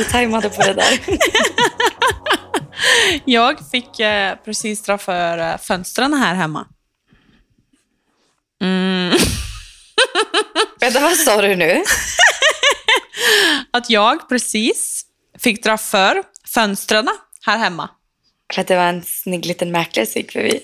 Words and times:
otajmade 0.00 0.50
på 0.50 0.62
det 0.62 0.74
där. 0.74 0.94
Jag 3.24 3.70
fick 3.70 4.00
eh, 4.00 4.36
precis 4.44 4.82
dra 4.82 4.98
för 4.98 5.38
eh, 5.38 5.58
fönstren 5.58 6.14
här 6.14 6.34
hemma. 6.34 6.66
Vänta, 10.80 11.00
vad 11.00 11.16
sa 11.16 11.42
du 11.42 11.56
nu? 11.56 11.84
Att 13.70 13.90
jag 13.90 14.28
precis 14.28 15.04
fick 15.38 15.64
dra 15.64 15.78
för 15.78 16.22
fönstren 16.46 17.08
här 17.46 17.58
hemma. 17.58 17.88
För 18.54 18.60
att 18.60 18.66
det 18.66 18.76
var 18.76 18.86
en 18.86 19.02
snygg 19.02 19.46
liten 19.46 19.72
mäklare 19.72 20.06
som 20.06 20.20
gick 20.20 20.32
förbi. 20.32 20.60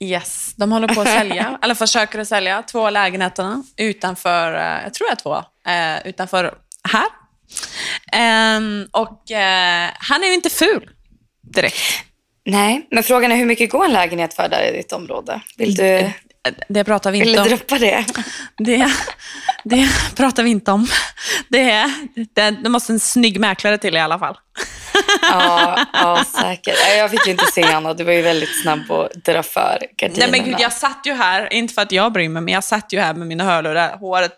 Yes, 0.00 0.52
de 0.56 0.72
håller 0.72 0.88
på 0.88 1.00
att 1.00 1.08
sälja, 1.08 1.58
eller 1.62 1.74
försöker 1.74 2.18
att 2.18 2.28
sälja, 2.28 2.62
två 2.62 2.90
lägenheterna 2.90 3.62
utanför, 3.76 4.54
eh, 4.54 4.82
jag 4.82 4.94
tror 4.94 5.08
jag 5.08 5.18
två, 5.18 5.36
eh, 5.70 6.06
utanför 6.06 6.54
här. 6.88 7.21
Ehm, 8.12 8.86
och 8.92 9.30
eh, 9.30 9.90
han 9.98 10.22
är 10.22 10.26
ju 10.28 10.34
inte 10.34 10.50
ful 10.50 10.90
direkt. 11.54 11.82
Nej, 12.46 12.86
men 12.90 13.02
frågan 13.02 13.32
är 13.32 13.36
hur 13.36 13.44
mycket 13.46 13.70
går 13.70 13.84
en 13.84 13.92
lägenhet 13.92 14.34
för 14.34 14.48
där 14.48 14.62
i 14.72 14.76
ditt 14.76 14.92
område? 14.92 15.40
Vill 15.56 15.74
du, 15.74 15.84
Eh, 15.84 16.52
Det 16.68 16.84
pratar 16.84 17.10
vi 17.10 17.18
vill 17.20 17.28
inte 17.28 17.40
du 17.40 17.42
om. 17.42 17.48
droppa 17.58 17.78
det? 17.78 18.04
Det, 18.58 18.92
det 19.64 19.88
pratar 20.16 20.42
vi 20.42 20.50
inte 20.50 20.70
om. 20.72 20.86
Det, 21.48 21.70
är, 21.70 21.90
det, 22.34 22.50
det 22.50 22.68
måste 22.68 22.92
en 22.92 23.00
snygg 23.00 23.40
mäklare 23.40 23.78
till 23.78 23.96
i 23.96 23.98
alla 24.00 24.18
fall. 24.18 24.36
Ja, 25.22 25.78
ja, 25.92 26.24
säkert. 26.40 26.76
Nej, 26.88 26.98
Jag 26.98 27.10
fick 27.10 27.26
ju 27.26 27.32
inte 27.32 27.46
se 27.52 27.62
Anna, 27.62 27.94
du 27.94 28.04
var 28.04 28.12
ju 28.12 28.22
väldigt 28.22 28.62
snabb 28.62 28.90
att 28.92 29.12
dra 29.24 29.42
för 29.42 29.78
Nej 29.80 29.90
gardinerna. 29.96 30.30
men 30.32 30.44
gud, 30.44 30.56
jag 30.58 30.72
satt 30.72 31.00
ju 31.06 31.12
här, 31.12 31.52
inte 31.52 31.74
för 31.74 31.82
att 31.82 31.92
jag 31.92 32.12
bryr 32.12 32.28
mig, 32.28 32.42
men 32.42 32.54
jag 32.54 32.64
satt 32.64 32.92
ju 32.92 33.00
här 33.00 33.14
med 33.14 33.26
mina 33.26 33.44
hörlurar, 33.44 33.96
håret 33.98 34.36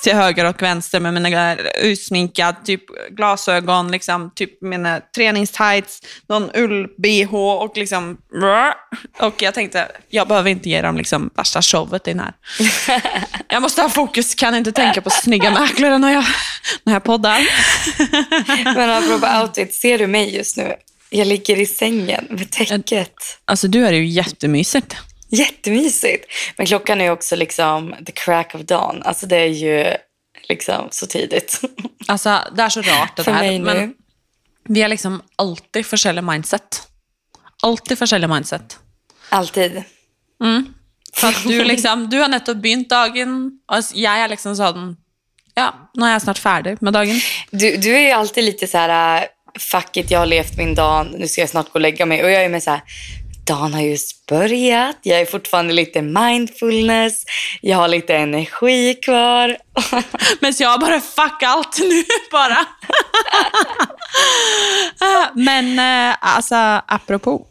till 0.00 0.14
höger 0.14 0.44
och 0.44 0.62
vänster 0.62 1.00
med 1.00 1.14
mina 1.14 1.56
utsminkad, 1.56 2.54
typ 2.64 2.82
glasögon, 3.10 3.90
liksom, 3.90 4.30
typ 4.34 4.62
mina 4.62 5.00
träningstights, 5.16 6.00
någon 6.28 6.50
ull-bh 6.54 7.34
och 7.34 7.76
liksom... 7.76 8.18
Och 9.20 9.42
jag 9.42 9.54
tänkte, 9.54 9.88
jag 10.08 10.28
behöver 10.28 10.50
inte 10.50 10.68
ge 10.68 10.82
dem 10.82 10.96
liksom 10.96 11.30
värsta 11.34 11.62
showet 11.62 12.08
i 12.08 12.10
den 12.10 12.20
här. 12.20 12.32
Jag 13.48 13.62
måste 13.62 13.82
ha 13.82 13.88
fokus, 13.88 14.34
kan 14.34 14.54
inte 14.54 14.72
tänka 14.72 15.00
på 15.00 15.10
snygga 15.10 15.50
mäklare 15.50 15.98
när 15.98 16.12
jag, 16.12 16.24
när 16.84 16.92
jag 16.92 17.04
poddar. 17.04 17.48
Men 18.74 18.90
apropå 18.90 19.42
outfit, 19.42 19.74
ser 19.74 19.98
du 19.98 20.06
mig 20.06 20.36
just 20.36 20.56
nu? 20.56 20.74
Jag 21.10 21.26
ligger 21.26 21.60
i 21.60 21.66
sängen 21.66 22.26
med 22.30 22.50
täcket. 22.50 23.14
Alltså 23.44 23.68
du 23.68 23.86
är 23.86 23.92
ju 23.92 24.06
jättemysigt. 24.06 24.96
Jättemysigt. 25.28 26.26
Men 26.56 26.66
klockan 26.66 27.00
är 27.00 27.10
också 27.10 27.36
liksom 27.36 27.94
the 28.06 28.12
crack 28.12 28.54
of 28.54 28.60
dawn. 28.60 29.02
Alltså 29.02 29.26
det 29.26 29.36
är 29.36 29.46
ju 29.46 29.96
liksom 30.48 30.88
så 30.90 31.06
tidigt. 31.06 31.60
Alltså 32.08 32.38
det 32.56 32.62
är 32.62 32.68
så 32.68 32.82
rart 32.82 33.16
det 33.16 33.24
För 33.24 33.32
där. 33.32 33.42
nu. 33.42 33.58
Men 33.58 33.94
vi 34.68 34.82
har 34.82 34.88
liksom 34.88 35.22
alltid 35.36 35.86
forskjellig 35.86 36.24
mindset. 36.24 36.82
Alltid 37.62 37.98
forskjellig 37.98 38.28
mindset. 38.28 38.78
Alltid. 39.28 39.82
For 41.14 41.28
at 41.28 41.42
du 41.44 41.64
liksom, 41.64 42.10
du 42.10 42.20
har 42.20 42.28
nettopp 42.28 42.60
begynt 42.62 42.90
dagen, 42.90 43.50
og 43.68 43.90
jeg 43.94 44.22
er 44.24 44.28
liksom 44.30 44.56
sånn 44.56 44.96
Ja, 45.58 45.72
nå 45.98 46.06
er 46.06 46.12
jeg 46.12 46.22
snart 46.22 46.38
ferdig 46.38 46.76
med 46.80 46.94
dagen. 46.94 47.16
Du, 47.50 47.76
du 47.76 47.88
är 47.90 48.00
ju 48.00 48.10
alltid 48.10 48.44
lite 48.44 48.66
så 48.66 48.78
här, 48.78 49.22
äh, 49.22 49.28
fuck 49.58 49.96
it, 49.96 50.10
jag 50.10 50.18
har 50.18 50.26
levt 50.26 50.56
min 50.56 50.74
dag, 50.74 51.06
nu 51.18 51.28
ska 51.28 51.40
jag 51.40 51.50
snart 51.50 51.66
gå 51.66 51.72
och 51.72 51.80
lägga 51.80 52.06
mig. 52.06 52.24
Och 52.24 52.30
jag 52.30 52.44
är 52.44 52.48
med 52.48 52.62
så 52.62 52.70
här, 52.70 52.82
dagen 53.48 53.74
har 53.74 53.80
just 53.80 54.26
börjat, 54.26 54.96
jag 55.02 55.20
är 55.20 55.26
fortfarande 55.26 55.72
lite 55.72 56.02
mindfulness, 56.02 57.24
jag 57.60 57.76
har 57.76 57.88
lite 57.88 58.16
energi 58.16 58.94
kvar. 58.94 59.56
Mens 60.40 60.60
jeg 60.60 60.80
bare 60.80 61.00
fuck 61.00 61.42
alt 61.42 61.78
nå, 61.78 62.02
bare. 62.32 62.64
Men 65.34 65.78
eh, 65.78 66.16
altså, 66.20 66.82
apropos. 66.86 67.46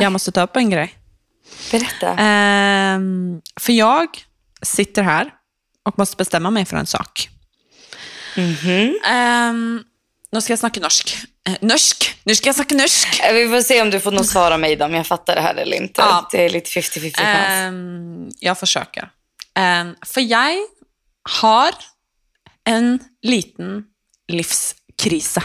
Jag 0.00 0.12
måste 0.12 0.32
ta 0.32 0.42
upp 0.42 0.56
en 0.56 0.70
grej. 0.70 0.94
Berätta. 1.70 2.14
Ehm, 2.18 3.40
för 3.60 3.72
jag 3.72 4.08
sitter 4.62 5.02
här 5.02 5.30
och 5.82 5.98
måste 5.98 6.16
bestämma 6.16 6.50
mig 6.50 6.64
för 6.64 6.76
en 6.76 6.86
sak. 6.86 7.28
Ehm, 9.06 9.84
nu 10.32 10.40
ska 10.40 10.52
jag 10.52 10.58
snacka 10.58 10.80
norsk. 10.80 11.16
Eh, 11.50 11.56
norsk? 11.60 12.16
Nu 12.24 12.34
ska 12.34 12.48
jag 12.48 12.56
snacka 12.56 12.74
norsk. 12.74 13.20
Eh, 13.20 13.34
Vi 13.34 13.48
får 13.48 13.60
se 13.62 13.82
om 13.82 13.90
du 13.90 14.00
får 14.00 14.10
något 14.12 14.26
svar 14.26 14.50
av 14.50 14.60
mig 14.60 14.76
då, 14.76 14.84
om 14.84 14.94
jag 14.94 15.06
fattar 15.06 15.34
det 15.34 15.40
här 15.40 15.54
eller 15.54 15.76
inte. 15.76 16.00
Ja. 16.00 16.28
Det 16.32 16.44
är 16.44 16.50
lite 16.50 16.70
50-50 16.70 17.16
chans. 17.16 17.48
Ehm, 17.48 18.28
jag 18.38 18.58
försöker. 18.58 19.10
Ehm, 19.54 19.94
för 20.06 20.20
jag 20.20 20.56
har 21.40 21.74
en 22.68 22.98
liten 23.22 23.84
livskrise. 24.32 25.42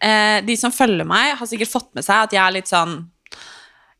Eh, 0.00 0.44
de 0.44 0.56
som 0.56 0.72
følger 0.72 1.04
meg, 1.04 1.36
har 1.36 1.46
sikkert 1.46 1.70
fått 1.72 1.90
med 1.94 2.04
seg 2.04 2.16
at 2.24 2.32
jeg 2.32 2.40
er 2.46 2.54
litt 2.56 2.70
sånn 2.70 2.94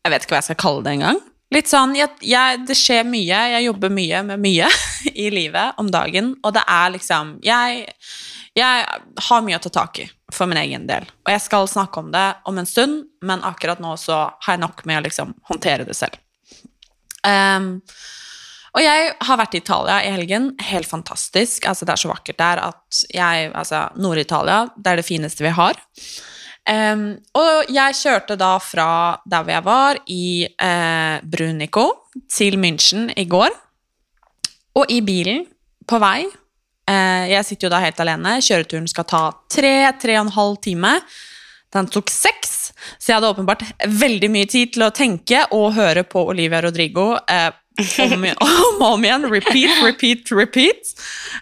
Jeg 0.05 0.11
vet 0.13 0.23
ikke 0.25 0.33
hva 0.35 0.39
jeg 0.39 0.47
skal 0.47 0.57
kalle 0.61 0.83
det 0.85 0.91
engang. 0.95 1.19
Litt 1.53 1.69
sånn, 1.69 1.93
jeg, 1.97 2.09
jeg, 2.25 2.63
Det 2.67 2.75
skjer 2.77 3.05
mye, 3.05 3.39
jeg 3.53 3.65
jobber 3.67 3.93
mye 3.93 4.23
med 4.25 4.41
mye 4.41 4.69
i 5.23 5.29
livet 5.33 5.77
om 5.81 5.89
dagen, 5.93 6.33
og 6.43 6.53
det 6.57 6.63
er 6.67 6.89
liksom 6.97 7.35
Jeg, 7.45 7.85
jeg 8.55 8.83
har 9.27 9.41
mye 9.43 9.57
å 9.57 9.63
ta 9.65 9.71
tak 9.81 9.99
i 9.99 10.05
for 10.33 10.47
min 10.47 10.59
egen 10.61 10.85
del. 10.87 11.05
Og 11.25 11.31
jeg 11.33 11.43
skal 11.43 11.67
snakke 11.69 12.01
om 12.01 12.11
det 12.13 12.25
om 12.47 12.59
en 12.59 12.69
stund, 12.69 13.01
men 13.25 13.43
akkurat 13.43 13.81
nå 13.83 13.95
så 13.99 14.29
har 14.31 14.55
jeg 14.55 14.63
nok 14.63 14.85
med 14.87 15.01
å 15.01 15.05
liksom 15.05 15.33
håndtere 15.49 15.87
det 15.87 15.95
selv. 15.97 16.15
Um, 17.25 17.31
ehm, 17.31 17.67
og 18.75 18.83
jeg 18.83 19.11
har 19.27 19.39
vært 19.39 19.55
i 19.55 19.61
Italia 19.61 19.97
i 20.03 20.13
helgen. 20.13 20.49
Helt 20.67 20.87
fantastisk. 20.87 21.67
Altså, 21.67 21.87
det 21.87 21.95
er 21.95 22.01
så 22.01 22.11
vakkert 22.11 22.39
der 22.41 22.61
at 22.63 23.03
jeg 23.11 23.51
Altså, 23.55 23.85
Nord-Italia, 23.95 24.65
det 24.75 24.91
er 24.91 24.99
det 24.99 25.07
fineste 25.07 25.45
vi 25.45 25.53
har. 25.55 25.79
Ehm, 26.67 27.03
um, 27.03 27.11
og 27.39 27.71
jeg 27.71 27.99
kjørte 27.99 28.39
da 28.39 28.55
fra 28.63 28.89
der 29.27 29.43
hvor 29.43 29.55
jeg 29.55 29.67
var, 29.67 29.99
i 30.07 30.47
eh, 30.47 31.19
Brunico, 31.23 31.85
til 32.31 32.57
München 32.59 33.11
i 33.15 33.27
går. 33.29 33.51
Og 34.75 34.91
i 34.91 34.99
bilen, 35.05 35.45
på 35.87 35.99
vei 36.01 36.25
Jeg 36.85 37.41
sitter 37.47 37.65
jo 37.65 37.71
da 37.73 37.79
helt 37.81 37.99
alene. 38.03 38.35
Kjøreturen 38.45 38.85
skal 38.89 39.07
ta 39.09 39.21
tre, 39.49 39.77
tre 39.97 40.19
og 40.19 40.27
en 40.27 40.35
halv 40.35 40.59
time. 40.61 40.91
Den 41.75 41.89
tok 41.91 42.11
seks, 42.13 42.55
så 42.99 43.09
jeg 43.09 43.17
hadde 43.17 43.31
åpenbart 43.33 43.63
veldig 43.89 44.29
mye 44.31 44.47
tid 44.49 44.75
til 44.75 44.85
å 44.85 44.93
tenke 44.95 45.43
og 45.55 45.73
høre 45.75 46.05
på 46.07 46.23
Olivia 46.31 46.61
Rodrigo 46.63 47.15
eh, 47.17 47.49
om, 48.05 48.27
om 48.47 48.83
og 48.85 48.85
om 48.93 49.07
igjen. 49.07 49.27
Repeat, 49.31 49.81
repeat, 49.83 50.31
repeat. 50.31 50.93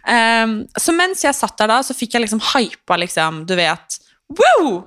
Ehm, 0.09 0.63
så 0.79 0.95
mens 0.95 1.25
jeg 1.25 1.37
satt 1.37 1.57
der 1.59 1.69
da, 1.69 1.81
så 1.85 1.95
fikk 1.97 2.17
jeg 2.17 2.25
liksom 2.25 2.41
hypa, 2.53 2.97
liksom, 3.03 3.43
du 3.49 3.55
vet 3.59 3.99
Woo! 4.33 4.79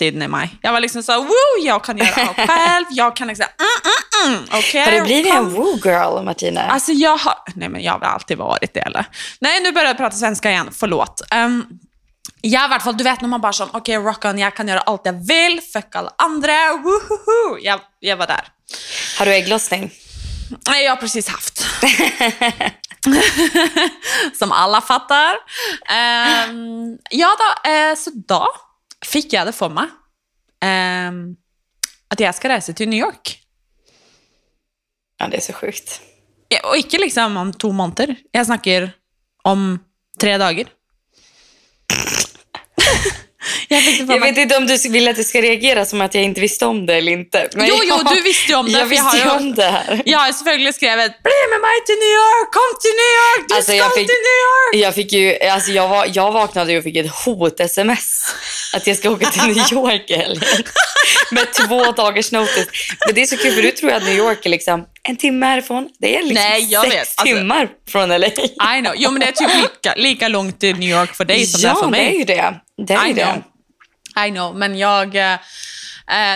I 0.00 0.10
mig. 0.10 0.58
Jag 0.62 0.72
var 0.72 0.80
liksom 0.80 1.02
så 1.02 1.20
woo, 1.20 1.58
jag 1.60 1.84
kan 1.84 1.98
göra 1.98 2.28
allt 2.28 2.50
själv, 2.50 2.84
jag 2.90 3.16
kan 3.16 3.28
liksom, 3.28 3.46
mm, 3.58 3.92
mm, 4.24 4.34
mm, 4.34 4.48
okej. 4.52 4.84
har 4.84 4.92
du 4.92 5.00
blivit 5.00 5.34
en 5.34 5.50
woo 5.50 5.78
girl, 5.84 6.24
Martina? 6.24 6.60
Alltså 6.60 6.92
jag 6.92 7.16
har... 7.16 7.34
Nej 7.54 7.68
men 7.68 7.82
jag 7.82 7.92
har 7.92 7.98
väl 7.98 8.08
alltid 8.08 8.38
varit 8.38 8.74
det 8.74 8.80
eller? 8.80 9.04
Nej 9.40 9.60
nu 9.60 9.72
börjar 9.72 9.88
jag 9.88 9.96
prata 9.96 10.16
svenska 10.16 10.50
igen, 10.50 10.68
förlåt. 10.72 11.22
Um, 11.34 11.78
jag 12.40 12.64
i 12.64 12.68
hvert 12.68 12.82
fall, 12.82 12.96
du 12.96 13.04
vet 13.04 13.20
när 13.20 13.28
man 13.28 13.40
bara 13.40 13.52
sån, 13.52 13.68
okej 13.72 13.96
rock 13.96 14.24
on, 14.24 14.38
jag 14.38 14.54
kan 14.54 14.68
göra 14.68 14.80
allt 14.80 15.00
jag 15.04 15.26
vill, 15.26 15.60
fuck 15.72 15.94
alla 15.96 16.12
andra, 16.18 16.72
woohoo. 16.72 17.58
Jag, 17.60 17.80
jag 18.00 18.16
var 18.16 18.26
där. 18.26 18.44
Har 19.18 19.26
du 19.26 19.34
ägglossning? 19.34 19.90
Nej, 20.68 20.84
jag 20.84 20.90
har 20.90 20.96
precis 20.96 21.28
haft. 21.28 21.66
Som 24.38 24.52
alla 24.52 24.80
fattar. 24.80 25.36
Ehm, 25.88 26.98
ja 27.10 27.36
då, 27.38 27.70
eh, 27.70 27.94
så 27.96 28.10
då 28.28 28.48
fick 29.04 29.32
jag 29.32 29.46
det 29.46 29.52
för 29.52 29.68
mig 29.68 29.86
ehm, 30.60 31.36
att 32.08 32.20
jag 32.20 32.34
ska 32.34 32.48
resa 32.48 32.72
till 32.72 32.88
New 32.88 33.00
York. 33.00 33.42
Ja, 35.18 35.28
det 35.28 35.36
är 35.36 35.40
så 35.40 35.52
sjukt. 35.52 36.00
Ja, 36.48 36.68
Och 36.68 36.76
inte 36.76 36.98
liksom 36.98 37.36
om 37.36 37.52
två 37.52 37.72
månader. 37.72 38.16
Jag 38.30 38.46
snackar 38.46 38.90
om 39.42 39.78
tre 40.20 40.38
dagar. 40.38 40.66
Jag 43.68 43.84
det 43.84 43.90
Jag 43.90 44.08
mig. 44.08 44.18
vet 44.20 44.38
inte 44.38 44.56
om 44.56 44.66
du 44.66 44.76
vill 44.88 45.08
att 45.08 45.16
jag 45.16 45.26
ska 45.26 45.42
reagera 45.42 45.84
som 45.84 46.00
att 46.00 46.14
jag 46.14 46.24
inte 46.24 46.40
visste 46.40 46.66
om 46.66 46.86
det 46.86 46.94
eller 46.94 47.12
inte. 47.12 47.48
Men 47.54 47.66
Jo, 47.68 47.74
jo, 47.84 47.96
du 48.14 48.22
visste 48.22 48.52
ju 48.52 48.58
om 48.58 48.66
det, 48.66 48.78
Jag 48.78 48.88
för 48.88 48.94
jag 48.96 49.02
har 49.02 49.12
visste 49.12 49.30
om 49.30 49.54
det 49.54 49.64
här. 49.70 50.02
Jag 50.04 50.18
har 50.18 50.32
selvfølgelig 50.32 50.74
skrevet 50.74 51.22
“Bli 51.22 51.32
med 51.50 51.60
mig 51.60 51.76
till 51.86 51.94
New 51.94 52.14
York! 52.22 52.52
Kom 52.52 52.70
till 52.82 52.96
New 53.02 53.12
York! 53.20 53.48
Du 53.48 53.54
Alltså, 53.54 53.72
ska 53.72 54.00
fick- 54.00 54.06
till 54.08 54.22
New 54.28 54.38
York!” 54.48 54.84
Jag, 54.86 54.94
fick 54.94 55.12
ju, 55.12 55.48
alltså 55.48 55.70
jag, 55.70 55.88
var, 55.88 56.06
jag 56.14 56.32
vaknade 56.32 56.78
och 56.78 56.84
fick 56.84 56.96
ett 56.96 57.10
hot-sms 57.24 58.34
att 58.74 58.86
jag 58.86 58.96
ska 58.96 59.10
åka 59.10 59.30
till 59.30 59.42
New 59.42 59.56
York 59.72 60.10
i. 60.10 60.40
Med 61.30 61.52
två 61.52 61.92
dagars 61.92 62.32
notice. 62.32 62.66
Men 63.06 63.14
det 63.14 63.22
är 63.22 63.26
så 63.26 63.36
kul 63.36 63.52
för 63.54 63.62
du 63.62 63.70
tror 63.70 63.92
att 63.92 64.02
New 64.04 64.16
York 64.16 64.46
är 64.46 64.50
liksom 64.50 64.84
en 65.02 65.16
timme 65.16 65.46
härifrån. 65.46 65.88
Det 66.00 66.16
är 66.18 66.22
liksom 66.22 66.34
Nej, 66.44 66.64
jag 66.72 66.82
sex 66.84 66.94
vet. 66.94 67.00
Alltså- 67.00 67.24
timmar 67.36 67.68
från 67.88 68.08
LA. 68.08 68.26
I 68.26 68.80
know. 68.80 68.92
Jo, 68.96 69.10
men 69.10 69.20
det 69.20 69.26
är 69.26 69.32
typ 69.32 69.50
lika, 69.62 69.94
lika 69.96 70.28
långt 70.28 70.60
till 70.60 70.76
New 70.76 70.90
York 70.90 71.14
för 71.14 71.24
dig 71.24 71.46
som 71.46 71.60
det 71.60 71.66
är 71.68 71.70
ja, 71.70 71.74
för 71.74 71.90
det 71.90 71.98
är 71.98 72.04
mig. 72.04 72.18
ju 72.18 72.24
det. 72.24 72.54
Det 72.86 72.94
är 72.94 73.06
ju 73.06 73.12
det. 73.12 73.42
I 74.26 74.30
know, 74.30 74.56
men 74.56 74.78
jag... 74.78 75.16
eh, 75.16 75.32
eh, 75.32 75.38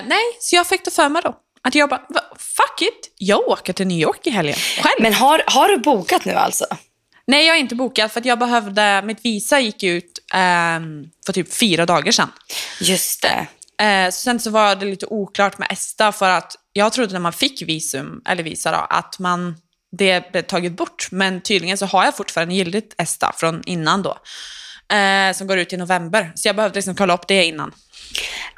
nej, 0.06 0.23
så 0.41 0.56
jag 0.56 0.67
fick 0.67 0.85
det 0.85 0.91
för 0.91 1.09
mig 1.09 1.23
då. 1.23 1.35
Att 1.62 1.75
jag 1.75 1.88
bara, 1.88 2.03
"Va, 2.09 2.21
fuck 2.38 2.82
it, 2.82 3.15
jag 3.19 3.49
åker 3.49 3.73
till 3.73 3.87
New 3.87 3.99
York 3.99 4.27
i 4.27 4.31
helgen. 4.31 4.56
Själv. 4.56 5.00
Men 5.03 5.15
har, 5.15 5.43
har 5.47 5.69
du 5.69 5.77
bokat 5.79 6.25
nu 6.25 6.32
alltså? 6.32 6.67
Nej, 7.27 7.47
jag 7.47 7.55
har 7.55 7.59
inte 7.59 7.75
bokat 7.75 8.12
för 8.12 8.21
att 8.21 8.27
jag 8.27 8.38
behövde, 8.38 9.03
mitt 9.05 9.25
visa 9.25 9.61
gick 9.61 9.82
ut 9.82 10.19
ehm, 10.35 11.05
för 11.27 11.32
typ 11.32 11.55
fyra 11.55 11.87
dagar 11.87 12.12
sedan. 12.12 12.32
Just 12.81 13.23
det. 13.23 13.47
Eh, 13.85 14.11
sen 14.11 14.41
så 14.41 14.50
var 14.50 14.77
det 14.77 14.87
lite 14.87 15.06
oklart 15.06 15.59
med 15.59 15.69
ESTA 15.73 16.12
för 16.12 16.31
att 16.31 16.56
jag 16.73 16.93
trodde 16.93 17.12
när 17.12 17.21
man 17.21 17.32
fick 17.32 17.62
visum, 17.62 18.23
eller 18.29 18.43
visa 18.43 18.71
då, 18.71 18.77
att 18.91 19.19
man, 19.19 19.56
det 19.99 20.32
blev 20.32 20.43
taget 20.43 20.73
bort. 20.73 21.09
Men 21.11 21.41
tydligen 21.41 21.79
så 21.79 21.87
har 21.87 22.05
jag 22.05 22.17
fortfarande 22.17 22.55
giltigt 22.55 22.94
ESTA 22.99 23.32
från 23.37 23.62
innan 23.67 24.03
då. 24.03 24.19
Eh, 24.91 25.33
som 25.33 25.47
går 25.47 25.59
ut 25.59 25.73
i 25.73 25.77
november. 25.77 26.33
Så 26.35 26.49
jag 26.49 26.57
behövde 26.57 26.79
liksom 26.79 26.95
kolla 26.95 27.15
upp 27.15 27.29
det 27.29 27.45
innan. 27.45 27.75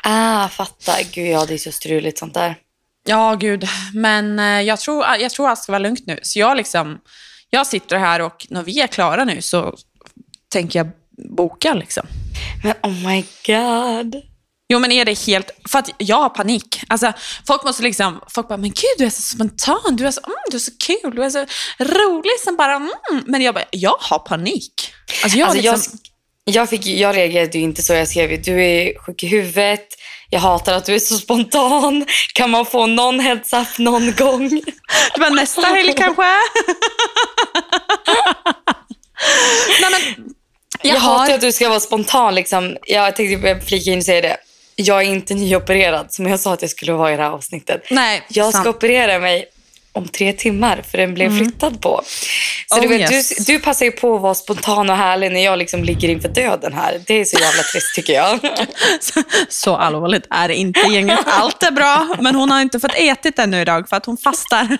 Ah, 0.02 0.48
fattar. 0.48 1.02
Gud, 1.12 1.26
ja, 1.26 1.46
det 1.46 1.54
är 1.54 1.58
så 1.58 1.72
struligt 1.72 2.18
sånt 2.18 2.34
där. 2.34 2.56
Ja, 3.04 3.34
gud. 3.34 3.68
Men 3.94 4.38
eh, 4.38 4.60
jag, 4.60 4.80
tror, 4.80 5.04
jag 5.04 5.30
tror 5.30 5.48
allt 5.48 5.58
ska 5.58 5.72
vara 5.72 5.82
lugnt 5.82 6.06
nu. 6.06 6.18
Så 6.22 6.38
jag, 6.38 6.56
liksom, 6.56 7.00
jag 7.50 7.66
sitter 7.66 7.98
här 7.98 8.20
och 8.20 8.46
när 8.50 8.62
vi 8.62 8.80
är 8.80 8.86
klara 8.86 9.24
nu 9.24 9.42
så 9.42 9.76
tänker 10.48 10.78
jag 10.78 10.90
boka. 11.36 11.74
Liksom. 11.74 12.06
Men 12.64 12.74
oh 12.82 13.06
my 13.08 13.24
god. 13.46 14.22
Jo, 14.68 14.78
men 14.78 14.92
är 14.92 15.04
det 15.04 15.18
helt... 15.26 15.50
För 15.68 15.78
att 15.78 15.90
jag 15.98 16.16
har 16.16 16.28
panik. 16.28 16.82
Alltså, 16.88 17.12
folk 17.46 17.64
måste 17.64 17.82
liksom... 17.82 18.20
Folk 18.28 18.48
bara, 18.48 18.58
men 18.58 18.70
gud, 18.70 18.94
du 18.98 19.04
är 19.04 19.10
så 19.10 19.22
spontan, 19.22 19.96
du 19.96 20.06
är 20.06 20.10
så, 20.10 20.20
mm, 20.26 20.36
du 20.50 20.56
är 20.56 20.60
så 20.60 20.72
kul, 20.86 21.14
du 21.14 21.24
är 21.24 21.30
så 21.30 21.46
rolig. 21.78 22.32
Som 22.44 22.56
bara, 22.56 22.76
mm. 22.76 22.90
Men 23.26 23.42
jag 23.42 23.54
bara, 23.54 23.64
jag 23.70 23.96
har 24.00 24.18
panik. 24.18 24.92
Alltså, 25.22 25.38
jag, 25.38 25.48
Alltså, 25.48 25.62
liksom, 25.62 25.98
jag, 26.02 26.11
jag, 26.44 26.70
fick, 26.70 26.86
jag 26.86 27.16
reagerade 27.16 27.58
ju 27.58 27.64
inte 27.64 27.82
så. 27.82 27.94
Jag 27.94 28.08
skrev 28.08 28.42
du 28.42 28.64
är 28.64 28.98
sjuk 28.98 29.22
i 29.22 29.26
huvudet. 29.26 29.86
Jag 30.30 30.40
hatar 30.40 30.74
att 30.74 30.84
du 30.84 30.94
är 30.94 30.98
så 30.98 31.18
spontan. 31.18 32.06
Kan 32.34 32.50
man 32.50 32.66
få 32.66 32.86
någon 32.86 33.20
heads 33.20 33.52
up 33.52 33.78
någon 33.78 34.12
gång? 34.12 34.48
Det 35.14 35.20
var 35.20 35.30
nästa 35.30 35.66
helg 35.66 35.94
kanske. 35.96 36.22
Nej, 39.80 39.90
men, 39.90 40.24
Jag, 40.82 40.94
jag 40.96 41.00
har... 41.00 41.18
hatar 41.18 41.34
att 41.34 41.40
du 41.40 41.52
ska 41.52 41.68
vara 41.68 41.80
spontan. 41.80 42.34
Liksom. 42.34 42.76
Jag 42.82 43.16
tänkte 43.16 43.60
flika 43.66 43.90
in 43.90 43.98
och 43.98 44.04
säga 44.04 44.20
det. 44.20 44.36
Jag 44.76 45.02
är 45.02 45.06
inte 45.06 45.34
nyopererad 45.34 46.12
som 46.12 46.26
jag 46.26 46.40
sa 46.40 46.52
att 46.52 46.62
jag 46.62 46.70
skulle 46.70 46.92
vara 46.92 47.12
i 47.12 47.16
det 47.16 47.22
här 47.22 47.30
avsnittet. 47.30 47.82
Nej, 47.90 48.22
Jag 48.28 48.46
ska 48.48 48.52
sant. 48.52 48.66
Mm. 48.66 48.76
operera 48.76 49.18
mig 49.18 49.46
om 49.92 50.08
tre 50.08 50.32
timmar 50.32 50.82
för 50.90 50.98
den 50.98 51.14
blev 51.14 51.38
flyttad 51.38 51.80
på. 51.80 52.02
Så 52.66 52.80
du, 52.80 52.86
Oh, 52.86 52.90
vet, 52.90 53.12
yes. 53.12 53.28
du, 53.28 53.52
du 53.52 53.58
passar 53.58 53.86
ju 53.86 53.92
på 53.92 54.16
att 54.16 54.22
vara 54.22 54.34
spontan 54.34 54.90
och 54.90 54.96
härlig 54.96 55.32
när 55.32 55.44
jag 55.44 55.58
liksom 55.58 55.84
ligger 55.84 56.08
inför 56.08 56.28
döden 56.28 56.72
här. 56.72 57.00
Det 57.06 57.20
är 57.20 57.24
så 57.24 57.38
jävla 57.38 57.62
trist 57.62 57.94
tycker 57.94 58.12
jag. 58.12 58.38
Så 59.48 59.76
allvarligt 59.76 60.26
är 60.30 60.48
det 60.48 60.54
inte 60.54 60.80
gänget. 60.80 61.18
Allt 61.26 61.62
är 61.62 61.70
bra, 61.70 62.16
men 62.20 62.34
hon 62.34 62.50
har 62.50 62.60
inte 62.60 62.80
fått 62.80 62.94
ätit 62.94 63.38
ännu 63.38 63.60
idag 63.60 63.88
för 63.88 63.96
att 63.96 64.06
hon 64.06 64.16
fastar. 64.16 64.68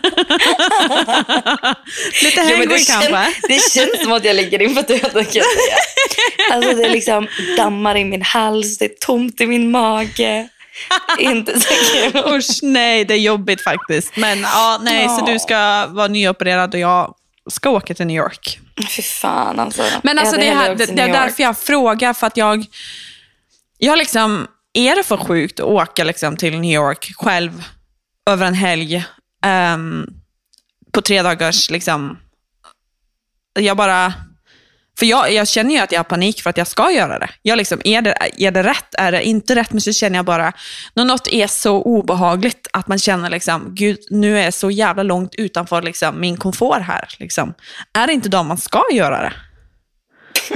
Lite 2.25 2.43
det, 2.43 2.67
kanske. 2.67 3.09
känns, 3.09 3.37
det 3.49 3.71
känns 3.73 4.03
som 4.03 4.13
att 4.13 4.25
jag 4.25 4.37
ligger 4.37 4.63
inför 4.63 4.83
döden 4.83 5.25
kan 5.25 5.35
jag 5.35 5.45
säga. 5.45 5.77
Alltså 6.53 6.73
det 6.73 6.85
är 6.85 6.91
liksom 6.91 7.29
dammar 7.57 7.97
i 7.97 8.05
min 8.05 8.23
hals, 8.23 8.79
det 8.79 8.85
är 8.85 8.95
tomt 9.01 9.41
i 9.41 9.47
min 9.47 9.71
mage. 9.71 10.49
Inte 11.19 11.61
så 11.61 11.69
kul. 11.69 12.35
Usch, 12.35 12.59
nej, 12.63 13.05
det 13.05 13.15
är 13.15 13.19
jobbigt 13.19 13.65
faktiskt. 13.65 14.17
Men 14.17 14.41
ja, 14.41 14.81
nej, 14.83 15.09
så 15.09 15.25
du 15.25 15.39
ska 15.39 15.87
vara 15.87 16.09
nyopererad 16.09 16.75
och 16.75 16.81
jag 16.81 17.15
ska 17.51 17.71
åka 17.71 17.95
till 17.95 18.07
New 18.07 18.17
York. 18.17 18.61
Fy 18.97 19.03
fan 19.03 19.61
alltså. 19.61 19.83
Men 20.03 20.19
alltså 20.19 20.37
det, 20.37 20.51
här, 20.51 20.75
det, 20.75 20.87
det 20.87 21.03
är 21.03 21.13
därför 21.13 21.43
jag 21.43 21.59
frågar, 21.59 22.13
för 22.13 22.27
att 22.27 22.37
jag, 22.37 22.67
jag 23.79 23.99
liksom, 23.99 24.47
är 24.73 24.97
det 24.97 25.03
för 25.03 25.17
sjukt 25.17 25.61
att 25.61 25.67
åka 25.67 26.05
liksom 26.05 26.37
till 26.37 26.59
New 26.59 26.75
York 26.75 27.13
själv 27.17 27.65
över 28.31 28.47
en 28.47 28.55
helg 28.55 29.05
ehm, 29.45 30.07
på 30.93 31.03
tre 31.03 31.23
dagars, 31.23 31.71
liksom, 31.71 32.19
jag 33.55 33.77
bara, 33.77 34.13
för 35.03 35.07
jag, 35.07 35.33
jag 35.33 35.49
känner 35.49 35.75
ju 35.75 35.81
att 35.81 35.93
jag 35.93 35.99
har 35.99 36.05
panik 36.05 36.43
för 36.43 36.51
att 36.51 36.57
jag 36.57 36.67
ska 36.67 36.91
göra 36.91 37.19
det. 37.19 37.29
Jag 37.43 37.57
liksom, 37.57 37.81
är, 37.85 38.03
det 38.03 38.15
är 38.39 38.51
det 38.51 38.63
rätt? 38.63 38.95
Är 38.99 39.13
det 39.13 39.23
inte 39.25 39.55
rätt? 39.55 39.73
Men 39.73 39.81
så 39.81 39.93
känner 39.93 40.19
jag 40.19 40.25
bara, 40.25 40.53
när 40.95 41.05
något 41.05 41.29
är 41.29 41.47
så 41.47 41.83
obehagligt 41.83 42.69
att 42.73 42.89
man 42.89 42.99
känner 42.99 43.31
liksom, 43.31 43.75
gud, 43.75 43.99
nu 44.11 44.39
är 44.39 44.45
jag 44.45 44.55
så 44.55 44.71
jävla 44.71 45.03
långt 45.03 45.35
utanför 45.35 45.83
liksom, 45.83 46.21
min 46.21 46.37
komfort 46.37 46.83
här. 46.83 47.09
Liksom. 47.19 47.55
Är 47.93 48.07
det 48.07 48.13
inte 48.13 48.29
då 48.29 48.43
man 48.43 48.57
ska 48.57 48.83
göra 48.93 49.21
det? 49.21 49.33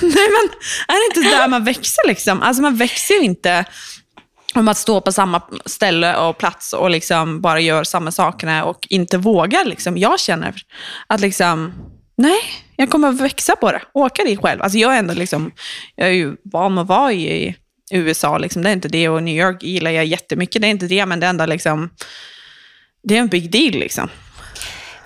Nej, 0.00 0.28
men 0.28 0.50
är 0.88 1.14
det 1.14 1.20
inte 1.20 1.36
där 1.36 1.48
man 1.48 1.64
växer? 1.64 2.08
Liksom? 2.08 2.42
Alltså 2.42 2.62
man 2.62 2.76
växer 2.76 3.14
ju 3.14 3.20
inte 3.20 3.64
om 4.54 4.68
att 4.68 4.78
stå 4.78 5.00
på 5.00 5.12
samma 5.12 5.42
ställe 5.66 6.16
och 6.16 6.38
plats 6.38 6.72
och 6.72 6.90
liksom 6.90 7.40
bara 7.40 7.60
gör 7.60 7.84
samma 7.84 8.12
sakerna 8.12 8.64
och 8.64 8.86
inte 8.90 9.18
vågar. 9.18 9.64
Liksom. 9.64 9.98
Jag 9.98 10.20
känner 10.20 10.54
att 11.06 11.20
liksom, 11.20 11.72
nej, 12.16 12.63
jag 12.76 12.90
kommer 12.90 13.08
att 13.08 13.20
växa 13.20 13.56
på 13.56 13.72
det. 13.72 13.82
Åka 13.92 14.24
dit 14.24 14.40
själv. 14.40 14.62
Alltså 14.62 14.78
jag 14.78 14.94
är 14.94 14.98
ändå 14.98 15.14
liksom, 15.14 15.52
jag 15.96 16.08
är 16.08 16.12
ju 16.12 16.36
van 16.44 16.78
att 16.78 16.86
vara 16.86 17.12
i 17.12 17.56
USA. 17.90 18.38
Liksom. 18.38 18.62
Det 18.62 18.68
är 18.68 18.72
inte 18.72 18.88
det 18.88 19.08
och 19.08 19.22
New 19.22 19.36
York 19.36 19.62
gillar 19.62 19.90
jag 19.90 20.04
jättemycket. 20.04 20.62
Det 20.62 20.68
är 20.68 20.70
inte 20.70 20.86
det, 20.86 21.06
men 21.06 21.20
det 21.20 21.26
är 21.26 21.30
ändå 21.30 21.46
liksom, 21.46 21.90
det 23.02 23.16
är 23.16 23.20
en 23.20 23.28
big 23.28 23.50
deal 23.50 23.72
liksom. 23.72 24.08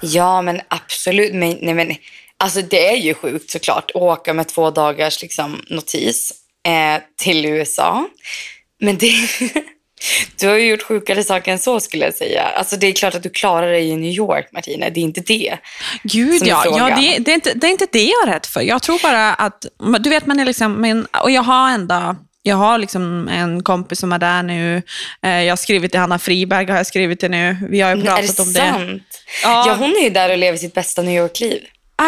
Ja, 0.00 0.42
men 0.42 0.60
absolut. 0.68 1.34
Men, 1.34 1.58
nej, 1.60 1.74
men, 1.74 1.96
alltså, 2.36 2.62
det 2.62 2.88
är 2.88 2.96
ju 2.96 3.14
sjukt 3.14 3.50
såklart 3.50 3.90
att 3.90 3.96
åka 3.96 4.34
med 4.34 4.48
två 4.48 4.70
dagars 4.70 5.22
liksom, 5.22 5.64
notis 5.70 6.32
eh, 6.66 7.02
till 7.16 7.44
USA. 7.46 8.08
Men 8.80 8.98
det, 8.98 9.12
du 10.40 10.48
har 10.48 10.56
ju 10.56 10.68
gjort 10.68 10.82
sjukare 10.82 11.24
saker 11.24 11.52
än 11.52 11.58
så 11.58 11.80
skulle 11.80 12.04
jag 12.04 12.14
säga. 12.14 12.42
Alltså, 12.42 12.76
det 12.76 12.86
är 12.86 12.92
klart 12.92 13.14
att 13.14 13.22
du 13.22 13.30
klarar 13.30 13.72
dig 13.72 13.88
i 13.88 13.96
New 13.96 14.12
York, 14.12 14.48
Martina. 14.52 14.90
Det 14.90 15.00
är 15.00 15.02
inte 15.02 15.20
det. 15.20 15.58
Gud 16.02 16.42
är 16.42 16.46
ja, 16.46 16.64
ja 16.66 16.96
det, 16.96 17.18
det, 17.18 17.30
är 17.30 17.34
inte, 17.34 17.52
det 17.54 17.66
är 17.66 17.70
inte 17.70 17.86
det 17.92 18.04
jag 18.04 18.28
är 18.28 18.32
rädd 18.32 18.46
för. 18.46 18.60
Jag 18.60 18.82
tror 18.82 19.02
bara 19.02 19.34
att, 19.34 19.66
du 20.00 20.10
vet 20.10 20.26
man 20.26 20.40
är 20.40 20.44
liksom, 20.44 20.72
men, 20.72 21.06
och 21.22 21.30
jag 21.30 21.42
har 21.42 21.70
ändå, 21.70 22.16
jag 22.42 22.56
har 22.56 22.78
liksom 22.78 23.28
en 23.28 23.62
kompis 23.62 23.98
som 23.98 24.12
är 24.12 24.18
där 24.18 24.42
nu. 24.42 24.82
Eh, 25.22 25.42
jag 25.42 25.52
har 25.52 25.56
skrivit 25.56 25.90
till 25.90 26.00
Hanna 26.00 26.18
Friberg, 26.18 26.66
har 26.70 26.76
jag 26.76 26.86
skrivit 26.86 27.20
till 27.20 27.30
nu. 27.30 27.56
Vi 27.70 27.80
har 27.80 27.96
ju 27.96 28.00
är 28.00 28.04
det 28.04 28.10
pratat 28.10 28.38
om 28.38 28.52
det. 28.52 28.60
sant? 28.60 29.02
Ja. 29.42 29.64
Ja, 29.66 29.74
hon 29.74 29.90
är 29.90 30.02
ju 30.02 30.10
där 30.10 30.30
och 30.30 30.38
lever 30.38 30.58
sitt 30.58 30.74
bästa 30.74 31.02
New 31.02 31.22
York-liv. 31.22 31.62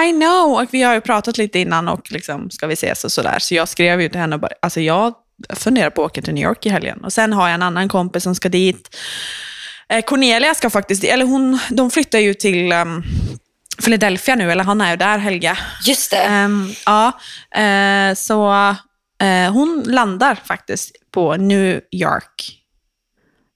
I 0.09 0.13
know, 0.13 0.61
och 0.61 0.69
vi 0.71 0.83
har 0.83 0.95
ju 0.95 1.01
pratat 1.01 1.39
lite 1.39 1.59
innan 1.59 1.89
och 1.89 2.13
liksom, 2.13 2.51
ska 2.51 2.67
vi 2.67 2.73
ses 2.73 3.05
och 3.05 3.13
sådär. 3.13 3.39
Så 3.39 3.55
jag 3.55 3.69
skrev 3.69 4.01
ju 4.01 4.09
till 4.09 4.21
henne 4.21 4.35
och 4.35 4.41
bara, 4.41 4.53
alltså 4.63 4.81
jag 4.81 5.15
funderar 5.49 5.91
på 5.91 6.05
att 6.05 6.11
åka 6.11 6.23
till 6.23 6.35
New 6.35 6.45
York 6.45 6.67
i 6.67 6.69
helgen. 6.69 7.05
Och 7.05 7.13
sen 7.13 7.33
har 7.33 7.49
jag 7.49 7.55
en 7.55 7.63
annan 7.63 7.89
kompis 7.89 8.23
som 8.23 8.35
ska 8.35 8.49
dit. 8.49 8.97
Eh, 9.89 10.05
Cornelia 10.05 10.55
ska 10.55 10.71
faktiskt, 10.71 11.05
eller 11.05 11.25
hon, 11.25 11.59
de 11.71 11.91
flyttar 11.91 12.19
ju 12.19 12.35
till 12.35 12.73
um, 12.73 13.05
Philadelphia 13.85 14.35
nu, 14.35 14.53
eller 14.53 14.65
han 14.65 14.81
är 14.81 14.91
ju 14.91 14.97
där, 14.97 15.19
Helga. 15.19 15.59
Just 15.87 16.11
det. 16.11 16.17
Ehm, 16.17 16.73
ja, 16.87 17.13
eh, 17.55 18.15
så 18.15 18.53
eh, 19.23 19.53
hon 19.53 19.85
landar 19.87 20.35
faktiskt 20.45 20.93
på 21.11 21.37
New 21.37 21.81
York. 21.93 22.57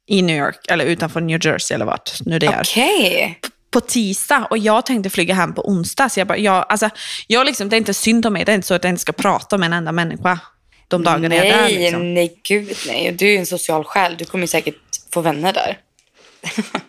I 0.07 0.23
New 0.23 0.37
York, 0.37 0.67
eller 0.69 0.85
utanför 0.85 1.21
New 1.21 1.47
Jersey 1.47 1.75
eller 1.75 1.85
vart 1.85 2.13
nu 2.21 2.39
det 2.39 2.47
är. 2.47 2.61
Okej. 2.61 3.41
På 3.71 3.81
tisdag 3.81 4.47
och 4.51 4.59
jag 4.59 4.87
tänkte 4.87 5.11
flyga 5.11 5.35
hem 5.35 5.55
på 5.55 5.69
onsdag. 5.69 6.09
Så 6.09 6.21
jag 6.21 6.27
bara, 6.27 6.39
jag, 6.39 6.67
alltså, 6.69 6.91
jag 7.27 7.47
liksom, 7.47 7.69
det 7.69 7.77
är 7.77 7.79
inte 7.79 7.95
synd 7.95 8.27
om 8.27 8.33
mig, 8.33 8.45
det 8.45 8.53
är 8.53 8.55
inte 8.55 8.67
så 8.67 8.75
att 8.75 8.85
jag 8.85 8.91
inte 8.91 9.03
ska 9.03 9.13
prata 9.13 9.59
med 9.59 9.67
en 9.67 9.73
enda 9.73 9.93
människa 9.93 10.39
de 10.95 11.05
dagarna 11.05 11.35
jag 11.37 11.47
är 11.47 11.53
där. 11.53 11.63
Nej, 11.63 11.79
Liksom. 11.79 12.15
nej, 12.15 12.41
gud 12.43 12.77
nej. 12.87 13.13
Du 13.13 13.27
är 13.27 13.31
ju 13.31 13.37
en 13.39 13.47
social 13.47 13.85
själ. 13.85 14.17
Du 14.19 14.25
kommer 14.25 14.47
säkert 14.47 14.75
få 15.13 15.21
vänner 15.21 15.53
där. 15.53 15.79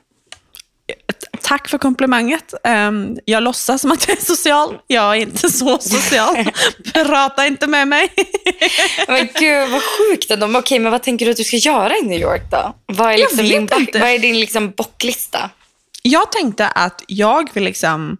Tack 1.41 1.67
för 1.67 1.77
komplimanget. 1.77 2.53
Ehm, 2.63 3.17
jag 3.25 3.43
låtsas 3.43 3.81
som 3.81 3.91
att 3.91 4.07
jag 4.07 4.17
är 4.17 4.21
social. 4.21 4.77
Jag 4.87 5.17
är 5.17 5.21
inte 5.21 5.49
så 5.51 5.79
social. 5.79 6.35
Prata 6.93 7.45
inte 7.47 7.67
med 7.67 7.87
mig. 7.87 8.07
Men 9.07 9.27
gud 9.39 9.69
vad 9.69 9.81
sjukt 9.81 10.31
ändå. 10.31 10.59
Okej, 10.59 10.79
men 10.79 10.91
vad 10.91 11.03
tänker 11.03 11.25
du 11.25 11.31
att 11.31 11.37
du 11.37 11.43
ska 11.43 11.57
göra 11.57 11.97
i 11.97 12.01
New 12.01 12.19
York 12.21 12.41
då? 12.51 12.75
Vad 12.85 13.13
är, 13.13 13.17
liksom 13.17 13.37
din, 13.37 13.61
inte. 13.61 13.99
vad 13.99 14.09
är 14.09 14.19
din 14.19 14.39
liksom 14.39 14.71
bocklista? 14.71 15.49
Jag 16.01 16.31
tänkte 16.31 16.67
att 16.67 17.03
jag 17.07 17.49
vill 17.53 17.63
liksom... 17.63 18.17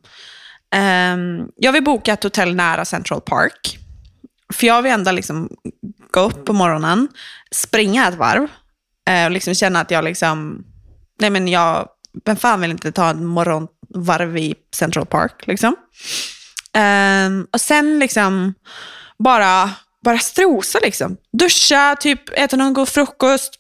ehm, 0.76 1.48
jag 1.56 1.72
vill 1.72 1.84
boka 1.84 2.14
ett 2.14 2.24
hotell 2.24 2.56
nära 2.56 2.86
Central 2.86 3.22
Park. 3.22 3.78
För 4.56 4.68
jag 4.68 4.82
vill 4.82 4.92
ändå 4.92 5.12
liksom 5.12 5.50
gå 6.12 6.20
upp 6.20 6.46
på 6.46 6.54
morgonen, 6.54 7.08
springa 7.52 8.08
ett 8.08 8.16
varv 8.16 8.48
eh, 9.10 9.26
och 9.26 9.32
liksom 9.32 9.56
känna 9.56 9.80
att 9.80 9.92
jag 9.92 10.04
liksom... 10.04 10.64
Nej 11.20 11.30
men 11.30 11.48
jag... 11.48 11.88
Vem 12.26 12.36
fan 12.36 12.62
vill 12.62 12.72
inte 12.72 12.92
ta 12.92 13.10
en 13.10 13.26
morgonvarv 13.26 14.38
i 14.38 14.56
Central 14.76 15.06
Park 15.06 15.48
liksom? 15.48 15.76
Um, 16.78 17.48
och 17.54 17.62
sen 17.62 18.00
liksom 18.00 18.54
bara, 19.20 19.70
bara 20.04 20.18
strosa 20.18 20.80
liksom. 20.80 21.18
Duscha, 21.32 21.96
typ 22.00 22.40
äta 22.40 22.56
någon 22.56 22.74
god 22.74 22.90
frukost, 22.90 23.60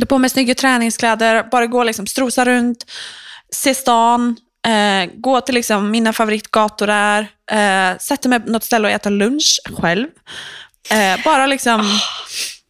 ta 0.00 0.06
på 0.06 0.18
mig 0.18 0.30
snygga 0.30 0.54
träningskläder, 0.54 1.48
bara 1.50 1.66
gå 1.66 1.84
liksom, 1.84 2.06
strosa 2.06 2.44
runt, 2.44 2.84
se 3.50 3.74
stan, 3.74 4.36
eh, 4.66 5.10
gå 5.14 5.40
till 5.40 5.54
liksom 5.54 5.90
mina 5.90 6.12
favoritgator 6.12 6.86
där, 6.86 7.26
eh, 7.50 7.98
sätta 7.98 8.28
mig 8.28 8.40
på 8.40 8.50
något 8.50 8.64
ställe 8.64 8.88
och 8.88 8.94
äta 8.94 9.10
lunch 9.10 9.60
själv. 9.78 10.08
Eh, 10.90 11.24
bara 11.24 11.46
liksom, 11.46 11.98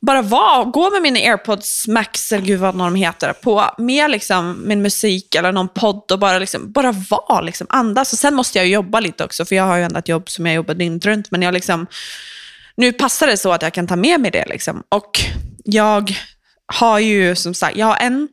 bara 0.06 0.22
vara, 0.22 0.64
gå 0.64 0.90
med 0.90 1.02
mina 1.02 1.18
airpods 1.18 1.88
max, 1.88 2.32
eller 2.32 2.44
gud 2.44 2.60
vad 2.60 2.74
de 2.74 2.94
heter, 2.94 3.32
på, 3.32 3.64
med 3.78 4.10
liksom 4.10 4.62
min 4.68 4.82
musik 4.82 5.34
eller 5.34 5.52
någon 5.52 5.68
podd 5.68 6.12
och 6.12 6.18
bara, 6.18 6.38
liksom, 6.38 6.72
bara 6.72 6.92
vara, 6.92 7.40
liksom, 7.40 7.66
andas. 7.70 8.12
Och 8.12 8.18
sen 8.18 8.34
måste 8.34 8.58
jag 8.58 8.66
jobba 8.66 9.00
lite 9.00 9.24
också, 9.24 9.44
för 9.44 9.56
jag 9.56 9.64
har 9.64 9.76
ju 9.76 9.82
ändå 9.82 9.98
ett 9.98 10.08
jobb 10.08 10.30
som 10.30 10.46
jag 10.46 10.54
jobbar 10.54 10.74
dygnet 10.74 11.06
runt, 11.06 11.30
men 11.30 11.42
jag 11.42 11.54
liksom, 11.54 11.86
nu 12.76 12.92
passar 12.92 13.26
det 13.26 13.36
så 13.36 13.52
att 13.52 13.62
jag 13.62 13.72
kan 13.72 13.86
ta 13.86 13.96
med 13.96 14.20
mig 14.20 14.30
det. 14.30 14.44
Liksom. 14.48 14.82
Och 14.88 15.20
jag 15.64 16.16
har 16.66 16.98
ju 16.98 17.36
som 17.36 17.54
sagt, 17.54 17.76
jag 17.76 17.86
har 17.86 17.96
en, 17.96 18.28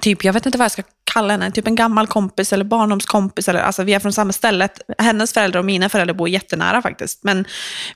typ, 0.00 0.24
jag 0.24 0.32
vet 0.32 0.46
inte 0.46 0.58
vad 0.58 0.64
jag 0.64 0.72
ska 0.72 0.82
kalla 1.12 1.32
henne, 1.32 1.50
typ 1.50 1.66
en 1.66 1.74
gammal 1.74 2.06
kompis 2.06 2.52
eller 2.52 2.64
barndomskompis. 2.64 3.48
Eller, 3.48 3.60
alltså, 3.60 3.82
vi 3.82 3.94
är 3.94 3.98
från 3.98 4.12
samma 4.12 4.32
ställe. 4.32 4.68
Hennes 4.98 5.32
föräldrar 5.32 5.58
och 5.58 5.64
mina 5.64 5.88
föräldrar 5.88 6.14
bor 6.14 6.28
jättenära 6.28 6.82
faktiskt. 6.82 7.24
Men 7.24 7.44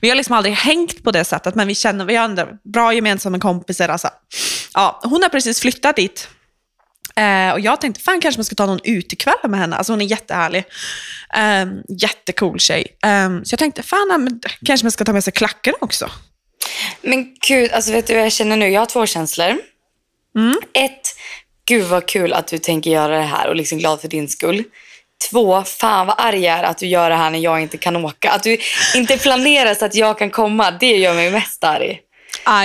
vi 0.01 0.09
har 0.09 0.15
liksom 0.15 0.35
aldrig 0.35 0.55
hängt 0.55 1.03
på 1.03 1.11
det 1.11 1.23
sättet, 1.23 1.55
men 1.55 1.67
vi 1.67 1.75
känner, 1.75 2.05
vi 2.05 2.15
har 2.15 2.23
andra 2.23 2.47
bra 2.73 2.93
gemensamma 2.93 3.39
kompisar. 3.39 3.89
Alltså. 3.89 4.09
Ja, 4.73 4.99
hon 5.03 5.21
har 5.21 5.29
precis 5.29 5.59
flyttat 5.59 5.95
dit. 5.95 6.29
Eh, 7.15 7.53
och 7.53 7.59
jag 7.59 7.81
tänkte, 7.81 8.01
fan 8.01 8.21
kanske 8.21 8.39
man 8.39 8.45
ska 8.45 8.55
ta 8.55 8.65
någon 8.65 8.79
utekväll 8.83 9.49
med 9.49 9.59
henne. 9.59 9.75
Alltså 9.75 9.93
hon 9.93 10.01
är 10.01 10.05
jättehärlig. 10.05 10.63
Eh, 11.35 11.65
jättecool 12.01 12.59
tjej. 12.59 12.97
Eh, 13.03 13.29
så 13.43 13.53
jag 13.53 13.59
tänkte, 13.59 13.83
fan 13.83 14.07
men, 14.07 14.41
kanske 14.65 14.85
man 14.85 14.91
ska 14.91 15.05
ta 15.05 15.13
med 15.13 15.23
sig 15.23 15.33
klackarna 15.33 15.77
också. 15.81 16.09
Men 17.01 17.35
gud, 17.47 17.71
alltså 17.71 17.91
vet 17.91 18.07
du 18.07 18.13
vad 18.13 18.25
jag 18.25 18.31
känner 18.31 18.57
nu? 18.57 18.69
Jag 18.69 18.81
har 18.81 18.85
två 18.85 19.05
känslor. 19.05 19.57
Mm. 20.37 20.55
Ett, 20.73 21.15
gud 21.65 21.83
vad 21.85 22.05
kul 22.05 22.33
att 22.33 22.47
du 22.47 22.57
tänker 22.57 22.91
göra 22.91 23.17
det 23.17 23.23
här 23.23 23.47
och 23.49 23.55
liksom 23.55 23.77
glad 23.77 24.01
för 24.01 24.07
din 24.07 24.27
skull. 24.29 24.63
Två, 25.29 25.63
fan 25.63 26.07
vad 26.07 26.15
arg 26.19 26.39
jag 26.43 26.59
är 26.59 26.63
att 26.63 26.77
du 26.77 26.87
gör 26.87 27.09
det 27.09 27.15
här 27.15 27.29
när 27.29 27.39
jag 27.39 27.61
inte 27.61 27.77
kan 27.77 27.95
åka. 27.95 28.31
Att 28.31 28.43
du 28.43 28.57
inte 28.95 29.17
planerar 29.17 29.75
så 29.75 29.85
att 29.85 29.95
jag 29.95 30.17
kan 30.19 30.29
komma, 30.29 30.71
det 30.71 30.97
gör 30.97 31.13
mig 31.13 31.31
mest 31.31 31.63
arg. 31.63 31.99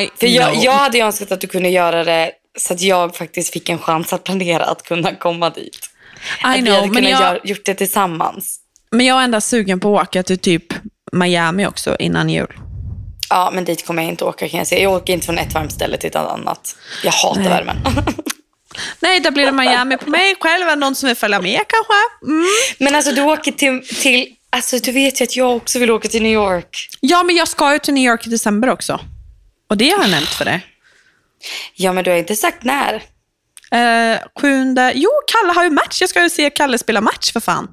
I 0.01 0.11
För 0.21 0.27
jag, 0.27 0.53
know. 0.53 0.65
jag 0.65 0.73
hade 0.73 0.99
önskat 0.99 1.33
att 1.33 1.41
du 1.41 1.47
kunde 1.47 1.69
göra 1.69 2.05
det 2.05 2.33
så 2.59 2.73
att 2.75 2.81
jag 2.81 3.17
faktiskt 3.17 3.53
fick 3.53 3.69
en 3.69 3.79
chans 3.79 4.13
att 4.13 4.25
planera 4.25 4.65
att 4.65 4.83
kunna 4.83 5.15
komma 5.15 5.51
dit. 5.51 5.79
att 6.43 6.57
I 6.57 6.61
vi 6.61 6.67
know, 6.67 6.75
hade 6.75 6.87
men 6.87 6.97
kunnat 6.97 7.11
jag, 7.11 7.21
gör, 7.23 7.41
gjort 7.45 7.65
det 7.65 7.75
tillsammans. 7.75 8.61
men 8.91 9.07
jag 9.07 9.21
är 9.21 9.25
ändå 9.25 9.41
sugen 9.41 9.81
på 9.81 9.99
att 9.99 10.09
åka 10.09 10.23
till 10.23 10.39
typ 10.39 10.65
Miami 11.13 11.67
också 11.67 11.97
innan 11.99 12.29
jul. 12.29 12.53
Ja, 13.31 13.51
men 13.55 13.65
dit 13.65 13.87
kommer 13.87 14.03
jag 14.03 14.11
inte 14.11 14.25
åka 14.25 14.49
kan 14.49 14.59
jag 14.59 14.67
säga. 14.67 14.83
Jag 14.83 14.93
åker 14.93 15.13
inte 15.13 15.27
från 15.27 15.39
ett 15.39 15.55
varmt 15.55 15.73
ställe 15.73 15.97
till 15.97 16.09
ett 16.11 16.17
annat. 16.17 16.77
Jag 17.05 17.13
hatar 17.13 17.41
Nej. 17.41 17.49
värmen. 17.49 17.77
Nej, 19.01 19.21
då 19.21 19.31
blir 19.31 19.47
det 19.47 19.53
Miami 19.53 19.97
på 19.97 20.11
mig 20.11 20.35
själv. 20.41 20.79
Någon 20.79 20.95
som 20.95 21.07
vill 21.07 21.17
följa 21.17 21.41
med 21.41 21.61
kanske? 21.67 22.33
Mm. 22.33 22.47
men 22.79 22.95
alltså 22.95 23.13
du 23.13 23.23
åker 23.23 23.53
till, 23.53 23.87
till... 24.03 24.27
Alltså 24.51 24.79
du 24.79 24.93
vet 24.93 25.21
ju 25.21 25.25
att 25.25 25.37
jag 25.37 25.57
också 25.57 25.79
vill 25.79 25.91
åka 25.91 26.09
till 26.09 26.23
New 26.23 26.33
York. 26.33 26.89
Ja, 27.01 27.23
men 27.23 27.37
jag 27.37 27.49
ska 27.49 27.73
ju 27.73 27.79
till 27.79 27.95
New 27.95 28.05
York 28.05 28.27
i 28.27 28.31
december 28.31 28.71
också. 28.71 29.01
Och 29.71 29.77
det 29.77 29.91
har 29.91 30.01
jag 30.03 30.11
nämnt 30.11 30.29
för 30.29 30.45
dig. 30.45 30.67
Ja, 31.75 31.93
men 31.93 32.05
du 32.05 32.11
har 32.11 32.19
inte 32.19 32.37
sagt 32.37 32.65
när. 32.65 32.95
Eh, 33.73 34.19
sjunde... 34.41 34.93
Jo, 34.95 35.11
Kalle 35.27 35.53
har 35.53 35.65
ju 35.65 35.71
match. 35.71 36.01
Jag 36.01 36.11
ska 36.11 36.23
ju 36.23 36.31
se 36.31 36.51
Kalle 36.51 36.79
spela 36.79 37.01
match 37.01 37.33
för 37.33 37.41
fan. 37.41 37.69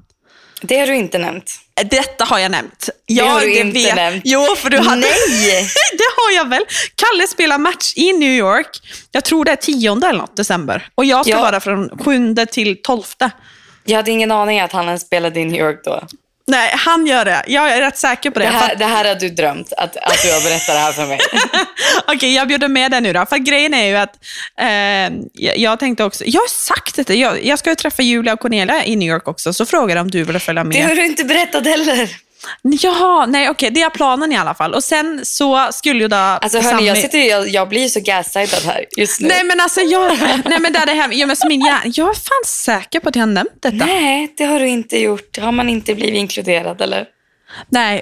Det 0.60 0.78
har 0.80 0.86
du 0.86 0.94
inte 0.96 1.18
nämnt. 1.18 1.60
Detta 1.90 2.24
har 2.24 2.38
jag 2.38 2.50
nämnt. 2.50 2.88
Det 3.06 3.18
har 3.18 3.40
du 3.40 3.58
inte 3.58 3.94
nämnt. 3.94 4.22
Jo, 4.24 4.46
för 4.56 4.70
du 4.70 4.78
hade... 4.78 5.00
Nej! 5.00 5.68
det 5.92 6.04
har 6.16 6.36
jag 6.36 6.48
väl. 6.48 6.64
Kalle 6.94 7.26
spelar 7.26 7.58
match 7.58 7.92
i 7.96 8.12
New 8.12 8.32
York. 8.32 8.68
Jag 9.12 9.24
tror 9.24 9.44
det 9.44 9.50
är 9.50 9.56
tionde 9.56 10.06
eller 10.08 10.18
något 10.18 10.36
december. 10.36 10.88
Och 10.94 11.04
jag 11.04 11.24
ska 11.24 11.30
Ja. 11.34 11.40
vara 11.42 11.60
från 11.60 11.98
sjunde 11.98 12.46
till 12.46 12.82
tolfte. 12.82 13.30
Jag 13.84 13.96
hade 13.96 14.10
ingen 14.10 14.30
aning 14.30 14.60
att 14.60 14.72
han 14.72 14.98
spelade 14.98 15.40
i 15.40 15.44
New 15.44 15.60
York 15.60 15.80
då. 15.84 16.02
Nej, 16.48 16.74
han 16.76 17.06
gör 17.06 17.24
det. 17.24 17.42
Jag 17.46 17.70
är 17.72 17.80
rätt 17.80 17.98
säker 17.98 18.30
på 18.30 18.38
det. 18.38 18.44
Det 18.44 18.50
här, 18.50 18.74
det 18.74 18.84
här 18.84 19.04
har 19.04 19.14
du 19.14 19.28
drömt, 19.28 19.72
att, 19.72 19.96
att 19.96 20.22
du 20.22 20.32
har 20.32 20.40
berättat 20.40 20.66
det 20.74 20.78
här 20.78 20.92
för 20.92 21.06
mig. 21.06 21.18
Okej, 22.06 22.34
jag 22.34 22.48
bjuder 22.48 22.68
med 22.68 22.90
dig 22.90 23.00
nu 23.00 23.12
då. 23.12 23.26
För 23.26 23.36
grejen 23.36 23.74
är 23.74 23.86
ju 23.86 23.96
att 23.96 24.14
eh, 24.60 25.18
jag, 25.62 25.78
tänkte 25.78 26.04
också, 26.04 26.24
jag 26.26 26.40
har 26.40 26.48
sagt 26.48 27.06
det, 27.06 27.14
jag, 27.14 27.44
jag 27.44 27.58
ska 27.58 27.70
ju 27.70 27.76
träffa 27.76 28.02
Julia 28.02 28.32
och 28.32 28.40
Cornelia 28.40 28.84
i 28.84 28.96
New 28.96 29.08
York 29.08 29.28
också, 29.28 29.52
så 29.52 29.66
frågar 29.66 29.94
de 29.96 30.00
om 30.00 30.10
du 30.10 30.24
vill 30.24 30.38
följa 30.38 30.64
Det 30.64 30.68
med. 30.68 30.88
har 30.88 30.94
du 30.94 31.06
inte 31.06 31.24
berättat 31.24 31.66
heller. 31.66 32.08
Jaha, 32.62 33.26
nej 33.26 33.50
okej, 33.50 33.70
det 33.70 33.82
är 33.82 33.90
planen 33.90 34.32
i 34.32 34.36
alla 34.36 34.54
fall. 34.54 34.74
Och 34.74 34.84
sen 34.84 35.20
så 35.24 35.68
skulle 35.72 36.00
ju 36.02 36.08
då... 36.08 36.16
Alltså 36.16 36.58
hörni, 36.60 36.86
jag, 36.86 36.96
Sammy- 36.96 37.02
sitter, 37.02 37.18
ju- 37.18 37.24
jag, 37.24 37.48
jag 37.48 37.68
blir 37.68 37.82
ju 37.82 37.88
så 37.88 38.00
gaslightad 38.00 38.62
här 38.62 38.84
just 38.96 39.20
nu. 39.20 39.28
Nej 39.28 39.44
men 39.44 39.60
alltså, 39.60 39.80
jag, 39.80 40.18
nej, 40.44 40.60
men 40.60 40.72
det 40.72 40.78
är 40.78 40.86
det 40.86 40.92
här, 40.92 41.08
ja, 41.12 41.26
men 41.26 41.36
som 41.36 41.48
min 41.48 41.60
hjärna, 41.60 41.80
jag 41.84 42.08
är 42.08 42.14
fan 42.14 42.44
säker 42.46 43.00
på 43.00 43.08
att 43.08 43.16
jag 43.16 43.22
har 43.22 43.26
nämnt 43.32 43.62
detta. 43.62 43.76
Nej, 43.76 44.02
Nej, 44.02 44.34
det 44.36 44.44
har 44.44 44.60
du 44.60 44.68
inte 44.68 44.98
gjort. 44.98 45.38
Har 45.38 45.52
man 45.52 45.68
inte 45.68 45.94
blivit 45.94 46.14
inkluderad 46.18 46.80
eller? 46.80 47.06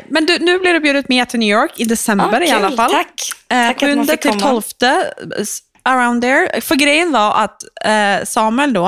men 0.08 0.26
du, 0.26 0.38
nu 0.38 0.58
blir 0.58 0.72
du 0.72 0.80
bjudit 0.80 1.08
med 1.08 1.28
till 1.28 1.40
New 1.40 1.48
York 1.48 1.72
i 1.76 1.84
december 1.84 2.40
Ja, 2.40 2.46
i 2.46 2.50
alla 2.50 2.76
fall. 2.76 2.90
Tack. 2.90 3.12
Eh, 3.52 3.66
Tack 3.66 3.82
att 3.82 3.96
man 3.96 4.06
fick 4.06 4.20
till 4.20 4.30
komma. 4.30 4.40
tolfte, 4.42 5.12
s- 5.40 5.58
around 5.82 6.22
there. 6.22 6.60
För 6.60 6.74
grejen 6.74 7.12
var 7.12 7.34
att 7.44 7.62
eh, 7.84 8.24
Samuel 8.24 8.72
då, 8.72 8.86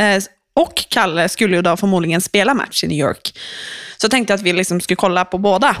eh, 0.00 0.22
och 0.58 0.84
Kalle 0.90 1.28
skulle 1.28 1.56
ju 1.56 1.62
då 1.62 1.76
förmodligen 1.76 2.20
spela 2.20 2.54
match 2.54 2.84
i 2.84 2.86
New 2.86 2.98
York. 2.98 3.32
Så 3.96 4.04
jag 4.04 4.10
tänkte 4.10 4.34
att 4.34 4.42
vi 4.42 4.52
liksom 4.52 4.80
skulle 4.80 4.96
kolla 4.96 5.24
på 5.24 5.38
båda. 5.38 5.76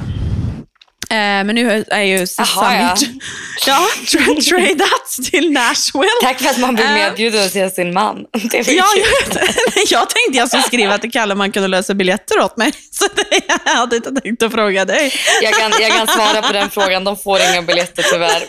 Eh, 1.10 1.16
men 1.16 1.46
nu 1.46 1.84
är 1.88 2.02
ju 2.02 2.26
Jaha, 2.38 2.74
ja. 2.76 2.96
Ja, 3.66 3.88
tra- 4.06 4.40
tradat 4.48 5.30
till 5.30 5.50
Nashville. 5.52 6.08
Tack 6.22 6.38
för 6.40 6.50
att 6.50 6.58
man 6.58 6.74
blir 6.74 6.84
Eh. 6.84 6.92
medbjuden 6.94 7.44
att 7.44 7.52
se 7.52 7.70
sin 7.70 7.92
man. 7.94 8.16
Det 8.50 8.68
Ja, 8.68 8.84
jag, 8.96 9.84
jag 9.90 10.10
tänkte 10.10 10.38
jag 10.38 10.48
skulle 10.48 10.62
skriva 10.62 10.98
till 10.98 11.10
Kalle 11.12 11.32
om 11.34 11.40
han 11.40 11.52
kunde 11.52 11.68
lösa 11.68 11.94
biljetter 11.94 12.40
åt 12.40 12.56
mig. 12.56 12.72
Så 12.90 13.06
det, 13.14 13.40
jag 13.64 13.74
hade 13.74 13.96
inte 13.96 14.10
tänkt 14.20 14.42
att 14.42 14.52
fråga 14.52 14.84
dig. 14.84 15.12
jag, 15.42 15.54
kan, 15.54 15.72
jag 15.80 15.92
kan 15.92 16.06
svara 16.06 16.42
på 16.42 16.52
den 16.52 16.70
frågan. 16.70 17.04
De 17.04 17.16
får 17.16 17.40
inga 17.52 17.62
biljetter 17.62 18.02
tyvärr. 18.12 18.42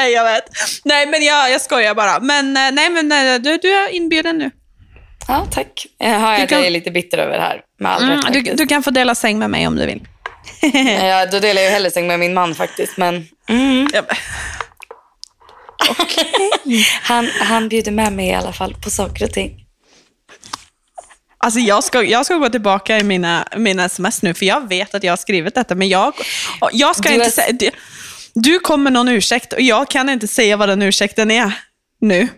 Nej, 0.00 0.12
jag 0.12 0.24
vet. 0.24 0.44
Nej, 0.84 1.06
men 1.06 1.22
jag, 1.22 1.50
jag 1.50 1.60
skojar 1.60 1.94
bara. 1.94 2.20
Men 2.20 2.56
eh, 2.56 2.70
nej, 2.72 2.90
men 2.90 3.12
eh, 3.12 3.40
du, 3.40 3.58
du 3.62 3.72
är 3.74 3.88
inbjuden 3.94 4.38
nu. 4.38 4.50
Ja, 5.28 5.46
tack. 5.52 5.86
Jag 5.98 6.08
hör 6.18 6.34
att 6.34 6.48
kan- 6.48 6.58
jag 6.58 6.66
är 6.66 6.70
lite 6.70 6.90
bitter 6.90 7.18
över 7.18 7.32
det 7.36 7.42
här. 7.42 7.60
Med 7.80 7.92
all 7.92 8.02
Mm, 8.02 8.20
du, 8.32 8.40
du 8.42 8.66
kan 8.66 8.82
få 8.82 8.90
dela 8.90 9.14
säng 9.14 9.38
med 9.38 9.50
mig 9.50 9.66
om 9.66 9.76
du 9.76 9.86
vill. 9.86 10.00
Ja, 11.02 11.26
då 11.26 11.38
delar 11.38 11.62
jag 11.62 11.70
hellre 11.70 11.90
säng 11.90 12.06
med 12.06 12.18
min 12.18 12.34
man 12.34 12.54
faktiskt. 12.54 12.96
Men 12.96 13.28
mm, 13.48 13.88
Ja, 13.92 14.02
men- 14.08 14.16
han, 17.02 17.26
han 17.40 17.68
bjuder 17.68 17.92
med 17.92 18.12
mig 18.12 18.28
i 18.28 18.34
alla 18.34 18.52
fall 18.52 18.74
på 18.84 18.90
saker 18.90 19.24
och 19.24 19.32
ting. 19.32 19.66
Alltså 21.38 21.60
jag 21.60 21.84
ska, 21.84 22.02
jag 22.02 22.26
ska 22.26 22.34
gå 22.34 22.48
tillbaka 22.48 22.98
i 22.98 23.02
mina, 23.02 23.48
mina 23.56 23.84
sms 23.84 24.22
nu, 24.22 24.34
för 24.34 24.46
jag 24.46 24.68
vet 24.68 24.94
att 24.94 25.02
jag 25.04 25.12
har 25.12 25.16
skrivit 25.16 25.54
detta, 25.54 25.74
men 25.74 25.88
jag, 25.88 26.12
jag 26.72 26.96
ska 26.96 27.08
Du 27.08 27.14
inte 27.14 27.26
är- 27.26 27.30
säga... 27.30 27.70
Du, 28.42 28.60
kom 28.60 28.82
med 28.82 28.92
någon 28.92 29.08
ursäkt 29.08 29.52
och 29.52 29.60
jag 29.60 29.88
kan 29.90 30.08
inte 30.08 30.28
säga 30.28 30.56
vad 30.56 30.68
den 30.68 30.82
ursäkten 30.82 31.30
är 31.30 31.52
nu. 32.00 32.28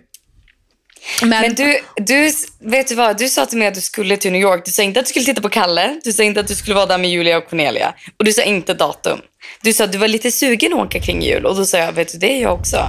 Men, 1.22 1.28
Men 1.28 1.54
du, 1.54 1.80
du, 1.96 2.32
vet 2.60 2.88
du 2.88 2.94
vad? 2.94 3.18
Du 3.18 3.28
sa 3.28 3.46
till 3.46 3.58
mig 3.58 3.68
att 3.68 3.74
du 3.74 3.80
skulle 3.80 4.16
till 4.16 4.32
New 4.32 4.40
York. 4.42 4.64
Du 4.64 4.70
sa 4.70 4.82
inte 4.82 5.00
att 5.00 5.06
du 5.06 5.10
skulle 5.10 5.24
titta 5.24 5.40
på 5.40 5.48
Kalle. 5.48 6.00
Du 6.04 6.12
sa 6.12 6.22
inte 6.22 6.40
att 6.40 6.48
du 6.48 6.54
skulle 6.54 6.74
vara 6.74 6.86
där 6.86 6.98
med 6.98 7.10
Julia 7.10 7.38
och 7.38 7.48
Cornelia. 7.50 7.94
Och 8.18 8.24
du 8.24 8.32
sa 8.32 8.42
inte 8.42 8.74
datum. 8.74 9.18
Du 9.62 9.72
sa 9.72 9.84
att 9.84 9.92
du 9.92 9.98
var 9.98 10.08
lite 10.08 10.30
sugen 10.30 10.72
att 10.72 10.78
åka 10.78 11.00
kring 11.00 11.22
jul. 11.22 11.46
Och 11.46 11.56
då 11.56 11.64
sa 11.64 11.78
jag, 11.78 11.92
vet 11.92 12.12
du, 12.12 12.18
det 12.18 12.32
är 12.38 12.42
jag 12.42 12.54
också. 12.54 12.88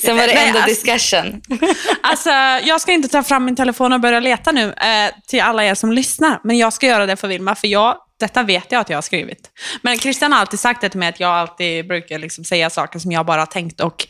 Sen 0.00 0.16
var 0.16 0.26
det 0.26 0.34
Nej, 0.34 0.46
enda 0.48 0.62
alltså- 0.62 0.86
discussion. 0.86 1.42
Alltså, 2.02 2.30
jag 2.68 2.80
ska 2.80 2.92
inte 2.92 3.08
ta 3.08 3.22
fram 3.22 3.44
min 3.44 3.56
telefon 3.56 3.92
och 3.92 4.00
börja 4.00 4.20
leta 4.20 4.52
nu 4.52 4.72
eh, 4.72 5.10
till 5.26 5.40
alla 5.40 5.64
er 5.64 5.74
som 5.74 5.92
lyssnar, 5.92 6.40
men 6.44 6.58
jag 6.58 6.72
ska 6.72 6.86
göra 6.86 7.06
det 7.06 7.16
för 7.16 7.28
Vilma, 7.28 7.54
för 7.54 7.68
jag, 7.68 7.96
detta 8.22 8.42
vet 8.42 8.72
jag 8.72 8.80
att 8.80 8.88
jag 8.90 8.96
har 8.96 9.02
skrivit. 9.02 9.50
Men 9.82 9.98
Christian 9.98 10.32
har 10.32 10.40
alltid 10.40 10.60
sagt 10.60 10.80
det 10.80 10.88
till 10.88 10.98
mig, 11.00 11.08
att 11.08 11.20
jag 11.20 11.30
alltid 11.30 11.88
brukar 11.88 12.18
liksom 12.18 12.44
säga 12.44 12.70
saker 12.70 12.98
som 12.98 13.12
jag 13.12 13.26
bara 13.26 13.40
har 13.40 13.46
tänkt 13.46 13.80
och 13.80 14.06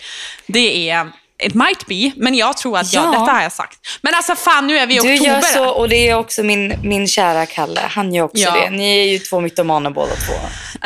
det 0.46 0.90
är 0.90 1.10
It 1.44 1.54
might 1.54 1.86
be, 1.86 2.12
men 2.16 2.34
jag 2.34 2.56
tror 2.56 2.78
att 2.78 2.92
jag, 2.92 3.04
Ja. 3.04 3.10
detta 3.10 3.32
har 3.32 3.42
jag 3.42 3.52
sagt. 3.52 3.78
Men 4.02 4.14
alltså 4.14 4.34
fan, 4.34 4.66
nu 4.66 4.78
är 4.78 4.86
vi 4.86 4.94
i 4.94 4.98
Du 4.98 5.12
oktober. 5.14 5.30
gör 5.32 5.40
så 5.40 5.68
och 5.68 5.88
det 5.88 6.08
är 6.08 6.14
också 6.14 6.42
min, 6.42 6.74
min 6.82 7.08
kära 7.08 7.46
Kalle. 7.46 7.80
Han 7.90 8.14
gör 8.14 8.24
också 8.24 8.42
Ja. 8.42 8.54
det. 8.54 8.70
Ni 8.70 8.98
är 8.98 9.04
ju 9.12 9.18
två 9.18 9.40
mytomaner 9.40 9.90
båda 9.90 10.14
två. 10.14 10.32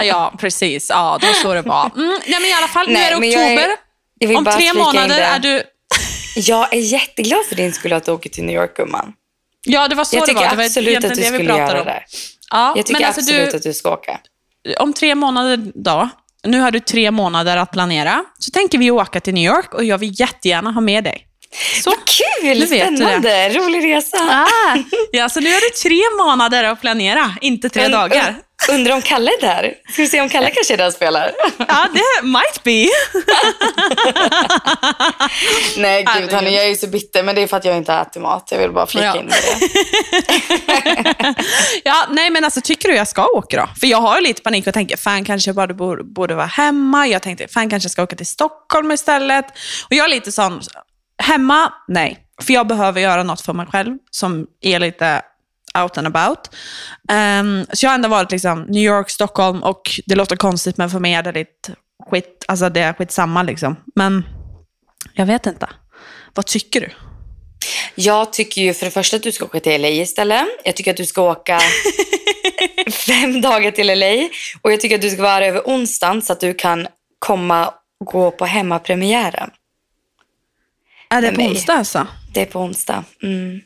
Ja, 0.03 0.35
precis. 0.41 0.91
Ja, 0.91 1.19
det 1.21 1.27
var 1.27 1.35
så 1.35 1.55
det 1.55 1.63
var. 1.63 1.91
Mm, 1.97 2.09
nej, 2.27 2.41
men 2.41 2.45
i 2.51 2.53
alla 2.53 2.69
fall, 2.69 2.87
nu 2.87 2.93
Nej, 2.93 3.13
är 3.13 3.21
det 3.21 3.27
jag 3.27 3.43
är- 3.43 3.55
oktober. 3.57 3.77
Jag 4.19 4.29
vill 4.29 4.37
Om 4.37 4.45
tre 4.45 4.73
månader 4.73 5.09
det. 5.17 5.23
är 5.25 5.39
du... 5.39 5.63
Jag 6.37 6.73
är 6.75 6.79
jätteglad 6.81 7.41
för 7.49 7.55
din 7.57 7.73
skull 7.73 7.93
att 7.93 8.05
du 8.05 8.13
åker 8.13 8.31
till 8.31 8.45
New 8.45 8.57
York, 8.57 8.77
gumman. 8.77 9.13
Ja, 9.69 9.89
det 9.89 9.95
var 9.95 10.05
så 10.05 10.17
Jag 10.17 10.23
det 10.23 10.27
tycker 10.27 10.41
var. 10.41 10.51
Det 10.51 10.57
var 10.57 10.65
absolut 10.65 10.89
egentligen 10.89 11.13
att 11.13 11.17
du 11.19 11.25
det 11.25 11.31
vi 11.31 11.37
skulle 11.45 11.59
göra 11.59 11.81
om. 11.81 11.87
det. 11.87 12.03
Ja, 12.51 12.73
Jag 12.77 12.87
tycker 12.87 13.01
men 13.01 13.07
alltså 13.07 13.21
absolut 13.21 13.51
du, 13.51 13.57
att 13.57 13.63
du 13.63 13.73
ska 13.75 13.93
åka. 13.93 14.21
om 14.79 14.93
tre 14.93 15.15
månader 15.15 15.73
då, 15.75 16.09
nu 16.45 16.61
har 16.61 16.71
du 16.71 16.81
tre 16.81 17.11
månader 17.11 17.57
att 17.57 17.73
planera, 17.73 18.25
så 18.39 18.51
tänker 18.51 18.79
vi 18.79 18.91
åka 18.91 19.21
till 19.21 19.35
New 19.35 19.45
York 19.45 19.75
och 19.75 19.85
jag 19.85 19.99
vill 19.99 20.21
jättegärna 20.21 20.71
ha 20.71 20.81
med 20.81 21.05
dig. 21.05 21.23
Så. 21.85 21.91
Vad 21.91 21.99
kul! 22.05 22.59
Nu 22.59 22.67
vet 22.67 22.89
du 22.89 22.97
Spännande! 22.97 23.49
Rolig 23.49 23.85
resa. 23.95 24.17
Ah, 24.17 24.77
ja, 25.13 25.29
så 25.29 25.41
nu 25.41 25.51
har 25.53 25.61
du 25.61 25.71
tre 25.89 26.25
månader 26.27 26.65
att 26.65 26.81
planera, 26.81 27.35
inte 27.41 27.69
tre 27.69 27.85
Und- 27.85 27.93
dagar. 27.93 28.35
Und- 28.69 28.75
Undrar 28.75 28.95
om 28.95 29.03
Kalle 29.03 29.31
är 29.31 29.41
där? 29.41 29.75
Ska 29.93 30.03
vi 30.03 30.09
se 30.09 30.21
om 30.21 30.29
Kalle 30.29 30.51
kanske 30.51 30.75
är 30.75 30.79
där 30.79 30.87
och 30.87 30.93
spelar? 30.93 31.33
Ja, 31.59 31.87
det 31.95 32.27
might 32.27 32.63
be. 32.63 32.89
Nej, 35.77 36.07
gud 36.19 36.33
hörni, 36.33 36.55
jag 36.55 36.65
är 36.65 36.69
ju 36.69 36.77
så 36.77 36.87
bitter, 36.87 37.23
men 37.23 37.35
det 37.35 37.43
är 37.43 37.47
för 37.47 37.57
att 37.57 37.65
jag 37.65 37.77
inte 37.77 37.93
äter 37.93 38.21
mat. 38.21 38.49
Jag 38.51 38.59
vill 38.59 38.73
bara 38.73 38.87
flika 38.87 39.05
Ja. 39.07 39.17
in 39.17 39.25
med 39.27 39.35
det. 39.35 41.35
Ja, 41.85 42.07
nej 42.11 42.31
men 42.31 42.45
alltså 42.45 42.61
tycker 42.61 42.89
du 42.89 42.95
jag 42.97 43.09
ska 43.09 43.27
åka 43.27 43.57
då? 43.61 43.69
För 43.81 43.87
jag 43.87 44.01
har 44.01 44.21
lite 44.21 44.43
panik 44.43 44.67
och 44.67 44.75
tänker, 44.75 44.97
fan 44.97 45.25
kanske 45.25 45.49
jag 45.49 45.57
bara 45.57 45.75
borde, 45.75 46.05
borde 46.05 46.35
vara 46.35 46.47
hemma. 46.47 47.07
Jag 47.07 47.23
tänkte, 47.23 47.49
fan 47.49 47.71
kanske 47.71 47.85
jag 47.85 47.93
ska 47.93 48.03
åka 48.03 48.17
till 48.17 48.27
Stockholm 48.27 48.93
istället. 48.93 49.45
Och 49.91 49.93
jag 49.93 50.05
är 50.05 50.09
lite 50.09 50.33
sån, 50.33 50.61
hemma, 51.23 51.73
nej. 51.89 52.19
För 52.43 52.53
jag 52.53 52.67
behöver 52.67 53.01
göra 53.01 53.23
något 53.23 53.41
för 53.41 53.53
mig 53.53 53.67
själv 53.67 53.95
som 54.11 54.47
är 54.61 54.79
lite 54.79 55.23
out 55.83 55.99
and 55.99 56.07
about. 56.07 56.39
Ehm, 57.09 57.67
så 57.73 57.87
jag 57.87 57.91
har 57.91 57.95
ändå 57.95 58.09
varit 58.09 58.31
liksom 58.31 58.63
New 58.63 58.83
York, 58.83 59.11
Stockholm 59.11 59.63
och 59.63 60.01
det 60.07 60.15
låter 60.15 60.37
konstigt 60.37 60.77
men 60.77 60.91
för 60.91 60.99
mig 60.99 61.15
är 61.15 61.23
det 61.23 61.33
lite 61.33 61.75
skit, 62.11 62.45
alltså 62.49 62.69
det 62.69 62.81
är 62.81 62.93
skitsamma 62.93 63.43
liksom. 63.43 63.77
Men 63.95 64.27
jag 65.15 65.27
vet 65.27 65.47
inte. 65.47 65.69
Vad 66.35 66.47
tycker 66.47 66.81
du? 66.81 66.91
Jag 67.95 68.33
tycker 68.33 68.63
ju 68.63 68.75
för 68.75 68.85
det 68.85 68.91
första 68.91 69.17
att 69.17 69.23
du 69.23 69.33
ska 69.33 69.45
åka 69.45 69.61
till 69.61 69.83
LA 69.83 69.89
istället. 69.89 70.47
Jag 70.65 70.77
tycker 70.77 70.91
att 70.91 70.97
du 70.97 71.07
ska 71.07 71.23
åka 71.23 71.61
fem 73.07 73.41
dagar 73.41 73.71
till 73.71 73.87
LA. 73.87 74.29
Och 74.63 74.73
jag 74.73 74.81
tycker 74.81 74.95
att 74.95 75.03
du 75.03 75.11
ska 75.11 75.23
vara 75.23 75.47
över 75.47 75.63
onsdagen 75.65 76.23
så 76.23 76.33
att 76.33 76.41
du 76.41 76.55
kan 76.55 76.87
komma 77.19 77.67
och 78.01 78.07
gå 78.07 78.31
på 78.31 78.47
hemmapremiären. 78.47 79.51
Är 81.09 81.23
det 81.23 81.33
på 81.33 81.43
onsdag 81.43 81.73
alltså? 81.73 82.07
Det 82.33 82.41
är 82.41 82.47
på 82.47 82.61
onsdag. 82.61 83.05
Mm. 83.23 83.61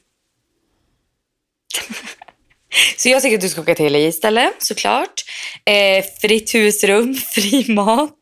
Så 2.97 3.09
jag 3.09 3.23
tycker 3.23 3.37
att 3.37 3.41
du 3.41 3.49
ska 3.49 3.61
åka 3.61 3.75
till 3.75 3.93
LA 3.93 3.99
istället, 3.99 4.55
såklart. 4.59 5.25
Eh, 5.65 6.05
fritt 6.21 6.55
husrum, 6.55 7.15
fri 7.35 7.73
mat. 7.73 8.19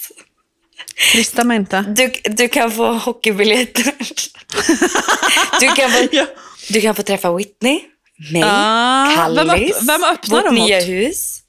Frista 1.12 1.44
mig 1.44 1.56
inte. 1.56 1.80
Du, 1.82 2.12
du 2.24 2.48
kan 2.48 2.72
få 2.72 2.92
hockeybiljetter. 2.92 3.92
Du 5.60 5.68
kan 5.68 5.90
få, 5.90 6.08
Ja. 6.12 6.26
du 6.68 6.80
kan 6.80 6.94
få 6.94 7.02
träffa 7.02 7.32
Whitney, 7.36 7.80
mig, 8.32 8.42
Ah, 8.46 9.06
vem 9.08 9.48
Kallis, 9.48 9.76
öpp- 9.76 9.86
vem 9.86 10.04
öppnar 10.04 10.42
vårt 10.42 10.52
nya 10.52 10.80
hus. 10.80 11.40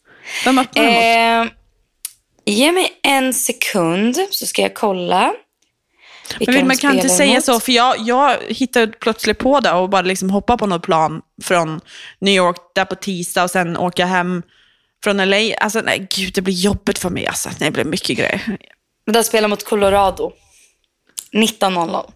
Vem 0.46 0.60
öppnar? 0.60 0.84
Eh, 0.84 1.48
ge 2.46 2.72
mig 2.72 2.92
en 3.04 3.34
sekund 3.34 4.18
så 4.30 4.48
ska 4.48 4.62
jag 4.62 4.74
kolla. 4.74 5.34
Men 6.40 6.56
vill 6.56 6.66
man 6.66 6.78
kan 6.78 6.96
inte 6.96 7.10
säga 7.10 7.32
emot. 7.32 7.46
så, 7.46 7.60
för 7.60 7.72
jag, 7.72 7.96
jag 8.00 8.38
hittade 8.48 8.88
plötsligt 8.88 9.38
på 9.38 9.60
det 9.60 9.72
och 9.72 9.90
bara 9.90 10.02
liksom 10.02 10.30
hoppa 10.30 10.58
på 10.58 10.68
något 10.68 10.84
plan 10.84 11.22
från 11.44 11.82
New 12.20 12.34
York 12.34 12.58
där 12.76 12.86
på 12.86 12.96
tisdag 12.96 13.44
och 13.44 13.52
sen 13.52 13.78
åka 13.78 14.06
hem 14.06 14.44
från 15.04 15.18
LA. 15.18 15.38
Alltså 15.60 15.82
nej, 15.82 16.08
gud, 16.16 16.34
det 16.34 16.42
blir 16.42 16.54
jobbigt 16.54 17.00
för 17.00 17.10
mig. 17.10 17.28
Alltså. 17.28 17.50
Det 17.60 17.72
blir 17.72 17.84
mycket 17.84 18.18
grejer. 18.18 18.58
Men 19.06 19.14
de 19.14 19.24
spelar 19.24 19.48
mot 19.48 19.66
Colorado. 19.66 20.32
19.00. 21.32 22.12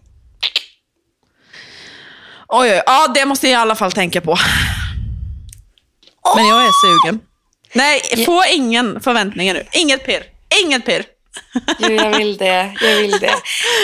Oj, 2.48 2.70
oj, 2.70 2.82
ja, 2.86 3.08
det 3.14 3.26
måste 3.26 3.46
jag 3.48 3.52
i 3.52 3.62
alla 3.62 3.74
fall 3.74 3.92
tänka 3.92 4.20
på. 4.20 4.38
Men 6.36 6.46
jag 6.46 6.64
är 6.64 6.70
sugen. 6.86 7.20
Nej, 7.72 8.24
få 8.24 8.44
ingen 8.52 9.00
förväntningar 9.00 9.54
nu. 9.54 9.66
Inget 9.72 10.06
pirr. 10.06 10.22
Inget 10.64 10.86
pirr. 10.86 11.04
Jo, 11.78 11.90
jag 11.90 12.18
vill 12.18 12.36
det. 12.36 12.74
Jag 12.80 12.96
vill 12.96 13.10
det. 13.10 13.34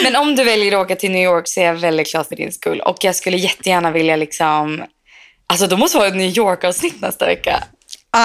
Men 0.03 0.15
om 0.15 0.35
du 0.35 0.43
väljer 0.43 0.77
att 0.77 0.85
åka 0.85 0.95
till 0.95 1.11
New 1.11 1.23
York 1.23 1.47
så 1.47 1.59
är 1.59 1.65
jag 1.65 1.73
väldigt 1.73 2.11
glad 2.11 2.27
för 2.27 2.35
din 2.35 2.51
skull. 2.51 2.79
Och 2.79 2.97
jag 3.01 3.15
skulle 3.15 3.37
jättegärna 3.37 3.91
vilja 3.91 4.15
liksom... 4.15 4.83
Alltså, 5.47 5.67
då 5.67 5.77
måste 5.77 5.97
vara 5.97 6.07
ett 6.07 6.15
New 6.15 6.37
York-avsnitt 6.37 7.01
nästa 7.01 7.25
vecka. 7.25 7.63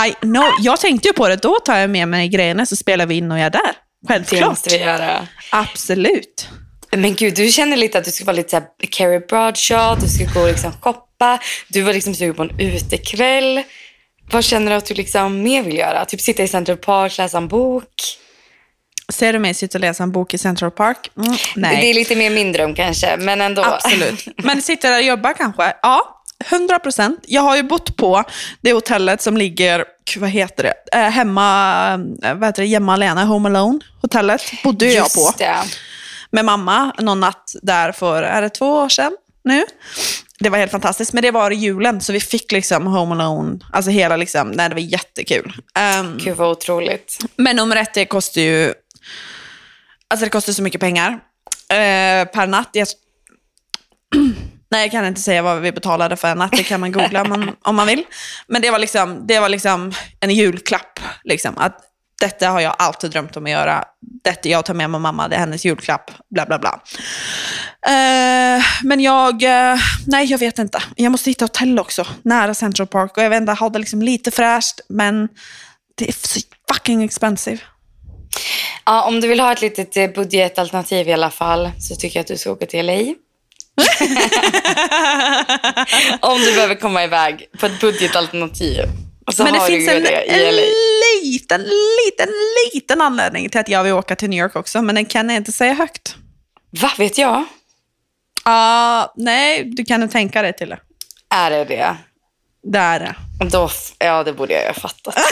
I 0.09 0.13
know. 0.21 0.51
Jag 0.61 0.81
tänkte 0.81 1.09
ju 1.09 1.13
på 1.13 1.29
det. 1.29 1.37
Då 1.37 1.59
tar 1.65 1.77
jag 1.77 1.91
med 1.91 2.09
mig 2.09 2.29
grejerna 2.29 2.67
så 2.67 2.77
spelar 2.77 3.07
vi 3.07 3.15
in 3.15 3.33
och 3.33 3.39
jag 3.39 3.47
är 3.47 3.51
där. 3.51 3.61
Det 4.03 4.09
Självklart. 4.09 4.49
måste 4.49 4.71
vi 4.71 4.85
göra. 4.85 5.27
Absolut. 5.51 6.49
Men 6.91 7.15
gud, 7.15 7.35
du 7.35 7.53
känner 7.53 7.77
lite 7.77 7.99
att 7.99 8.05
du 8.05 8.11
ska 8.11 8.25
vara 8.25 8.37
lite 8.37 8.51
så 8.51 8.57
här 8.57 8.67
Carrie 8.91 9.21
Bradshaw, 9.21 10.03
du 10.03 10.09
ska 10.09 10.41
gå 10.41 10.41
och 10.41 10.49
liksom 10.53 10.73
shoppa, 10.81 11.39
du 11.69 11.83
var 11.83 11.93
liksom 11.93 12.15
sugen 12.15 12.35
på 12.35 12.43
en 12.43 12.61
utekväll. 12.61 13.63
Vad 14.31 14.45
känner 14.45 14.71
du 14.71 14.77
att 14.77 14.87
du 14.87 14.95
liksom 14.95 15.43
mer 15.43 15.63
vill 15.63 15.79
göra? 15.79 16.05
Typ 16.05 16.21
sitta 16.21 16.43
i 16.43 16.49
Central 16.49 16.77
Park, 16.77 17.19
läsa 17.19 17.39
en 17.39 17.49
bok? 17.49 17.85
Ser 19.13 19.33
du 19.33 19.39
mig 19.39 19.55
sitta 19.55 19.79
och 19.79 19.81
läsa 19.81 20.03
en 20.03 20.13
bok 20.13 20.35
i 20.35 20.39
Central 20.39 20.71
Park? 20.71 21.11
Mm, 21.17 21.37
nej. 21.57 21.81
Det 21.81 21.91
är 21.91 21.95
lite 21.95 22.17
mer 22.17 22.31
min 22.31 22.53
dröm 22.53 22.75
kanske, 22.75 23.17
men 23.17 23.41
ändå. 23.41 23.65
Absolut. 23.65 24.29
Men 24.37 24.63
sitter 24.63 24.91
där 24.91 24.99
och 24.99 25.05
jobbar 25.05 25.33
kanske? 25.33 25.73
Ja, 25.83 26.23
100 26.45 26.79
procent. 26.79 27.21
Jag 27.27 27.43
har 27.43 27.57
ju 27.57 27.63
bott 27.63 27.97
på 27.97 28.25
det 28.61 28.73
hotellet 28.73 29.23
som 29.23 29.37
ligger, 29.37 29.85
vad 30.17 30.31
heter 30.31 30.63
det, 30.63 30.99
eh, 30.99 31.09
hemma, 31.11 31.93
eh, 32.23 32.35
vad 32.35 32.45
heter 32.49 32.63
det, 32.63 32.69
Gemma 32.69 32.97
Lena, 32.97 33.25
Home 33.25 33.49
Alone, 33.49 33.79
hotellet, 34.03 34.43
bodde 34.65 34.87
jag 34.87 35.13
på. 35.13 35.21
Just 35.21 35.39
det. 35.39 35.57
Med 36.31 36.45
mamma 36.45 36.93
någon 36.99 37.21
natt 37.21 37.55
där 37.63 37.93
för, 37.93 38.23
är 38.23 38.43
det 38.43 38.49
två 38.49 38.67
år 38.67 38.89
sedan 38.89 39.13
nu? 39.45 39.65
Det 40.39 40.49
var 40.51 40.59
helt 40.59 40.71
fantastiskt, 40.71 41.13
men 41.13 41.23
det 41.23 41.31
var 41.31 41.51
i 41.51 41.55
julen, 41.55 42.01
så 42.01 42.13
vi 42.13 42.21
fick 42.21 42.53
liksom 42.53 42.87
Home 42.87 43.15
Alone, 43.15 43.59
alltså 43.73 43.91
hela 43.91 44.17
liksom, 44.17 44.51
nej 44.51 44.69
det 44.69 44.75
var 44.75 44.83
jättekul. 44.83 45.53
Um, 46.01 46.19
Gud 46.19 46.37
vad 46.37 46.51
otroligt. 46.51 47.19
men 47.37 47.57
nummer 47.57 47.77
ett, 47.77 47.95
det 47.95 48.05
kostar 48.05 48.41
ju... 48.41 48.75
Alltså 50.11 50.27
det 50.27 50.31
kostar 50.31 50.53
så 50.53 50.63
mycket 50.63 50.81
pengar 50.81 51.13
eh, 51.69 52.25
per 52.25 52.47
natt. 52.47 52.71
Jag, 52.73 52.89
nej, 54.71 54.83
jag 54.83 54.91
kan 54.91 55.07
inte 55.07 55.21
säga 55.21 55.43
vad 55.43 55.61
vi 55.61 55.73
betalade 55.73 56.17
för 56.17 56.29
en 56.29 56.39
natt. 56.39 56.53
Det 56.53 56.63
kan 56.63 56.81
man 56.81 56.93
googla 56.93 57.23
om 57.23 57.29
man, 57.29 57.57
om 57.63 57.77
man 57.77 57.87
vill. 57.87 58.05
Men 58.49 58.63
det 58.63 58.71
var 58.71 58.79
liksom, 58.79 59.27
det 59.27 59.41
var 59.41 59.49
liksom 59.49 59.93
en 60.21 60.31
julklapp. 60.31 61.01
Liksom, 61.25 61.59
att 61.59 61.81
detta 62.21 62.49
har 62.49 62.61
jag 62.61 62.77
alltid 62.79 63.11
drömt 63.11 63.37
om 63.37 63.45
att 63.45 63.51
göra. 63.51 63.85
Detta 64.25 64.49
jag 64.49 64.65
tar 64.65 64.75
med 64.75 64.91
mig 64.91 65.01
mamma, 65.01 65.29
det 65.29 65.37
är 65.37 65.41
hennes 65.41 65.65
julklapp. 65.65 66.11
Bla, 66.31 66.47
bla, 66.47 66.59
bla. 66.59 66.81
Eh, 67.87 68.65
men 68.83 69.01
jag, 69.01 69.43
eh, 69.43 69.79
nej 70.07 70.27
jag 70.27 70.39
vet 70.39 70.59
inte. 70.59 70.83
Jag 70.97 71.13
måste 71.13 71.31
hitta 71.31 71.45
hotell 71.45 71.79
också, 71.79 72.07
nära 72.23 72.55
Central 72.55 72.87
Park. 72.87 73.17
Och 73.17 73.23
jag 73.23 73.31
vet 73.31 73.41
inte, 73.41 73.53
ha 73.53 73.69
det 73.69 73.79
liksom 73.79 74.03
lite 74.03 74.31
fräscht, 74.31 74.81
men 74.89 75.29
det 75.95 76.09
är 76.09 76.13
så 76.13 76.41
fucking 76.73 77.05
expensive. 77.05 77.59
Ja, 78.85 79.05
om 79.05 79.21
du 79.21 79.29
vill 79.29 79.41
ha 79.41 79.53
ett 79.53 79.61
litet 79.61 79.97
eh, 79.97 80.11
budgetalternativ 80.11 81.09
i 81.09 81.13
alla 81.13 81.31
fall 81.31 81.71
så 81.79 81.97
tycker 81.97 82.19
jag 82.19 82.21
att 82.21 82.29
du 82.29 82.37
ska 82.37 82.51
åka 82.51 82.67
till 82.67 82.87
LA. 82.87 82.93
om 86.21 86.39
du 86.41 86.55
behöver 86.55 86.75
komma 86.75 87.05
iväg 87.05 87.49
på 87.61 87.67
ett 87.67 87.81
budgetalternativ. 87.81 88.83
Så 89.33 89.45
Men 89.45 89.53
det 89.53 89.61
finns 89.61 89.89
en, 89.89 90.03
det 90.03 90.09
en 90.09 90.55
liten, 91.25 91.61
liten, 91.63 92.29
liten 92.75 93.01
anledning 93.01 93.49
till 93.49 93.61
att 93.61 93.69
jag 93.69 93.85
vill 93.85 93.93
åka 93.93 94.17
till 94.17 94.31
New 94.31 94.41
York 94.41 94.57
också, 94.57 94.83
men 94.83 94.95
den 94.95 95.07
kan 95.07 95.29
jag 95.29 95.37
inte 95.37 95.53
säga 95.53 95.73
högt. 95.73 96.17
Va, 96.71 96.91
vet 96.99 97.19
jag? 97.19 97.45
Ah, 98.45 99.13
nej, 99.17 99.65
du 99.65 99.85
kan 99.85 100.09
tänka 100.09 100.43
dig 100.43 100.53
till 100.53 100.69
det. 100.69 100.79
Är 101.31 101.51
det 101.51 101.65
det? 101.65 101.97
Det 102.73 102.79
är 102.79 103.01
det. 103.01 103.15
Då, 103.51 103.71
ja, 103.99 104.25
det 104.25 104.33
borde 104.33 104.53
jag 104.55 104.63
ju 104.63 104.69
ha 104.69 104.75
fattat. 104.75 105.15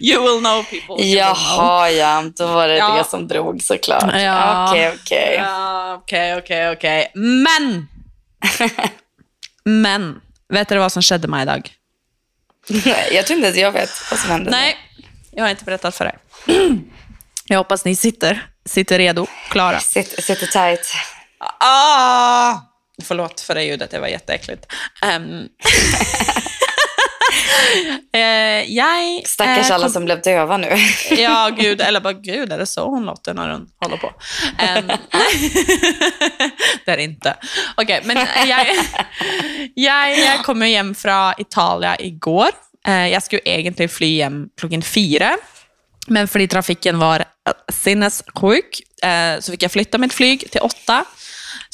You 0.00 0.22
will 0.22 0.38
know 0.40 0.62
people. 0.62 1.04
Jaha, 1.04 1.90
ja. 1.90 2.24
Då 2.36 2.46
var 2.46 2.68
det 2.68 2.76
Ja. 2.76 2.94
det 2.98 3.04
som 3.10 3.28
drog 3.28 3.62
såklart. 3.62 4.10
Ja. 4.14 4.70
Okej, 4.70 4.92
okej. 5.02 5.34
Ja, 5.38 5.94
Okej, 6.02 6.36
okej, 6.36 6.70
okej. 6.72 7.12
Men! 7.14 7.88
Men, 9.64 10.20
vet 10.48 10.68
du 10.68 10.78
vad 10.78 10.92
som 10.92 11.02
skedde 11.02 11.28
mig 11.28 11.42
idag? 11.42 11.70
Jag 13.12 13.26
tror 13.26 13.36
inte 13.36 13.46
ens 13.46 13.56
jag 13.58 13.72
vet 13.72 13.90
vad 14.10 14.20
som 14.20 14.30
hände. 14.30 14.50
Nej, 14.50 14.76
jag 15.32 15.44
har 15.44 15.50
inte 15.50 15.64
berättat 15.64 15.94
för 15.96 16.04
dig. 16.04 16.14
Jag 17.48 17.58
hoppas 17.58 17.84
ni 17.84 17.96
sitter, 17.96 18.46
sitter 18.64 18.98
redo, 18.98 19.26
klara. 19.50 19.80
Sitter, 19.80 20.22
sitter 20.22 20.46
tight. 20.46 20.94
Ah! 21.60 22.54
Förlåt 23.02 23.40
för 23.40 23.54
det 23.54 23.64
ljudet, 23.64 23.90
det 23.90 23.98
var 23.98 24.08
jätteäckligt. 24.08 24.72
Um, 25.16 25.48
eh, 28.12 28.20
jag... 28.74 29.22
Stackars 29.26 29.70
eh, 29.70 29.74
alla 29.74 29.88
som 29.88 30.04
blev 30.04 30.22
döva 30.22 30.56
nu. 30.56 30.76
Ja, 31.10 31.50
gud. 31.58 31.80
Eller 31.80 32.00
bara, 32.00 32.12
gud, 32.12 32.52
är 32.52 32.58
det 32.58 32.66
så 32.66 32.90
hon 32.90 33.04
låter 33.04 33.34
när 33.34 33.50
hon 33.50 33.68
håller 33.80 33.96
på? 33.96 34.12
Ehm, 34.58 34.86
det 36.84 36.92
är 36.92 36.96
det 36.96 37.02
inte. 37.02 37.36
Okej, 37.76 38.02
men 38.04 38.16
jag, 38.46 38.66
jag, 39.74 40.18
jag 40.18 40.44
kom 40.44 40.62
hem 40.62 40.94
från 40.94 41.32
Italien 41.38 41.96
igår. 41.98 42.48
Eh, 42.86 43.08
jag 43.08 43.22
skulle 43.22 43.42
egentligen 43.44 43.88
fly 43.88 44.22
hem 44.22 44.48
klockan 44.60 44.82
fyra. 44.82 45.36
Men 46.06 46.28
för 46.28 46.46
trafiken 46.46 46.98
var 46.98 47.24
sinnessjuk 47.72 48.82
eh, 49.02 49.40
så 49.40 49.52
fick 49.52 49.62
jag 49.62 49.72
flytta 49.72 49.98
mitt 49.98 50.12
flyg 50.12 50.50
till 50.50 50.60
åtta. 50.60 51.04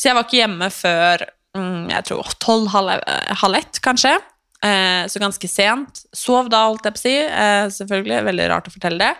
Så 0.02 0.08
jag 0.08 0.14
var 0.14 0.22
inte 0.22 0.36
hemma 0.36 0.70
för, 0.70 1.24
mm, 1.56 1.90
jag 1.90 2.04
tror, 2.04 2.26
tolv, 2.38 2.68
halv, 2.68 2.88
eh, 2.90 3.34
halv 3.36 3.54
ett 3.54 3.78
kanske. 3.82 4.18
Eh, 4.64 5.06
så 5.06 5.18
ganska 5.18 5.48
sent. 5.48 6.02
Sov 6.12 6.48
då, 6.50 6.56
allt 6.56 6.84
jag 6.84 6.94
på 6.94 6.98
å 6.98 7.00
si. 7.00 7.24
Eh, 7.26 7.68
selvfølgelig. 7.68 8.22
väldigt 8.22 8.48
rart 8.48 8.66
att 8.66 8.74
berätta 8.74 8.96
det. 8.96 9.14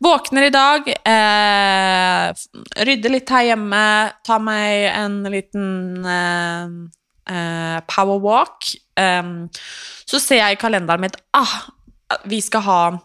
Vaknar 0.00 0.42
idag. 0.42 0.88
Eh, 0.88 2.28
f- 2.28 2.76
rydder 2.76 3.10
litt 3.10 3.30
her 3.30 3.42
hjemme. 3.42 4.12
Tar 4.24 4.38
mig 4.38 4.86
en 4.86 5.22
liten 5.22 6.04
eh, 6.04 6.62
eh, 7.36 7.80
powerwalk. 7.86 8.74
Eh, 9.00 9.22
så 10.04 10.20
ser 10.20 10.36
jag 10.38 10.52
i 10.52 10.56
kalendern 10.56 11.00
mitt 11.00 11.16
ah, 11.30 11.48
vi 12.24 12.42
ska 12.42 12.58
ha 12.58 12.98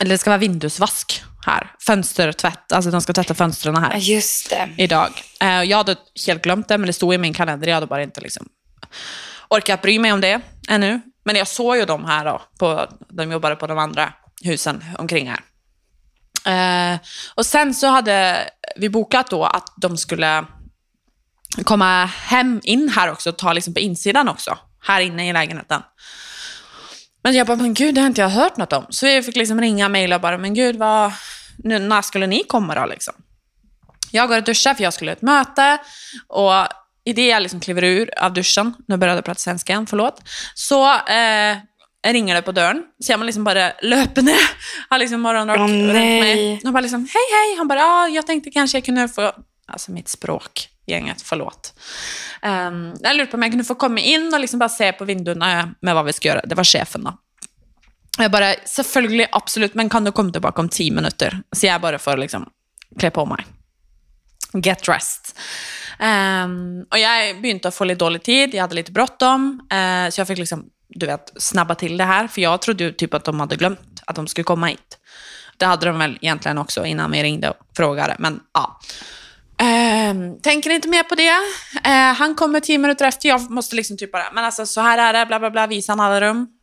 eller 0.00 0.10
det 0.10 0.18
ska 0.18 0.30
vara 0.30 0.38
vindusvask 0.38 1.22
här. 1.50 1.72
Fönstertvätt, 1.86 2.72
alltså 2.72 2.90
de 2.90 3.00
ska 3.00 3.12
tvätta 3.12 3.34
fönstren 3.34 3.76
här 3.76 3.96
Just 3.96 4.50
det. 4.50 4.68
idag. 4.76 5.10
Eh, 5.40 5.62
jag 5.62 5.76
hade 5.76 5.96
helt 6.26 6.42
glömt 6.42 6.68
det, 6.68 6.78
men 6.78 6.86
det 6.86 6.92
stod 6.92 7.14
i 7.14 7.18
min 7.18 7.34
kalender. 7.34 7.66
Jag 7.68 7.74
hade 7.74 7.86
bara 7.86 8.02
inte 8.02 8.20
liksom 8.20 8.48
orkat 9.48 9.82
bry 9.82 9.98
mig 9.98 10.12
om 10.12 10.20
det 10.20 10.40
ännu. 10.68 11.00
Men 11.24 11.36
jag 11.36 11.48
såg 11.48 11.76
ju 11.76 11.84
dem 11.84 12.04
här 12.04 12.24
då, 12.24 12.42
på, 12.58 12.86
de 13.08 13.32
jobbade 13.32 13.56
på 13.56 13.66
de 13.66 13.78
andra 13.78 14.12
husen 14.42 14.84
omkring 14.98 15.30
här. 15.30 15.40
Eh, 16.44 16.98
och 17.34 17.46
sen 17.46 17.74
så 17.74 17.86
hade 17.86 18.48
vi 18.76 18.88
bokat 18.88 19.30
då 19.30 19.44
att 19.44 19.74
de 19.76 19.96
skulle 19.96 20.44
komma 21.64 22.04
hem 22.04 22.60
in 22.64 22.88
här 22.88 23.10
också 23.10 23.30
och 23.30 23.38
ta 23.38 23.52
liksom 23.52 23.74
på 23.74 23.80
insidan 23.80 24.28
också. 24.28 24.58
Här 24.82 25.00
inne 25.00 25.28
i 25.28 25.32
lägenheten. 25.32 25.82
Men 27.22 27.34
jag 27.34 27.46
bara, 27.46 27.56
men 27.56 27.74
gud, 27.74 27.94
det 27.94 28.00
har 28.00 28.08
inte 28.08 28.20
jag 28.20 28.28
hört 28.28 28.56
något 28.56 28.72
om. 28.72 28.86
Så 28.90 29.06
jag 29.06 29.24
fick 29.24 29.36
liksom 29.36 29.60
ringa 29.60 29.84
och 29.84 29.90
mejla 29.90 30.16
och 30.16 30.22
bara, 30.22 30.38
men 30.38 30.54
gud, 30.54 30.76
vad, 30.76 31.12
nu, 31.64 31.78
när 31.78 32.02
skulle 32.02 32.26
ni 32.26 32.44
komma 32.44 32.74
då? 32.74 32.86
Liksom? 32.86 33.14
Jag 34.10 34.28
går 34.28 34.36
och 34.36 34.44
duschar 34.44 34.74
för 34.74 34.82
jag 34.82 34.92
skulle 34.92 35.10
ha 35.10 35.16
ett 35.16 35.22
möte. 35.22 35.78
Och 36.28 36.52
i 37.04 37.12
det 37.12 37.26
jag 37.26 37.42
liksom 37.42 37.60
kliver 37.60 37.84
ur 37.84 38.10
av 38.18 38.32
duschen, 38.32 38.74
nu 38.88 38.96
började 38.96 39.18
jag 39.18 39.24
prata 39.24 39.38
svenska 39.38 39.72
igen, 39.72 39.86
förlåt. 39.86 40.22
Så 40.54 40.94
eh, 40.94 41.56
ringer 42.06 42.34
det 42.34 42.42
på 42.42 42.52
dörren. 42.52 42.82
Så 43.04 43.12
jag 43.12 43.24
liksom 43.24 43.44
bara 43.44 43.72
löper 43.82 44.22
ner. 44.22 44.50
Han 44.88 45.00
liksom 45.00 45.20
morgonrock 45.20 45.58
Åh, 45.58 45.66
runt 45.66 45.94
mig. 45.94 46.60
Och 46.64 46.72
bara 46.72 46.80
liksom, 46.80 47.00
hej 47.00 47.38
hej. 47.38 47.56
Han 47.58 47.68
bara, 47.68 47.78
ja, 47.78 48.08
jag 48.08 48.26
tänkte 48.26 48.50
kanske 48.50 48.76
jag 48.78 48.84
kunde 48.84 49.08
få, 49.08 49.32
alltså 49.66 49.92
mitt 49.92 50.08
språk, 50.08 50.68
gänget, 50.86 51.22
förlåt. 51.22 51.74
Um, 52.42 52.94
jag 53.00 53.16
lurade 53.16 53.30
på 53.30 53.36
om 53.36 53.42
jag 53.42 53.52
kunde 53.52 53.64
få 53.64 53.74
komma 53.74 54.00
in 54.00 54.34
och 54.34 54.40
liksom 54.40 54.58
bara 54.58 54.68
se 54.68 54.92
på 54.92 55.04
vinduerna 55.04 55.74
med 55.80 55.94
vad 55.94 56.04
vi 56.04 56.12
ska 56.12 56.28
göra. 56.28 56.40
Det 56.44 56.54
var 56.54 56.64
chefen 56.64 57.04
då. 57.04 57.18
Och 58.20 58.24
Jag 58.24 58.30
bara, 58.30 58.54
selvfølgelig, 58.64 59.26
absolut, 59.32 59.74
men 59.74 59.88
kan 59.88 60.04
du 60.04 60.12
komma 60.12 60.32
tillbaka 60.32 60.60
om 60.60 60.68
tio 60.68 60.92
minuter? 60.92 61.42
Så 61.52 61.66
jag 61.66 61.80
bara 61.80 61.98
får 61.98 62.16
liksom 62.16 62.50
klä 62.98 63.10
på 63.10 63.26
mig. 63.26 63.46
Get 64.52 64.82
dressed. 64.82 65.36
Ehm, 65.98 66.50
um, 66.50 66.86
och 66.90 66.98
jag 66.98 67.40
begynte 67.42 67.70
få 67.70 67.84
lite 67.84 67.98
dålig 67.98 68.22
tid, 68.22 68.54
jag 68.54 68.60
hade 68.60 68.74
lite 68.74 68.92
bråttom, 68.92 69.60
uh, 69.72 69.78
eh, 69.78 70.10
så 70.10 70.20
jag 70.20 70.28
fick 70.28 70.38
liksom, 70.38 70.64
du 70.88 71.06
vet, 71.06 71.32
snabba 71.36 71.74
till 71.74 71.96
det 71.96 72.04
här, 72.04 72.28
för 72.28 72.40
jag 72.40 72.62
trodde 72.62 72.84
ju 72.84 72.92
typ 72.92 73.14
att 73.14 73.24
de 73.24 73.40
hade 73.40 73.56
glömt 73.56 74.02
att 74.06 74.16
de 74.16 74.26
skulle 74.26 74.44
komma 74.44 74.66
hit. 74.66 74.98
Det 75.56 75.66
hade 75.66 75.86
de 75.86 75.98
väl 75.98 76.18
egentligen 76.20 76.58
också 76.58 76.84
innan 76.84 77.10
vi 77.10 77.22
ringde 77.22 77.50
och 77.50 77.56
frågade, 77.76 78.16
men 78.18 78.40
ja. 78.54 78.80
Ehm, 79.58 80.40
tänker 80.40 80.70
inte 80.70 80.88
mer 80.88 81.02
på 81.02 81.14
det. 81.14 81.38
Eh, 81.84 82.14
han 82.14 82.34
kommer 82.34 82.60
tio 82.60 82.78
minuter 82.78 83.04
efter, 83.04 83.28
jag 83.28 83.50
måste 83.50 83.76
liksom 83.76 83.96
typ 83.96 84.12
bara, 84.12 84.32
men 84.32 84.44
alltså 84.44 84.66
så 84.66 84.80
här 84.80 84.98
är 84.98 85.12
det, 85.12 85.26
bla 85.26 85.38
bla 85.38 85.50
bla, 85.50 85.66
visa 85.66 85.92
alla 85.92 86.20
rum. 86.20 86.59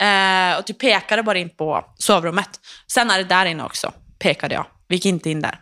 Eh, 0.00 0.58
och 0.58 0.66
typ 0.66 0.78
pekade 0.78 1.22
bara 1.22 1.38
in 1.38 1.50
på 1.56 1.84
sovrummet. 1.98 2.60
Sen 2.86 3.10
är 3.10 3.18
det 3.18 3.24
där 3.24 3.46
inne 3.46 3.64
också, 3.64 3.92
pekade 4.18 4.54
jag. 4.54 4.66
Vi 4.88 4.94
gick 4.94 5.06
inte 5.06 5.30
in 5.30 5.40
där. 5.40 5.60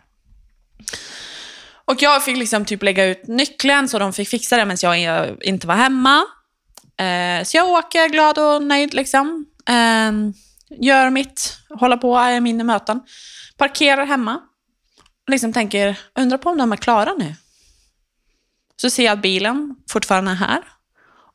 Och 1.85 2.01
jag 2.01 2.25
fick 2.25 2.37
liksom 2.37 2.65
typ 2.65 2.83
lägga 2.83 3.05
ut 3.05 3.27
nyckeln 3.27 3.89
så 3.89 3.99
de 3.99 4.13
fick 4.13 4.29
fixa 4.29 4.57
det 4.57 4.65
medan 4.65 5.01
jag 5.01 5.43
inte 5.43 5.67
var 5.67 5.75
hemma. 5.75 6.25
Eh, 6.97 7.43
så 7.43 7.57
jag 7.57 7.69
åker 7.69 8.09
glad 8.09 8.37
och 8.37 8.63
nöjd 8.63 8.93
liksom. 8.93 9.45
Eh, 9.69 10.11
gör 10.79 11.09
mitt, 11.09 11.57
håller 11.69 11.97
på, 11.97 12.17
är 12.17 12.31
i 12.31 12.39
mina 12.39 12.63
möten. 12.63 13.01
Parkerar 13.57 14.05
hemma. 14.05 14.41
Liksom 15.27 15.53
tänker, 15.53 15.99
undrar 16.15 16.37
på 16.37 16.49
om 16.49 16.57
de 16.57 16.71
är 16.71 16.77
klara 16.77 17.13
nu. 17.13 17.35
Så 18.75 18.89
ser 18.89 19.03
jag 19.05 19.13
att 19.13 19.21
bilen 19.21 19.75
fortfarande 19.89 20.31
är 20.31 20.35
här. 20.35 20.63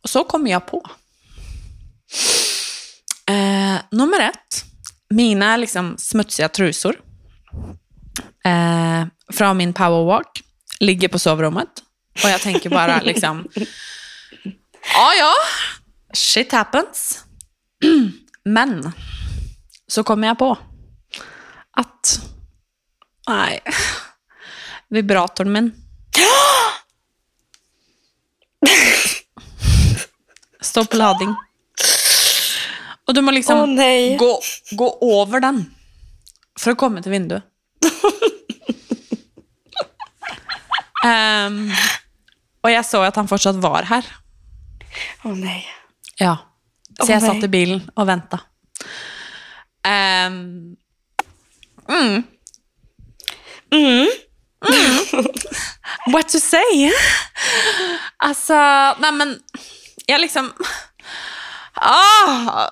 Och 0.03 0.11
så 0.11 0.25
kommer 0.25 0.51
jag 0.51 0.67
på. 0.67 0.91
Eh, 3.27 3.81
nummer 3.91 4.21
ett, 4.21 4.65
mina 5.09 5.57
liksom 5.57 5.95
smutsiga 5.99 6.49
trusor 6.49 7.01
eh, 8.45 9.07
från 9.33 9.57
min 9.57 9.73
powerwalk 9.73 10.43
ligger 10.81 11.09
på 11.09 11.19
sovrummet. 11.19 11.69
Och 12.25 12.31
jag 12.31 12.41
tänker 12.41 12.71
bara 12.71 13.01
liksom, 13.01 13.49
ja 14.95 15.15
ja, 15.19 15.33
shit 16.13 16.53
happens. 16.53 17.25
Men 18.45 18.93
så 19.87 20.03
kommer 20.03 20.29
jag 20.29 20.39
på 20.39 20.59
att, 21.71 22.21
nej, 23.29 23.61
vibratorn 24.89 25.53
min 25.53 25.73
står 30.61 30.85
på 30.85 30.97
lading. 30.97 31.35
Och 33.07 33.15
du 33.15 33.21
må 33.21 33.31
liksom 33.31 33.59
Åh, 33.59 33.67
nej. 33.67 34.17
gå, 34.17 34.41
gå 34.71 35.23
över 35.23 35.41
den 35.41 35.75
för 36.61 36.71
att 36.71 36.79
komma 36.79 37.03
till 37.03 37.13
vinduet. 37.13 37.45
Ehm, 41.05 41.73
och 42.61 42.71
jag 42.71 42.87
såg 42.87 43.05
att 43.05 43.17
han 43.17 43.29
fortsatt 43.29 43.57
var 43.57 43.83
här. 43.83 44.05
Åh 45.25 45.35
nej. 45.35 45.67
Ja. 46.17 46.39
Så 46.99 47.05
Åh, 47.05 47.11
jag 47.11 47.23
nej. 47.23 47.31
satt 47.35 47.45
i 47.45 47.49
bilen 47.49 47.91
och 47.95 48.09
väntade. 48.09 48.43
Ehm, 49.85 50.77
mm. 51.89 52.23
Mm. 53.73 54.09
What 56.13 56.29
to 56.29 56.39
say? 56.41 56.93
Alltså, 58.17 58.55
nej 58.99 59.13
men, 59.13 59.41
jag 60.07 60.21
liksom... 60.21 60.53
Ah, 61.75 62.69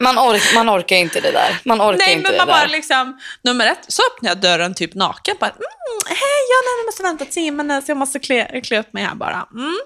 Man, 0.00 0.18
ork, 0.18 0.42
man 0.54 0.70
orkar 0.70 0.96
inte 0.96 1.20
det 1.20 1.30
där. 1.30 1.60
Man 1.64 1.80
orkar 1.80 1.98
nej, 1.98 2.12
inte 2.12 2.22
men 2.22 2.32
det 2.32 2.38
man 2.38 2.46
där. 2.46 2.54
bara 2.54 2.66
liksom... 2.66 3.20
Nummer 3.42 3.66
ett, 3.66 3.84
så 3.88 4.02
öppnar 4.12 4.30
jag 4.30 4.40
dörren 4.40 4.74
typ 4.74 4.94
naken. 4.94 5.36
Bara, 5.40 5.50
mm, 5.50 5.60
hej, 6.06 6.16
ja, 6.50 6.58
nej, 6.64 6.74
jag 6.78 6.86
måste 6.86 7.02
vänta 7.02 7.40
minuter, 7.56 7.86
så 7.86 7.90
jag 7.90 7.96
måste 7.96 8.18
klä, 8.18 8.60
klä 8.60 8.78
upp 8.78 8.92
mig 8.92 9.04
här 9.04 9.14
bara. 9.14 9.46
Mm. 9.54 9.78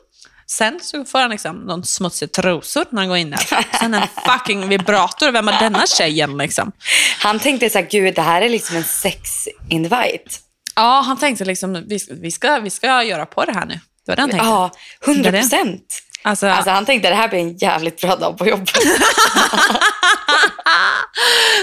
Sen 0.46 0.80
så 0.82 1.04
får 1.04 1.18
han 1.18 1.30
liksom 1.30 1.56
någon 1.56 1.84
smutsig 1.84 2.32
trosor 2.32 2.84
när 2.90 3.00
han 3.00 3.08
går 3.08 3.16
in 3.16 3.30
där. 3.30 3.66
Sen 3.78 3.94
en 3.94 4.08
fucking 4.26 4.68
vibrator. 4.68 5.32
Vem 5.32 5.48
är 5.48 5.60
denna 5.60 5.86
tjejen 5.86 6.38
liksom? 6.38 6.72
Han 7.18 7.38
tänkte 7.38 7.70
så 7.70 7.78
här, 7.78 7.86
gud 7.90 8.14
det 8.14 8.22
här 8.22 8.42
är 8.42 8.48
liksom 8.48 8.76
en 8.76 8.84
sex-invite. 8.84 10.30
Ja, 10.74 11.00
han 11.06 11.18
tänkte 11.18 11.44
liksom, 11.44 11.84
vi, 12.20 12.30
ska, 12.30 12.58
vi 12.58 12.70
ska 12.70 13.02
göra 13.02 13.26
på 13.26 13.44
det 13.44 13.52
här 13.52 13.66
nu. 13.66 13.74
Det 13.74 14.12
var 14.12 14.16
det 14.16 14.22
han 14.22 14.30
tänkte. 14.30 14.46
Ja, 14.46 14.70
hundra 15.00 15.32
procent. 15.32 16.02
Alltså, 16.22 16.46
Alltså 16.46 16.70
han 16.70 16.86
tänkte 16.86 17.08
det 17.08 17.14
här 17.14 17.28
blir 17.28 17.38
en 17.38 17.56
jävligt 17.56 18.00
bra 18.00 18.16
dag 18.16 18.38
på 18.38 18.46
jobbet. 18.46 18.70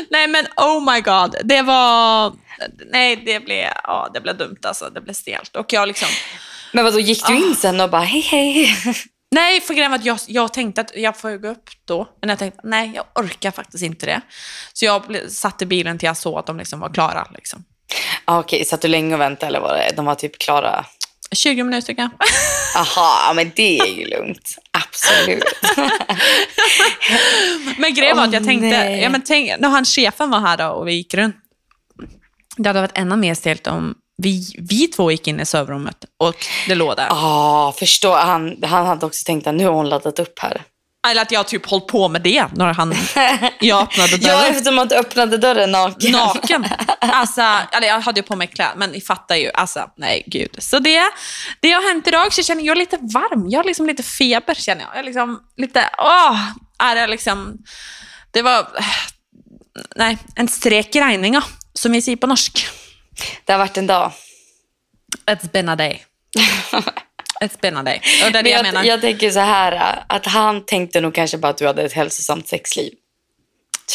nej 0.10 0.28
men 0.28 0.48
oh 0.56 0.94
my 0.94 1.02
god, 1.02 1.36
det 1.44 1.62
var... 1.62 2.34
Nej, 2.92 3.16
det 3.16 3.40
blev, 3.40 3.68
ja, 3.84 4.10
det 4.14 4.22
blev 4.22 4.38
dumt 4.38 4.60
alltså. 4.64 4.90
Det 4.90 5.02
blev 5.02 5.14
stelt. 5.14 5.56
Och 5.56 5.74
jag 5.74 5.88
liksom... 5.88 6.08
Men 6.72 6.84
vad 6.84 6.94
då 6.94 7.00
gick 7.00 7.28
du 7.28 7.36
in 7.36 7.56
sen 7.56 7.82
och 7.82 7.90
bara 7.90 8.02
hej 8.02 8.22
hej? 8.22 8.76
Nej, 9.32 9.62
för 9.62 9.74
grejen 9.74 9.92
var 9.92 9.98
att 9.98 10.06
jag, 10.06 10.20
jag 10.28 10.54
tänkte 10.54 10.82
att 10.82 10.96
jag 10.96 11.18
får 11.18 11.38
gå 11.38 11.48
upp 11.48 11.70
då. 11.86 12.08
Men 12.22 12.30
jag 12.30 12.40
tänkte, 12.40 12.60
nej, 12.64 12.92
jag 12.96 13.06
orkar 13.16 13.52
faktiskt 13.52 13.84
inte 13.84 14.06
det. 14.06 14.22
Så 14.74 14.86
jag 14.86 15.02
ble, 15.02 15.30
satt 15.30 15.62
i 15.62 15.66
bilen 15.66 15.98
till 15.98 16.08
jag 16.08 16.18
såg 16.18 16.40
att 16.40 16.46
de 16.46 16.58
liksom 16.58 16.80
var 16.80 16.90
klara. 16.90 17.28
Liksom. 17.36 17.64
ah, 18.26 18.40
Okej, 18.40 18.66
satt 18.66 18.82
du 18.82 18.88
länge 18.88 19.16
och 19.16 19.22
väntade 19.22 19.48
eller 19.48 19.60
var 19.60 19.74
det? 19.74 19.96
De 19.96 20.06
var 20.06 20.16
typ 20.16 20.40
klara? 20.40 20.86
20 21.36 21.64
minuter 21.64 21.94
kanske. 21.94 22.18
Aha, 22.78 23.34
men 23.36 23.52
det 23.56 23.80
är 23.80 24.00
ju 24.00 24.06
lugnt. 24.06 24.58
Absolut. 24.72 25.44
Men 27.78 27.94
grejen 27.94 28.18
var 28.18 28.24
att 28.24 28.34
jag 28.34 28.44
tänkte, 28.44 28.68
nej. 28.68 29.02
ja, 29.02 29.10
men 29.10 29.22
tänk, 29.22 29.60
när 29.60 29.70
han 29.70 29.86
chefen 29.86 30.30
var 30.30 30.40
här 30.40 30.58
då 30.58 30.68
och 30.68 30.88
vi 30.88 30.94
gick 30.94 31.14
runt. 31.14 31.36
Det 32.58 32.70
hade 32.70 32.82
varit 32.82 32.98
ännu 32.98 33.16
mer 33.16 33.34
stelt 33.34 33.68
om 33.68 33.96
vi, 34.18 34.56
vi 34.70 34.88
två 34.88 35.12
gick 35.12 35.28
in 35.28 35.40
i 35.40 35.46
sovrummet 35.46 36.06
och 36.20 36.36
det 36.68 36.76
låg 36.76 36.96
där. 36.96 37.08
Ja, 37.10 37.74
förstår. 37.80 38.16
Han, 38.16 38.64
han 38.64 38.86
hade 38.86 39.06
också 39.06 39.24
tänkt 39.26 39.48
att 39.48 39.56
nu 39.56 39.66
har 39.66 39.74
hon 39.74 39.90
laddat 39.90 40.20
upp 40.20 40.40
här. 40.40 40.62
Eller 41.06 41.22
att 41.22 41.32
jag 41.32 41.48
typ 41.48 41.66
hållit 41.66 41.88
på 41.88 42.08
med 42.10 42.22
det 42.22 42.46
när 42.56 42.74
han, 42.74 42.94
jag 43.60 43.84
öppnade 43.84 44.12
Ja, 44.12 44.18
dörren. 44.18 44.52
eftersom 44.52 44.80
att 44.80 44.90
du 44.90 44.96
öppnade 44.96 45.38
dörren 45.38 45.72
naken. 45.72 46.12
Naken. 46.12 46.66
Alltså, 47.00 47.42
eller 47.72 47.88
jag 47.88 48.00
hade 48.02 48.20
ju 48.20 48.24
på 48.24 48.36
mig 48.36 48.48
kläder, 48.48 48.76
men 48.76 48.90
ni 48.90 49.02
fattar 49.02 49.36
ju. 49.36 49.52
Alltså, 49.54 49.90
nej 49.98 50.24
gud. 50.28 50.56
Så 50.60 50.80
det, 50.80 51.04
det 51.60 51.72
har 51.72 51.94
hänt 51.94 52.08
idag, 52.08 52.34
så 52.34 52.40
jag 52.40 52.46
känner 52.46 52.64
jag 52.64 52.72
är 52.76 52.80
lite 52.80 52.98
varm. 53.02 53.50
Jag 53.50 53.60
har 53.60 53.64
liksom 53.64 53.86
lite 53.88 54.04
feber 54.04 54.54
känner 54.54 54.82
jag. 54.82 54.90
Jag 54.94 55.00
är 55.00 55.04
liksom 55.04 55.40
lite, 55.58 55.90
åh, 55.98 56.42
är 56.80 56.96
det 56.96 57.08
liksom, 57.08 57.58
det 58.32 58.42
var, 58.42 58.68
nej, 59.96 60.18
en 60.36 60.48
strek 60.48 60.96
i 60.96 61.02
räkningen, 61.02 61.42
som 61.74 61.92
vi 61.92 62.02
säger 62.02 62.18
på 62.18 62.28
norsk. 62.28 62.68
Det 63.46 63.52
har 63.52 63.60
varit 63.60 63.78
en 63.78 63.88
dag. 63.88 64.12
It's 65.26 65.52
been 65.52 65.70
a 65.70 65.76
day. 65.76 66.04
Day. 67.40 68.02
Och 68.26 68.32
det 68.32 68.40
är 68.40 68.44
det 68.44 68.50
jag, 68.50 68.60
jag, 68.60 68.64
menar. 68.64 68.84
jag 68.84 69.02
tänker 69.02 69.32
så 69.32 69.40
här, 69.40 70.04
att 70.08 70.26
han 70.26 70.66
tänkte 70.66 71.02
nog 71.02 71.14
kanske 71.14 71.38
bara 71.38 71.50
att 71.50 71.58
du 71.58 71.68
hade 71.68 71.84
ett 71.84 71.94
hälsosamt 71.94 72.48
sexliv. 72.48 72.94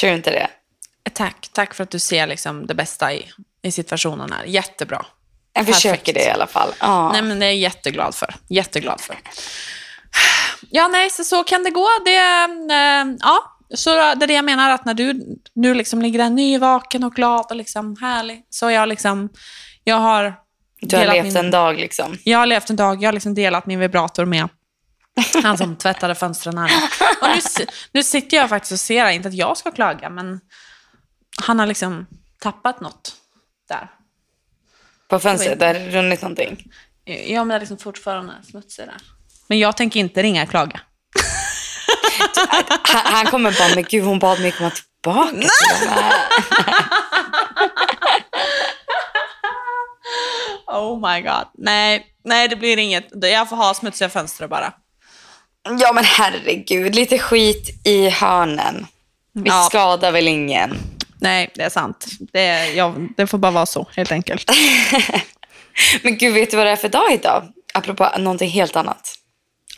Tror 0.00 0.10
du 0.10 0.16
inte 0.16 0.30
det? 0.30 0.48
Tack, 1.12 1.48
tack 1.52 1.74
för 1.74 1.82
att 1.82 1.90
du 1.90 1.98
ser 1.98 2.26
liksom 2.26 2.66
det 2.66 2.74
bästa 2.74 3.12
i, 3.12 3.26
i 3.62 3.72
situationen 3.72 4.32
här. 4.32 4.44
Jättebra. 4.44 5.06
Jag 5.52 5.66
försöker 5.66 5.96
Perfekt. 5.96 6.14
det 6.14 6.24
i 6.24 6.30
alla 6.30 6.46
fall. 6.46 6.68
Ja. 6.80 7.12
Nej, 7.12 7.22
men 7.22 7.38
det 7.38 7.46
är 7.46 7.50
jag 7.50 7.56
jätteglad 7.56 8.14
för. 8.14 8.34
Jätteglad 8.48 9.00
för. 9.00 9.16
Ja, 10.70 10.88
nej, 10.88 11.10
så, 11.10 11.24
så 11.24 11.44
kan 11.44 11.64
det 11.64 11.70
gå. 11.70 11.88
Det, 12.04 12.16
eh, 12.16 13.16
ja, 13.20 13.58
så 13.74 13.90
det 13.90 14.24
är 14.24 14.26
det 14.26 14.34
jag 14.34 14.44
menar, 14.44 14.70
att 14.70 14.84
när 14.84 14.94
du 14.94 15.38
nu 15.54 15.74
liksom 15.74 16.02
ligger 16.02 16.18
där 16.18 16.30
nyvaken 16.30 17.04
och 17.04 17.14
glad 17.14 17.46
och 17.50 17.56
liksom 17.56 17.96
härlig, 18.00 18.42
så 18.50 18.70
jag 18.70 18.88
liksom, 18.88 19.28
jag 19.84 19.96
har 19.96 20.34
Du 20.80 20.96
har 20.96 21.06
levt 21.06 21.24
min, 21.24 21.36
en 21.36 21.50
dag 21.50 21.76
liksom. 21.76 22.18
Jag 22.24 22.38
har 22.38 22.46
levt 22.46 22.70
en 22.70 22.76
dag, 22.76 23.02
jag 23.02 23.08
har 23.08 23.12
liksom 23.12 23.34
delat 23.34 23.66
min 23.66 23.78
vibrator 23.78 24.24
med 24.24 24.48
han 25.42 25.58
som 25.58 25.76
tvättade 25.76 26.14
fönstren 26.14 26.58
här. 26.58 26.70
Och 27.22 27.28
nu, 27.28 27.66
nu 27.92 28.02
sitter 28.02 28.36
jag 28.36 28.48
faktiskt 28.48 28.72
och 28.72 28.80
ser, 28.80 29.08
inte 29.08 29.28
att 29.28 29.34
jag 29.34 29.56
ska 29.56 29.70
klaga, 29.70 30.10
men 30.10 30.40
han 31.42 31.58
har 31.58 31.66
liksom 31.66 32.06
tappat 32.42 32.80
något 32.80 33.14
där. 33.68 33.90
På 35.08 35.18
fönstret, 35.18 35.58
där 35.58 35.90
runnit 35.90 36.22
någonting. 36.22 36.72
Ja, 37.04 37.44
men 37.44 37.48
det 37.48 37.54
är 37.54 37.60
liksom 37.60 37.78
fortfarande 37.78 38.32
smutsig 38.50 38.86
där. 38.86 38.96
Men 39.48 39.58
jag 39.58 39.76
tänker 39.76 40.00
inte 40.00 40.22
ringa 40.22 40.42
och 40.42 40.50
klaga. 40.50 40.80
Han, 42.82 43.12
han 43.14 43.26
kommer 43.26 43.52
bara, 43.58 43.74
men 43.74 43.84
gud 43.84 44.04
hon 44.04 44.18
bad 44.18 44.40
mig 44.40 44.52
komma 44.52 44.70
tillbaka 44.70 45.30
till 45.30 45.40
de 45.80 45.88
här. 45.88 46.14
Oh 50.72 51.10
my 51.12 51.20
god. 51.20 51.46
Nej, 51.58 52.06
nej 52.24 52.48
det 52.48 52.56
blir 52.56 52.76
inget. 52.76 53.04
Jag 53.22 53.48
får 53.48 53.56
ha 53.56 53.74
smutsiga 53.74 54.08
fönster 54.08 54.46
bara. 54.48 54.72
Ja 55.80 55.92
men 55.92 56.04
herregud, 56.04 56.94
lite 56.94 57.18
skit 57.18 57.86
i 57.86 58.08
hörnen. 58.08 58.86
Vi 59.34 59.42
Ja. 59.50 59.66
skadar 59.70 60.12
väl 60.12 60.28
ingen. 60.28 60.76
Nej, 61.20 61.50
det 61.54 61.62
är 61.62 61.68
sant. 61.70 62.06
Det, 62.32 62.40
är, 62.40 62.72
ja, 62.72 62.94
det 63.16 63.26
får 63.26 63.38
bara 63.38 63.52
vara 63.52 63.66
så, 63.66 63.88
helt 63.96 64.12
enkelt. 64.12 64.50
Men 66.02 66.18
gud, 66.18 66.34
vet 66.34 66.50
du 66.50 66.56
vad 66.56 66.66
det 66.66 66.70
är 66.72 66.76
för 66.76 66.88
dag 66.88 67.12
idag? 67.12 67.44
Apropå 67.74 68.08
någonting 68.18 68.50
helt 68.50 68.76
annat. 68.76 69.14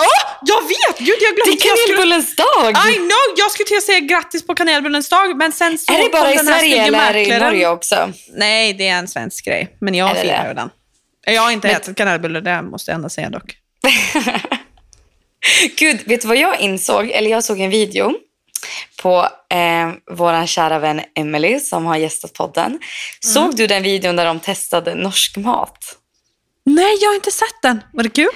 Åh, 0.00 0.32
jag 0.46 0.62
vet! 0.62 0.98
Gud, 0.98 1.08
jag 1.08 1.16
Det 1.18 1.34
glömde. 1.34 1.50
är 1.64 1.68
Jag 1.68 1.78
skulle- 1.78 1.96
kanelbullens 1.96 2.36
dag! 2.36 2.70
I 2.90 2.94
know! 2.96 3.26
Jag 3.36 3.50
skulle 3.50 3.66
till 3.66 3.76
att 3.76 3.82
säga 3.82 4.00
grattis 4.00 4.46
på 4.46 4.54
kanelbullens 4.54 5.08
dag, 5.08 5.36
men 5.36 5.52
sen 5.52 5.78
så 5.78 5.92
Är 5.92 5.98
det 6.02 6.08
bara 6.12 6.32
i 6.34 6.38
Sverige 6.38 6.82
eller 6.84 6.98
är 6.98 7.12
det 7.12 7.22
i. 7.36 7.38
Norge 7.40 7.68
också? 7.68 8.12
Nej, 8.36 8.74
det 8.74 8.88
är 8.88 8.98
en 8.98 9.08
svensk 9.08 9.44
grej. 9.44 9.76
Men 9.80 9.94
jag 9.94 10.10
Är 10.10 10.14
det 10.14 10.20
firar 10.20 10.48
det? 10.48 10.54
den. 10.54 10.70
Jag 11.26 11.42
har 11.42 11.50
inte 11.50 11.66
Men- 11.68 11.76
ätit 11.76 11.96
kanelbullar, 11.96 12.40
det 12.40 12.62
måste 12.62 12.90
jag 12.90 12.96
ändå 12.96 13.08
säga 13.08 13.30
dock. 13.30 13.56
Gud, 15.76 16.00
vet 16.06 16.20
du 16.22 16.28
vad 16.28 16.36
jag 16.36 16.60
insåg? 16.60 17.10
Eller 17.10 17.30
jag 17.30 17.44
såg 17.44 17.60
en 17.60 17.70
video 17.70 18.12
på 19.02 19.28
eh, 19.50 19.90
vår 20.10 20.46
kära 20.46 20.78
vän 20.78 21.00
Emily 21.14 21.60
som 21.60 21.86
har 21.86 21.96
gästat 21.96 22.32
podden. 22.32 22.80
Såg 23.20 23.56
du 23.56 23.66
den 23.66 23.82
videon 23.82 24.16
där 24.16 24.24
de 24.24 24.40
testade 24.40 24.94
norsk 24.94 25.36
mat? 25.36 25.96
Nej, 26.64 26.96
jag 27.00 27.08
har 27.08 27.14
inte 27.14 27.30
sett 27.30 27.62
den. 27.62 27.80
Var 27.92 28.02
det 28.02 28.10
kul? 28.10 28.28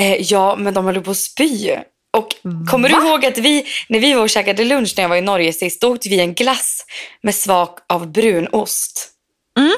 Eh, 0.00 0.14
ja, 0.22 0.56
men 0.56 0.74
de 0.74 0.84
höll 0.84 1.02
på 1.02 1.10
att 1.10 1.16
spy. 1.16 1.76
Och 2.12 2.28
kommer 2.70 2.88
du 2.88 2.94
ihåg 2.94 3.26
att 3.26 3.38
vi, 3.38 3.66
när 3.88 4.00
vi 4.00 4.12
var 4.12 4.22
och 4.22 4.30
käkade 4.30 4.64
lunch 4.64 4.94
när 4.96 5.04
jag 5.04 5.08
var 5.08 5.16
i 5.16 5.20
Norge 5.20 5.52
sist, 5.52 5.80
då 5.80 5.88
åt 5.92 6.06
vi 6.06 6.20
en 6.20 6.34
glass 6.34 6.84
med 7.22 7.34
smak 7.34 7.78
av 7.88 8.12
brunost. 8.12 9.08
Mm. 9.58 9.72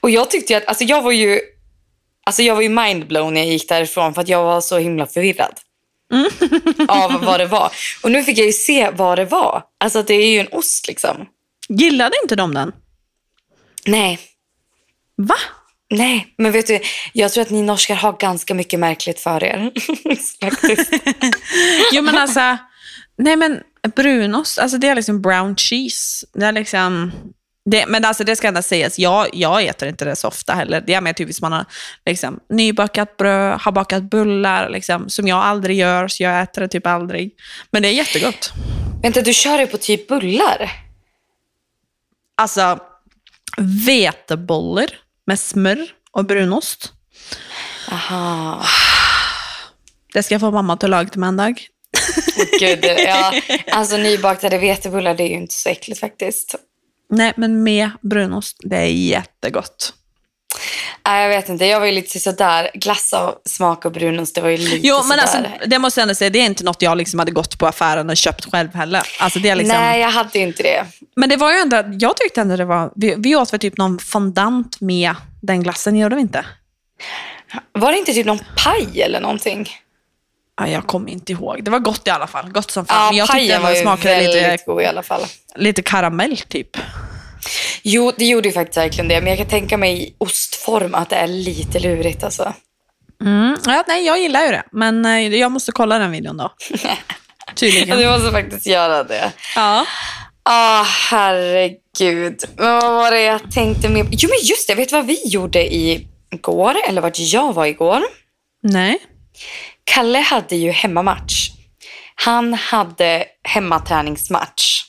Och 0.00 0.10
jag 0.10 0.30
tyckte 0.30 0.56
att, 0.56 0.66
alltså 0.66 0.84
jag 0.84 1.02
var 1.02 1.12
ju, 1.12 1.40
alltså 2.26 2.42
jag 2.42 2.54
var 2.54 2.62
ju 2.62 2.68
mindblown 2.68 3.34
när 3.34 3.40
jag 3.40 3.50
gick 3.50 3.68
därifrån 3.68 4.14
för 4.14 4.20
att 4.20 4.28
jag 4.28 4.44
var 4.44 4.60
så 4.60 4.78
himla 4.78 5.06
förvirrad. 5.06 5.60
Mm. 6.12 6.30
av 6.88 7.24
vad 7.24 7.40
det 7.40 7.46
var. 7.46 7.72
Och 8.02 8.10
nu 8.10 8.22
fick 8.22 8.38
jag 8.38 8.46
ju 8.46 8.52
se 8.52 8.90
vad 8.90 9.18
det 9.18 9.24
var. 9.24 9.62
Alltså 9.80 10.02
det 10.02 10.14
är 10.14 10.30
ju 10.30 10.38
en 10.38 10.48
ost 10.52 10.88
liksom. 10.88 11.26
Gillade 11.68 12.16
inte 12.22 12.36
de 12.36 12.54
den? 12.54 12.72
Nej, 13.86 14.18
Va? 15.16 15.34
nej. 15.90 16.34
Men 16.38 16.52
vet 16.52 16.66
du, 16.66 16.80
jag 17.12 17.32
tror 17.32 17.42
att 17.42 17.50
ni 17.50 17.62
norskar 17.62 17.94
har 17.94 18.12
ganska 18.12 18.54
mycket 18.54 18.80
märkligt 18.80 19.20
för 19.20 19.44
er. 19.44 19.72
Jo, 21.92 22.02
men 22.02 22.18
alltså... 22.18 22.56
Nej, 23.18 23.36
men 23.36 23.60
brunost, 23.96 24.58
alltså 24.58 24.78
det 24.78 24.88
är 24.88 24.94
liksom 24.94 25.22
brown 25.22 25.56
cheese. 25.56 26.26
Det 26.34 26.46
är 26.46 26.52
liksom... 26.52 27.12
Det, 27.70 27.86
men 27.86 28.04
alltså 28.04 28.24
det 28.24 28.36
ska 28.36 28.48
ändå 28.48 28.62
sägas, 28.62 28.98
jag, 28.98 29.28
jag 29.32 29.64
äter 29.64 29.88
inte 29.88 30.04
det 30.04 30.16
så 30.16 30.28
ofta 30.28 30.54
heller. 30.54 30.84
Det 30.86 30.94
är 30.94 31.00
mer 31.00 31.12
typiskt 31.12 31.42
man 31.42 31.52
har 31.52 31.64
liksom, 32.06 32.40
nybakat 32.48 33.16
bröd, 33.16 33.60
har 33.60 33.72
bakat 33.72 34.02
bullar, 34.02 34.70
liksom, 34.70 35.08
som 35.10 35.28
jag 35.28 35.38
aldrig 35.38 35.76
gör, 35.76 36.08
så 36.08 36.22
jag 36.22 36.42
äter 36.42 36.62
det 36.62 36.68
typ 36.68 36.86
aldrig. 36.86 37.30
Men 37.70 37.82
det 37.82 37.88
är 37.88 37.92
jättegott. 37.92 38.52
Vänta, 39.02 39.22
du 39.22 39.34
kör 39.34 39.58
det 39.58 39.66
på 39.66 39.78
typ 39.78 40.08
bullar? 40.08 40.70
Alltså, 42.36 42.78
vetebollar 43.86 44.90
med 45.26 45.40
smör 45.40 45.88
och 46.10 46.24
brunost. 46.24 46.92
Aha. 47.90 48.64
Det 50.12 50.22
ska 50.22 50.34
jag 50.34 50.40
få 50.40 50.50
mamma 50.50 50.72
att 50.72 50.90
laga 50.90 51.08
till 51.08 51.20
mig 51.20 51.28
en 51.28 51.36
dag. 51.36 51.66
Gud, 52.60 52.84
ja. 52.84 53.32
Alltså 53.72 53.96
nybakade 53.96 54.58
vetebullar, 54.58 55.14
det 55.14 55.22
är 55.22 55.28
ju 55.28 55.34
inte 55.34 55.54
så 55.54 55.68
äckligt 55.68 56.00
faktiskt. 56.00 56.54
Nej, 57.10 57.32
men 57.36 57.62
med 57.62 57.90
brunost, 58.02 58.56
det 58.60 58.76
är 58.76 58.86
jättegott. 58.86 59.92
Nej, 61.06 61.22
jag 61.22 61.28
vet 61.28 61.48
inte. 61.48 61.64
Jag 61.64 61.80
var 61.80 61.86
ju 61.86 61.92
lite 61.92 62.20
sådär. 62.20 62.70
Glass 62.74 63.12
av 63.12 63.34
smak 63.44 63.84
och 63.84 63.92
brunost, 63.92 64.34
det 64.34 64.40
var 64.40 64.48
ju 64.48 64.56
lite 64.56 64.86
Jo, 64.86 64.96
men 64.96 65.04
sådär. 65.04 65.22
alltså, 65.22 65.68
det 65.68 65.78
måste 65.78 66.00
jag 66.00 66.02
ändå 66.02 66.14
säga, 66.14 66.30
det 66.30 66.38
är 66.38 66.46
inte 66.46 66.64
något 66.64 66.82
jag 66.82 66.98
liksom 66.98 67.18
hade 67.18 67.30
gått 67.32 67.58
på 67.58 67.66
affären 67.66 68.10
och 68.10 68.16
köpt 68.16 68.50
själv 68.50 68.74
heller. 68.74 69.02
Alltså, 69.20 69.38
det 69.38 69.48
är 69.48 69.56
liksom... 69.56 69.76
Nej, 69.78 70.00
jag 70.00 70.10
hade 70.10 70.38
inte 70.38 70.62
det. 70.62 70.86
Men 71.16 71.28
det 71.28 71.36
var 71.36 71.52
ju 71.52 71.58
ändå, 71.58 71.84
jag 72.00 72.16
tyckte 72.16 72.40
ändå 72.40 72.56
det 72.56 72.64
var, 72.64 72.92
vi, 72.96 73.14
vi 73.18 73.36
åt 73.36 73.52
väl 73.52 73.60
typ 73.60 73.76
någon 73.76 73.98
fondant 73.98 74.80
med 74.80 75.14
den 75.42 75.62
glassen, 75.62 75.96
gjorde 75.96 76.14
vi 76.14 76.20
inte? 76.20 76.44
Var 77.72 77.92
det 77.92 77.98
inte 77.98 78.12
typ 78.12 78.26
någon 78.26 78.40
paj 78.64 79.02
eller 79.02 79.20
någonting? 79.20 79.68
Ja, 80.60 80.68
jag 80.68 80.86
kommer 80.86 81.10
inte 81.10 81.32
ihåg. 81.32 81.64
Det 81.64 81.70
var 81.70 81.78
gott 81.78 82.06
i 82.06 82.10
alla 82.10 82.26
fall, 82.26 82.50
gott 82.50 82.70
som 82.70 82.86
fan. 82.86 82.96
Ja, 82.96 83.08
men 83.08 83.16
jag 83.18 83.30
tyckte 83.30 83.54
ändå 83.54 83.68
var 83.68 83.74
smakade 83.74 84.20
lite, 84.20 84.58
god 84.66 84.82
i 84.82 84.86
alla 84.86 85.02
fall. 85.02 85.20
lite 85.56 85.82
karamell 85.82 86.36
typ. 86.36 86.76
Jo, 87.82 88.12
det 88.16 88.24
gjorde 88.24 88.48
ju 88.48 88.54
faktiskt 88.54 88.76
verkligen 88.76 89.08
det. 89.08 89.20
Men 89.20 89.28
jag 89.28 89.38
kan 89.38 89.46
tänka 89.46 89.76
mig 89.76 90.02
i 90.02 90.14
ostform 90.18 90.94
att 90.94 91.10
det 91.10 91.16
är 91.16 91.26
lite 91.26 91.78
lurigt 91.80 92.24
alltså. 92.24 92.54
Mm. 93.22 93.56
Ja, 93.66 93.84
nej, 93.88 94.06
jag 94.06 94.18
gillar 94.20 94.44
ju 94.44 94.48
det, 94.50 94.64
men 94.72 95.04
eh, 95.04 95.34
jag 95.34 95.52
måste 95.52 95.72
kolla 95.72 95.98
den 95.98 96.10
videon 96.10 96.36
då. 96.36 96.52
Tydligen. 97.54 97.98
Du 97.98 98.10
måste 98.10 98.30
faktiskt 98.30 98.66
göra 98.66 99.04
det. 99.04 99.32
Ja. 99.56 99.86
Ah, 100.42 100.82
herregud. 100.82 102.44
Men 102.56 102.72
vad 102.72 102.92
var 102.92 103.10
det 103.10 103.20
jag 103.20 103.52
tänkte 103.52 103.88
med? 103.88 104.06
Jo, 104.10 104.28
men 104.28 104.38
just 104.46 104.68
det. 104.68 104.74
Vet 104.74 104.88
du 104.88 104.96
vad 104.96 105.06
vi 105.06 105.20
gjorde 105.28 105.74
igår? 105.74 106.74
Eller 106.88 107.00
vart 107.00 107.18
jag 107.18 107.52
var 107.52 107.66
igår? 107.66 108.02
Nej. 108.62 108.98
Kalle 109.86 110.18
hade 110.18 110.56
ju 110.56 110.70
hemmamatch. 110.70 111.50
Han 112.14 112.54
hade 112.54 113.24
hemmaträningsmatch 113.42 114.82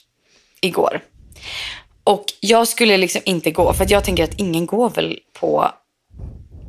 igår. 0.62 1.02
Och 2.04 2.26
jag 2.40 2.68
skulle 2.68 2.98
liksom 2.98 3.22
inte 3.26 3.52
gå, 3.52 3.74
för 3.74 3.86
jag 3.90 4.04
tänker 4.04 4.24
att 4.24 4.40
ingen 4.40 4.66
går 4.66 4.90
väl 4.90 5.20
på 5.40 5.72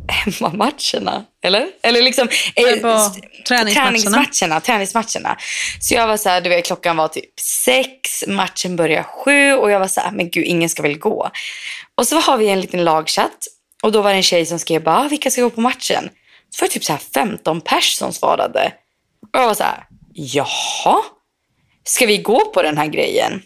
hemmamatcherna, 0.09 1.25
eller? 1.43 1.67
Eller 1.83 2.03
liksom 2.03 2.29
eh, 2.55 2.64
på 2.64 3.11
träningsmatcherna. 3.49 3.71
träningsmatcherna. 3.75 4.61
Träningsmatcherna. 4.61 5.37
Så 5.81 5.95
jag 5.95 6.07
var 6.07 6.17
så 6.17 6.29
här, 6.29 6.41
du 6.41 6.49
vet, 6.49 6.67
klockan 6.67 6.97
var 6.97 7.09
typ 7.09 7.41
sex, 7.41 8.25
matchen 8.29 8.77
började 8.77 9.05
sju 9.05 9.53
och 9.53 9.71
jag 9.71 9.81
var 9.81 9.88
så 9.88 10.01
här, 10.01 10.11
men 10.11 10.31
gud, 10.31 10.45
ingen 10.45 10.69
ska 10.69 10.83
väl 10.83 10.99
gå. 10.99 11.31
Och 11.95 12.07
så 12.09 12.17
har 12.21 12.37
vi 12.38 12.49
en 12.49 12.61
liten 12.61 12.85
lagchatt 12.85 13.47
och 13.83 13.93
då 13.93 14.03
var 14.03 14.11
det 14.11 14.17
en 14.17 14.23
tjej 14.23 14.47
som 14.47 14.59
skrev 14.59 14.83
bara, 14.83 14.99
"Ah, 15.05 15.09
vilka 15.09 15.31
ska 15.31 15.43
gå 15.43 15.51
på 15.51 15.61
matchen? 15.61 16.09
Så 16.51 16.65
var 16.65 16.69
det 16.69 16.73
typ 16.73 16.85
så 16.85 16.93
här 16.93 17.01
15 17.15 17.61
pers 17.61 17.95
som 17.95 18.13
svarade. 18.13 18.73
Och 19.33 19.41
jag 19.41 19.47
var 19.47 19.55
så 19.55 19.65
här, 19.65 19.87
jaha? 20.15 21.03
Ska 21.85 22.07
vi 22.07 22.19
gå 22.19 22.45
på 22.45 22.63
den 22.63 22.79
här 22.79 22.87
grejen? 22.87 23.43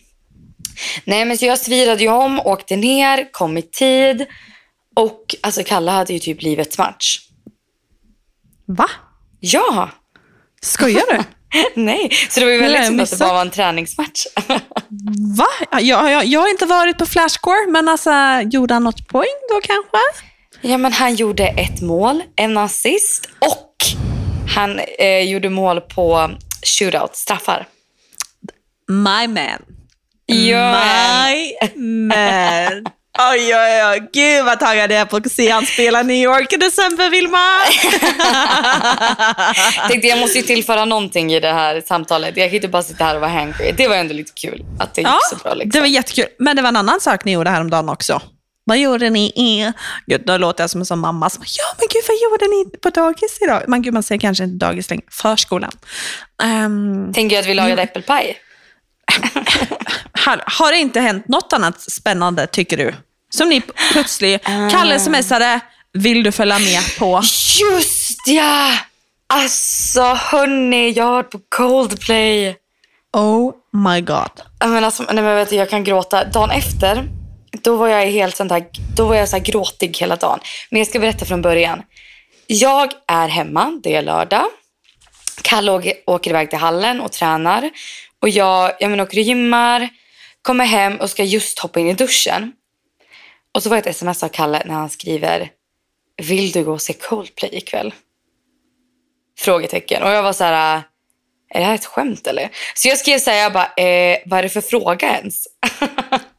Nej, 1.05 1.25
men 1.25 1.39
så 1.39 1.47
jag 1.47 1.59
svirade 1.59 2.03
ju 2.03 2.09
om, 2.09 2.41
åkte 2.41 2.77
ner, 2.77 3.33
kom 3.33 3.59
i 3.59 3.63
tid. 3.63 4.27
Och 4.97 5.35
alltså 5.41 5.63
Kalle 5.65 5.91
hade 5.91 6.13
ju 6.13 6.19
typ 6.19 6.43
livets 6.43 6.79
match. 6.79 7.19
Va? 8.67 8.91
Ja! 9.41 9.91
Skojar 10.63 11.05
du? 11.11 11.23
Nej, 11.75 12.11
så 12.31 12.41
det 12.41 12.47
var 12.47 12.53
ju 12.53 12.61
väldigt 12.61 12.87
synd 12.87 13.01
att 13.01 13.11
det 13.11 13.19
bara 13.19 13.33
var 13.33 13.41
en 13.41 13.51
träningsmatch. 13.51 14.27
Va? 15.37 15.47
Jag, 15.81 16.11
jag, 16.13 16.25
jag 16.25 16.41
har 16.41 16.49
inte 16.49 16.67
varit 16.67 16.99
på 16.99 17.07
flashscore, 17.07 17.67
men 17.69 17.89
alltså, 17.89 18.11
gjorde 18.51 18.75
han 18.75 18.85
något 18.85 19.09
poäng 19.09 19.39
då 19.49 19.61
kanske? 19.61 19.99
Ja, 20.63 20.79
men 20.79 20.93
han 20.93 21.15
gjorde 21.15 21.47
ett 21.47 21.81
mål, 21.81 22.23
en 22.37 22.59
assist 22.59 23.29
och 23.39 23.77
han 24.55 24.81
eh, 24.99 25.21
gjorde 25.21 25.49
mål 25.49 25.81
på 25.81 26.31
shootout, 26.63 27.17
straffar. 27.17 27.67
My 28.89 29.29
man. 29.29 29.63
Ja. 30.27 30.77
My 31.27 31.57
man. 32.07 32.85
Oj, 33.19 33.55
oj, 33.55 33.85
oj. 33.85 34.09
Gud 34.13 34.45
vad 34.45 34.61
taggad 34.61 34.93
jag 34.93 35.01
är 35.01 35.05
på 35.05 35.17
att 35.17 35.33
se 35.33 35.51
han 35.51 35.67
spela 35.67 36.03
New 36.03 36.17
York 36.17 36.53
i 36.53 36.57
december, 36.57 37.11
Vilma. 37.11 37.39
Tänkte 39.89 40.09
jag 40.09 40.19
måste 40.19 40.39
ju 40.39 40.45
tillföra 40.45 40.85
någonting 40.85 41.33
i 41.33 41.41
det 41.41 41.53
här 41.53 41.81
samtalet. 41.87 42.37
Jag 42.37 42.49
kan 42.49 42.57
inte 42.57 42.69
bara 42.69 42.83
sitta 42.83 43.05
här 43.05 43.15
och 43.15 43.21
vara 43.21 43.31
hangry. 43.31 43.73
Det 43.77 43.89
var 43.89 43.97
ändå 43.97 44.15
lite 44.15 44.33
kul 44.35 44.65
att 44.79 44.95
det 44.95 45.01
gick 45.01 45.09
ja, 45.09 45.19
så 45.31 45.37
bra. 45.37 45.55
Liksom. 45.55 45.71
det 45.71 45.81
var 45.81 45.87
jättekul. 45.87 46.27
Men 46.39 46.57
det 46.57 46.63
var 46.63 46.69
en 46.69 46.77
annan 46.77 47.01
sak 47.01 47.25
ni 47.25 47.33
gjorde 47.33 47.51
häromdagen 47.51 47.89
också. 47.89 48.21
Vad 48.65 48.79
gjorde 48.79 49.11
ni? 49.11 49.27
i- 49.27 49.73
Gud, 50.07 50.23
då 50.27 50.37
låter 50.39 50.63
jag 50.63 50.71
som 50.71 50.81
en 50.81 50.87
sån 50.87 50.99
mamma 50.99 51.31
som 51.31 51.45
ja 51.47 51.65
men 51.79 51.87
gud 51.91 52.03
vad 52.09 52.17
gjorde 52.31 52.45
ni 52.47 52.79
på 52.79 52.91
dagis 52.91 53.39
idag? 53.41 53.63
Men 53.69 53.83
gud, 53.83 53.95
man 53.95 54.03
säger 54.03 54.21
kanske 54.21 54.45
inte 54.45 54.67
dagis 54.67 54.91
längre. 54.91 55.05
Förskolan. 55.11 55.73
Um, 56.43 57.13
Tänker 57.13 57.37
jag 57.37 57.43
att 57.43 57.49
vi 57.49 57.55
lagade 57.55 57.83
äppelpaj. 57.83 58.37
har, 60.13 60.43
har 60.47 60.73
det 60.73 60.79
inte 60.79 61.01
hänt 61.01 61.29
något 61.29 61.53
annat 61.53 61.81
spännande, 61.81 62.47
tycker 62.47 62.77
du? 62.77 62.95
Som 63.31 63.49
ni 63.49 63.61
plötsligt, 63.93 64.45
Kalle 64.71 65.01
smsade, 65.01 65.61
vill 65.93 66.23
du 66.23 66.33
följa 66.33 66.59
med 66.59 66.83
på? 66.99 67.23
Just 67.61 68.19
ja! 68.27 68.73
Alltså 69.27 70.03
hörni, 70.03 70.91
jag 70.91 71.05
har 71.05 71.23
på 71.23 71.41
Coldplay. 71.49 72.57
Oh 73.13 73.53
my 73.73 74.01
god. 74.01 74.31
Menar, 74.61 74.83
alltså, 74.83 75.03
nej, 75.03 75.25
men 75.25 75.37
vet 75.37 75.51
du, 75.51 75.57
jag 75.57 75.71
kan 75.71 75.85
gråta. 75.85 76.25
Dagen 76.25 76.51
efter, 76.51 77.09
då 77.65 77.77
var 77.77 77.89
jag 77.89 78.07
helt 78.07 78.37
sånt 78.37 78.51
här, 78.51 78.67
då 78.97 79.07
var 79.07 79.15
jag 79.15 79.29
så 79.29 79.37
här 79.37 79.45
gråtig 79.45 79.97
hela 79.99 80.17
dagen. 80.17 80.41
Men 80.71 80.79
jag 80.79 80.89
ska 80.89 80.99
berätta 80.99 81.25
från 81.25 81.43
början. 81.43 81.83
jag 82.47 82.93
är 83.07 83.29
hemma, 83.29 83.81
det 83.83 83.95
är 83.95 84.03
lördag. 84.03 84.45
Kalle 85.43 85.73
åker, 85.73 85.95
åker 86.07 86.31
iväg 86.31 86.51
till 86.51 86.59
hallen 86.59 87.01
och 87.01 87.13
tränar. 87.13 87.71
Och 88.21 88.29
jag, 88.29 88.73
jag 88.81 88.91
men, 88.91 89.01
åker 89.01 89.19
och 89.19 89.23
gymmar, 89.23 89.89
kommer 90.43 90.65
hem 90.65 90.97
och 90.97 91.11
ska 91.11 91.25
just 91.25 91.59
hoppa 91.59 91.81
in 91.81 91.89
i 91.89 91.95
duschen. 91.95 92.53
Och 93.55 93.63
så 93.63 93.69
var 93.69 93.77
det 93.77 93.81
ett 93.81 93.87
sms 93.87 94.23
av 94.23 94.29
Kalle 94.29 94.63
när 94.67 94.75
han 94.75 94.91
skriver 94.91 95.51
Vill 96.23 96.51
du 96.51 96.65
gå 96.65 96.73
och 96.73 96.83
se 96.83 96.93
Coldplay 96.93 97.51
ikväll? 97.57 97.95
Frågetecken. 99.39 100.03
Och 100.03 100.11
jag 100.11 100.23
var 100.23 100.33
så 100.33 100.45
här, 100.45 100.83
är 101.55 101.61
det 101.61 101.67
här 101.67 101.75
ett 101.75 101.85
skämt 101.85 102.27
eller? 102.27 102.51
Så 102.75 102.89
jag 102.89 102.99
skrev 102.99 103.19
så 103.19 103.31
här, 103.31 103.39
jag 103.39 103.53
bara, 103.53 103.75
eh, 103.77 104.19
vad 104.27 104.39
är 104.39 104.43
det 104.43 104.49
för 104.49 104.61
fråga 104.61 105.17
ens? 105.19 105.45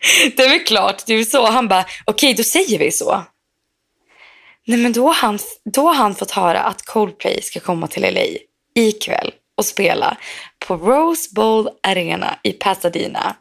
det 0.36 0.42
är 0.42 0.48
väl 0.48 0.64
klart, 0.64 1.06
det 1.06 1.14
är 1.14 1.24
så. 1.24 1.46
Han 1.46 1.68
bara, 1.68 1.82
okej 1.82 2.30
okay, 2.30 2.32
då 2.32 2.42
säger 2.42 2.78
vi 2.78 2.92
så. 2.92 3.24
Nej 4.66 4.78
men 4.78 4.92
då 4.92 5.06
har, 5.06 5.14
han, 5.14 5.38
då 5.64 5.86
har 5.86 5.94
han 5.94 6.14
fått 6.14 6.30
höra 6.30 6.60
att 6.60 6.82
Coldplay 6.82 7.42
ska 7.42 7.60
komma 7.60 7.86
till 7.86 8.02
LA 8.02 8.24
ikväll 8.74 9.32
och 9.56 9.64
spela 9.64 10.16
på 10.58 10.76
Rose 10.76 11.28
Bowl 11.34 11.68
Arena 11.82 12.38
i 12.42 12.52
Pasadena. 12.52 13.36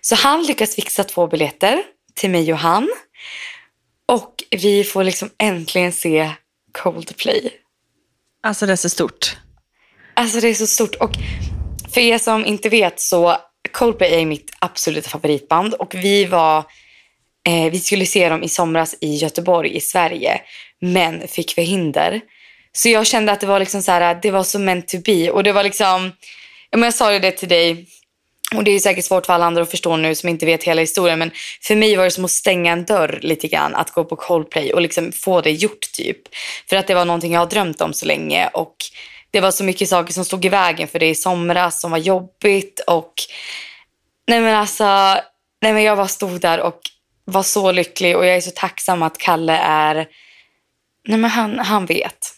Så 0.00 0.14
han 0.14 0.42
lyckas 0.42 0.74
fixa 0.74 1.04
två 1.04 1.26
biljetter 1.26 1.82
till 2.14 2.30
mig 2.30 2.52
och 2.52 2.58
han. 2.58 2.88
Och 4.06 4.44
vi 4.50 4.84
får 4.84 5.04
liksom 5.04 5.30
äntligen 5.38 5.92
se 5.92 6.30
Coldplay. 6.72 7.50
Alltså 8.42 8.66
det 8.66 8.72
är 8.72 8.76
så 8.76 8.88
stort. 8.88 9.36
Alltså 10.16 10.40
det 10.40 10.48
är 10.48 10.54
så 10.54 10.66
stort. 10.66 10.94
Och 10.94 11.10
för 11.94 12.00
er 12.00 12.18
som 12.18 12.46
inte 12.46 12.68
vet 12.68 13.00
så 13.00 13.36
Coldplay 13.74 14.14
är 14.14 14.26
mitt 14.26 14.50
absoluta 14.58 15.10
favoritband 15.10 15.74
och 15.74 15.94
vi 15.94 16.24
var 16.24 16.58
eh, 17.48 17.70
vi 17.70 17.80
skulle 17.80 18.06
se 18.06 18.28
dem 18.28 18.42
i 18.42 18.48
somras 18.48 18.94
i 19.00 19.14
Göteborg 19.14 19.76
i 19.76 19.80
Sverige 19.80 20.40
men 20.80 21.28
fick 21.28 21.54
förhinder. 21.54 22.20
Så 22.72 22.88
jag 22.88 23.06
kände 23.06 23.32
att 23.32 23.40
det 23.40 23.46
var 23.46 23.60
liksom 23.60 23.82
så 23.82 23.92
här, 23.92 24.18
det 24.22 24.30
var 24.30 24.42
så 24.42 24.58
meant 24.58 24.88
to 24.88 24.98
be 25.04 25.30
och 25.30 25.42
det 25.42 25.52
var 25.52 25.64
liksom 25.64 26.12
jag 26.70 26.94
sa 26.94 27.12
ju 27.12 27.18
det 27.18 27.30
till 27.30 27.48
dig 27.48 27.86
och 28.56 28.64
det 28.64 28.70
är 28.70 28.78
säkert 28.78 29.04
svårt 29.04 29.26
för 29.26 29.32
alla 29.32 29.44
andra 29.44 29.62
att 29.62 29.70
förstå 29.70 29.96
nu 29.96 30.14
som 30.14 30.28
inte 30.28 30.46
vet 30.46 30.64
hela 30.64 30.80
historien. 30.80 31.18
Men 31.18 31.30
för 31.62 31.76
mig 31.76 31.96
var 31.96 32.04
det 32.04 32.10
som 32.10 32.24
att 32.24 32.30
stänga 32.30 32.72
en 32.72 32.84
dörr 32.84 33.18
lite 33.22 33.48
grann. 33.48 33.74
Att 33.74 33.90
gå 33.90 34.04
på 34.04 34.16
Coldplay 34.16 34.72
och 34.72 34.80
liksom 34.80 35.12
få 35.12 35.40
det 35.40 35.50
gjort 35.50 35.92
typ. 35.92 36.18
För 36.68 36.76
att 36.76 36.86
det 36.86 36.94
var 36.94 37.04
någonting 37.04 37.32
jag 37.32 37.40
har 37.40 37.46
drömt 37.46 37.80
om 37.80 37.92
så 37.92 38.06
länge. 38.06 38.48
Och 38.48 38.76
det 39.34 39.40
var 39.40 39.50
så 39.50 39.64
mycket 39.64 39.88
saker 39.88 40.12
som 40.12 40.24
stod 40.24 40.44
i 40.44 40.48
vägen 40.48 40.88
för 40.88 40.98
det 40.98 41.08
i 41.08 41.14
somras 41.14 41.80
som 41.80 41.90
var 41.90 41.98
jobbigt. 41.98 42.80
Och 42.86 43.12
nej 44.26 44.40
men 44.40 44.54
alltså, 44.54 44.84
nej 45.62 45.72
men 45.72 45.82
jag 45.82 45.96
bara 45.96 46.08
stod 46.08 46.40
där 46.40 46.60
och 46.60 46.80
var 47.24 47.42
så 47.42 47.72
lycklig. 47.72 48.16
Och 48.16 48.26
jag 48.26 48.36
är 48.36 48.40
så 48.40 48.50
tacksam 48.50 49.02
att 49.02 49.18
Kalle 49.18 49.56
är, 49.56 49.94
nej 51.08 51.18
men 51.18 51.30
han, 51.30 51.58
han 51.58 51.86
vet. 51.86 52.32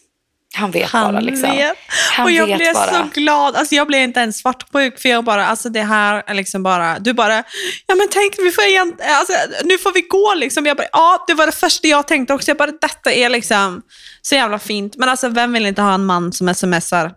Han 0.57 0.71
vet 0.71 0.90
han 0.90 1.12
bara. 1.12 1.21
Liksom. 1.21 1.51
Vet. 1.51 1.77
Han 2.16 2.25
och 2.27 2.31
jag 2.31 2.47
blev 2.47 2.75
bara. 2.75 2.90
så 2.90 3.09
glad. 3.14 3.57
Alltså, 3.57 3.75
jag 3.75 3.87
blev 3.87 4.01
inte 4.01 4.21
ens 4.21 4.38
svartsjuk 4.38 4.99
för 4.99 5.09
jag 5.09 5.25
bara, 5.25 5.47
alltså 5.47 5.69
det 5.69 5.83
här 5.83 6.23
är 6.27 6.35
liksom 6.35 6.62
bara, 6.62 6.99
du 6.99 7.12
bara, 7.12 7.45
ja 7.87 7.95
men 7.95 8.09
tänk, 8.11 8.35
vi 8.38 8.51
får 8.51 8.64
igen, 8.64 8.97
alltså, 9.01 9.33
nu 9.64 9.79
får 9.79 9.92
vi 9.92 10.01
gå 10.01 10.35
liksom. 10.35 10.66
Jag 10.66 10.77
bara, 10.77 10.88
ja 10.92 11.25
det 11.27 11.35
var 11.35 11.47
det 11.47 11.53
första 11.53 11.88
jag 11.88 12.07
tänkte 12.07 12.35
också. 12.35 12.51
Jag 12.51 12.57
bara, 12.57 12.73
detta 12.81 13.12
är 13.12 13.29
liksom 13.29 13.83
så 14.23 14.35
jävla 14.35 14.59
fint. 14.59 14.97
Men 14.97 15.09
alltså 15.09 15.29
vem 15.29 15.53
vill 15.53 15.66
inte 15.66 15.83
ha 15.83 15.95
en 15.95 16.07
man 16.07 16.33
som 16.33 16.55
smsar, 16.55 17.11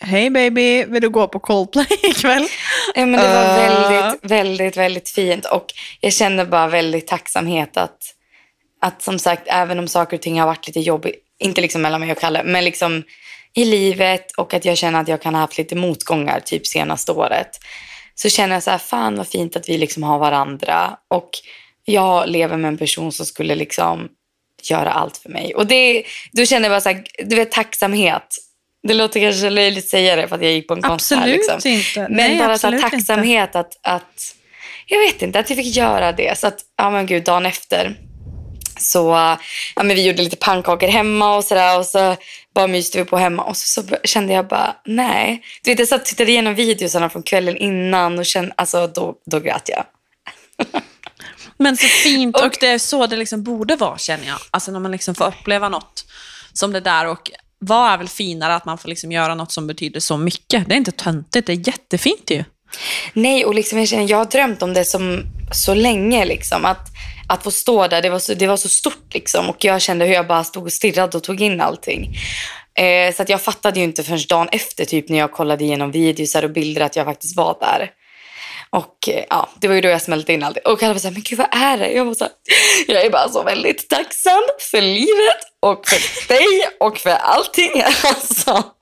Hej 0.00 0.30
baby, 0.30 0.84
vill 0.84 1.02
du 1.02 1.10
gå 1.10 1.28
på 1.28 1.38
Coldplay 1.38 1.86
ikväll? 2.02 2.46
Ja, 2.94 3.06
men 3.06 3.20
det 3.20 3.28
var 3.28 3.44
uh. 3.44 3.56
väldigt, 3.56 4.30
väldigt, 4.30 4.76
väldigt 4.76 5.08
fint 5.08 5.44
och 5.44 5.66
jag 6.00 6.12
känner 6.12 6.44
bara 6.44 6.68
väldigt 6.68 7.06
tacksamhet 7.06 7.76
att, 7.76 7.98
att 8.82 9.02
som 9.02 9.18
sagt, 9.18 9.42
även 9.46 9.78
om 9.78 9.88
saker 9.88 10.16
och 10.16 10.22
ting 10.22 10.40
har 10.40 10.46
varit 10.46 10.66
lite 10.66 10.80
jobbigt, 10.80 11.27
inte 11.38 11.60
liksom 11.60 11.82
mellan 11.82 12.00
mig 12.00 12.12
och 12.12 12.18
Kalle, 12.18 12.42
men 12.44 12.64
liksom 12.64 13.02
i 13.54 13.64
livet 13.64 14.32
och 14.32 14.54
att 14.54 14.64
jag 14.64 14.78
känner 14.78 15.00
att 15.00 15.08
jag 15.08 15.22
kan 15.22 15.34
ha 15.34 15.40
haft 15.40 15.58
lite 15.58 15.76
motgångar 15.76 16.40
typ 16.40 16.66
senaste 16.66 17.12
året. 17.12 17.50
Så 18.14 18.28
känner 18.28 18.56
jag 18.56 18.62
så 18.62 18.70
här, 18.70 18.78
fan 18.78 19.16
vad 19.16 19.28
fint 19.28 19.56
att 19.56 19.68
vi 19.68 19.78
liksom 19.78 20.02
har 20.02 20.18
varandra 20.18 20.96
och 21.08 21.30
jag 21.84 22.28
lever 22.28 22.56
med 22.56 22.68
en 22.68 22.78
person 22.78 23.12
som 23.12 23.26
skulle 23.26 23.54
liksom 23.54 24.08
göra 24.62 24.92
allt 24.92 25.16
för 25.16 25.28
mig. 25.28 25.54
Och 25.54 25.66
det, 25.66 26.04
då 26.32 26.46
känner 26.46 26.68
jag 26.68 26.72
bara 26.72 26.80
så 26.80 26.88
här, 26.88 27.04
du 27.24 27.36
vet 27.36 27.50
tacksamhet. 27.50 28.36
Det 28.82 28.94
låter 28.94 29.20
kanske 29.20 29.50
löjligt 29.50 29.84
att 29.84 29.90
säga 29.90 30.16
det 30.16 30.28
för 30.28 30.36
att 30.36 30.42
jag 30.42 30.52
gick 30.52 30.68
på 30.68 30.74
en 30.74 30.82
konsert. 30.82 31.26
Liksom. 31.26 31.70
inte. 31.70 32.00
Men 32.00 32.12
Nej, 32.12 32.38
bara 32.38 32.58
så 32.58 32.70
här, 32.70 32.78
tacksamhet 32.78 33.56
att, 33.56 33.78
att, 33.82 34.34
jag 34.86 34.98
vet 34.98 35.22
inte, 35.22 35.38
att 35.38 35.50
jag 35.50 35.56
fick 35.56 35.76
göra 35.76 36.12
det. 36.12 36.38
Så 36.38 36.46
att, 36.46 36.60
ja 36.76 36.90
men 36.90 37.06
gud, 37.06 37.24
dagen 37.24 37.46
efter 37.46 37.96
så 38.78 39.08
ja, 39.76 39.82
men 39.82 39.96
vi 39.96 40.06
gjorde 40.06 40.22
lite 40.22 40.36
pannkakor 40.36 40.88
hemma 40.88 41.36
och 41.36 41.44
sådär 41.44 41.78
och 41.78 41.86
så 41.86 42.16
bara 42.54 42.66
myste 42.66 42.98
vi 42.98 43.04
på 43.04 43.16
hemma 43.16 43.42
och 43.42 43.56
så, 43.56 43.82
så 43.82 43.96
kände 44.04 44.32
jag 44.32 44.48
bara 44.48 44.76
nej. 44.84 45.42
Du 45.62 45.70
vet, 45.70 45.78
jag 45.78 45.88
satt 45.88 46.00
och 46.00 46.06
tittade 46.06 46.30
igenom 46.30 46.54
videosarna 46.54 47.10
från 47.10 47.22
kvällen 47.22 47.56
innan 47.56 48.18
och 48.18 48.26
kände, 48.26 48.54
alltså 48.56 48.86
då, 48.86 49.14
då 49.26 49.40
grät 49.40 49.68
jag. 49.68 49.84
Men 51.58 51.76
så 51.76 51.86
fint 51.86 52.36
och, 52.36 52.44
och 52.44 52.56
det 52.60 52.66
är 52.66 52.78
så 52.78 53.06
det 53.06 53.16
liksom 53.16 53.42
borde 53.42 53.76
vara 53.76 53.98
känner 53.98 54.26
jag. 54.26 54.38
Alltså 54.50 54.70
när 54.70 54.80
man 54.80 54.92
liksom 54.92 55.14
får 55.14 55.26
uppleva 55.26 55.68
något 55.68 56.04
som 56.52 56.72
det 56.72 56.80
där 56.80 57.06
och 57.06 57.30
vad 57.58 57.92
är 57.92 57.98
väl 57.98 58.08
finare 58.08 58.54
att 58.54 58.64
man 58.64 58.78
får 58.78 58.88
liksom 58.88 59.12
göra 59.12 59.34
något 59.34 59.52
som 59.52 59.66
betyder 59.66 60.00
så 60.00 60.16
mycket? 60.16 60.68
Det 60.68 60.74
är 60.74 60.76
inte 60.76 60.92
töntigt, 60.92 61.46
det 61.46 61.52
är 61.52 61.68
jättefint 61.68 62.30
ju. 62.30 62.44
Nej, 63.12 63.44
och 63.44 63.54
liksom 63.54 63.78
jag, 63.78 63.88
känner, 63.88 64.10
jag 64.10 64.18
har 64.18 64.24
drömt 64.24 64.62
om 64.62 64.74
det 64.74 64.84
som, 64.84 65.22
så 65.52 65.74
länge. 65.74 66.24
Liksom, 66.24 66.64
att 66.64 66.88
att 67.28 67.42
få 67.42 67.50
stå 67.50 67.86
där, 67.86 68.02
det 68.02 68.10
var 68.10 68.18
så, 68.18 68.34
det 68.34 68.46
var 68.46 68.56
så 68.56 68.68
stort 68.68 69.14
liksom. 69.14 69.50
Och 69.50 69.64
jag 69.64 69.82
kände 69.82 70.04
hur 70.04 70.14
jag 70.14 70.26
bara 70.26 70.44
stod 70.44 70.64
och 70.64 70.72
stirrade 70.72 71.16
och 71.16 71.22
tog 71.22 71.40
in 71.40 71.60
allting. 71.60 72.16
Eh, 72.78 73.14
så 73.14 73.22
att 73.22 73.28
jag 73.28 73.42
fattade 73.42 73.78
ju 73.78 73.84
inte 73.84 74.04
förrän 74.04 74.20
dagen 74.28 74.48
efter 74.52 74.84
typ 74.84 75.08
när 75.08 75.18
jag 75.18 75.32
kollade 75.32 75.64
igenom 75.64 75.90
videor 75.90 76.44
och 76.44 76.50
bilder 76.50 76.80
att 76.80 76.96
jag 76.96 77.06
faktiskt 77.06 77.36
var 77.36 77.56
där. 77.60 77.90
Och 78.70 79.08
eh, 79.08 79.24
ja, 79.30 79.48
det 79.60 79.68
var 79.68 79.74
ju 79.74 79.80
då 79.80 79.88
jag 79.88 80.02
smälte 80.02 80.32
in 80.32 80.42
allting. 80.42 80.62
Och 80.66 80.80
han 80.80 80.92
var 80.92 80.98
så 80.98 81.08
här, 81.08 81.12
men 81.12 81.22
gud 81.22 81.38
vad 81.38 81.48
är 81.50 81.78
det? 81.78 81.92
Jag 81.92 82.04
var 82.04 82.14
så 82.14 82.24
här, 82.24 82.32
jag 82.94 83.04
är 83.04 83.10
bara 83.10 83.28
så 83.28 83.42
väldigt 83.42 83.88
tacksam 83.88 84.42
för 84.70 84.80
livet 84.80 85.42
och 85.60 85.88
för 85.88 86.28
dig 86.28 86.46
och 86.80 86.98
för 86.98 87.10
allting. 87.10 87.82
Alltså. 88.04 88.77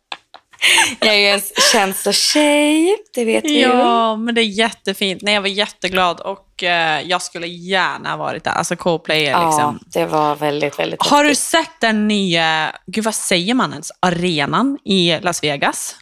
Jag 1.00 1.14
är 1.14 1.18
ju 1.18 1.26
en 1.26 1.40
känslotjej, 1.72 2.96
det 3.14 3.24
vet 3.24 3.44
vi 3.44 3.58
ju. 3.58 3.60
Ja, 3.60 4.16
men 4.16 4.34
det 4.34 4.40
är 4.40 4.44
jättefint. 4.44 5.22
Nej, 5.22 5.34
jag 5.34 5.40
var 5.40 5.48
jätteglad 5.48 6.20
och 6.20 6.62
eh, 6.62 7.00
jag 7.02 7.22
skulle 7.22 7.46
gärna 7.46 8.16
varit 8.16 8.44
där. 8.44 8.50
Alltså 8.50 8.76
Coldplay 8.76 9.26
är 9.26 9.46
liksom... 9.46 9.78
Ja, 9.84 10.00
det 10.00 10.06
var 10.06 10.36
väldigt, 10.36 10.78
väldigt 10.78 11.02
Har 11.02 11.24
du 11.24 11.34
sett 11.34 11.80
den 11.80 12.08
nya, 12.08 12.72
gud 12.86 13.04
vad 13.04 13.14
säger 13.14 13.54
man 13.54 13.72
ens, 13.72 13.90
arenan 14.00 14.78
i 14.84 15.18
Las 15.20 15.42
Vegas? 15.42 15.96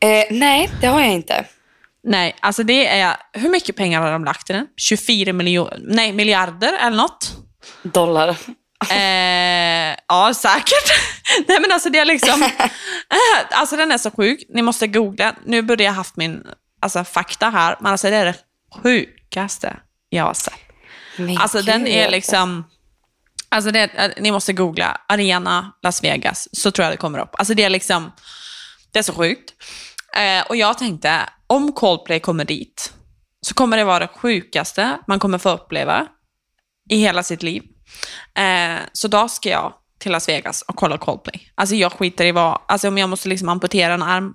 Eh, 0.00 0.24
nej, 0.30 0.70
det 0.80 0.86
har 0.86 1.00
jag 1.00 1.12
inte. 1.12 1.44
Nej, 2.06 2.36
alltså 2.40 2.62
det 2.62 2.86
är, 2.86 3.16
hur 3.32 3.48
mycket 3.48 3.76
pengar 3.76 4.00
har 4.00 4.12
de 4.12 4.24
lagt 4.24 4.50
i 4.50 4.52
den? 4.52 4.66
24 4.76 5.32
miljoner, 5.32 5.78
nej 5.82 6.12
miljarder 6.12 6.72
eller 6.80 6.96
något? 6.96 7.32
Dollar. 7.82 8.36
Eh, 8.90 9.96
ja, 10.08 10.34
säkert. 10.34 10.92
Nej 11.48 11.60
men 11.60 11.72
alltså 11.72 11.90
det 11.90 11.98
är 11.98 12.04
liksom, 12.04 12.50
alltså 13.50 13.76
den 13.76 13.92
är 13.92 13.98
så 13.98 14.10
sjuk. 14.10 14.44
Ni 14.48 14.62
måste 14.62 14.86
googla. 14.86 15.34
Nu 15.44 15.62
borde 15.62 15.84
jag 15.84 15.92
haft 15.92 16.16
min 16.16 16.46
alltså, 16.80 17.04
fakta 17.04 17.50
här, 17.50 17.76
men 17.80 17.92
alltså 17.92 18.10
det 18.10 18.16
är 18.16 18.24
det 18.24 18.36
sjukaste 18.82 19.76
jag 20.08 20.24
har 20.24 20.34
sett. 20.34 20.54
Men 21.16 21.38
alltså 21.38 21.58
Gud. 21.58 21.66
den 21.66 21.86
är 21.86 22.10
liksom, 22.10 22.64
alltså 23.48 23.70
det, 23.70 23.82
eh, 23.82 24.10
ni 24.18 24.30
måste 24.30 24.52
googla 24.52 25.00
Arena 25.08 25.72
Las 25.82 26.04
Vegas, 26.04 26.48
så 26.52 26.70
tror 26.70 26.84
jag 26.84 26.92
det 26.92 26.96
kommer 26.96 27.18
upp. 27.18 27.34
Alltså 27.38 27.54
det 27.54 27.64
är 27.64 27.70
liksom, 27.70 28.12
det 28.92 28.98
är 28.98 29.02
så 29.02 29.12
sjukt. 29.12 29.52
Eh, 30.16 30.46
och 30.46 30.56
jag 30.56 30.78
tänkte, 30.78 31.28
om 31.46 31.72
Coldplay 31.72 32.20
kommer 32.20 32.44
dit, 32.44 32.92
så 33.40 33.54
kommer 33.54 33.76
det 33.76 33.84
vara 33.84 33.98
det 33.98 34.08
sjukaste 34.08 34.98
man 35.06 35.18
kommer 35.18 35.38
få 35.38 35.50
uppleva 35.50 36.06
i 36.90 36.96
hela 36.96 37.22
sitt 37.22 37.42
liv. 37.42 37.62
Eh, 38.38 38.82
så 38.92 39.08
då 39.08 39.28
ska 39.28 39.48
jag 39.48 39.72
till 39.98 40.12
Las 40.12 40.28
Vegas 40.28 40.62
och 40.62 40.76
kolla 40.76 40.98
Coldplay. 40.98 41.50
Alltså 41.54 41.74
jag 41.74 41.92
skiter 41.92 42.24
i 42.24 42.32
vad, 42.32 42.60
alltså 42.68 42.88
om 42.88 42.98
jag 42.98 43.08
måste 43.08 43.28
liksom 43.28 43.48
amputera 43.48 43.94
en 43.94 44.02
arm, 44.02 44.34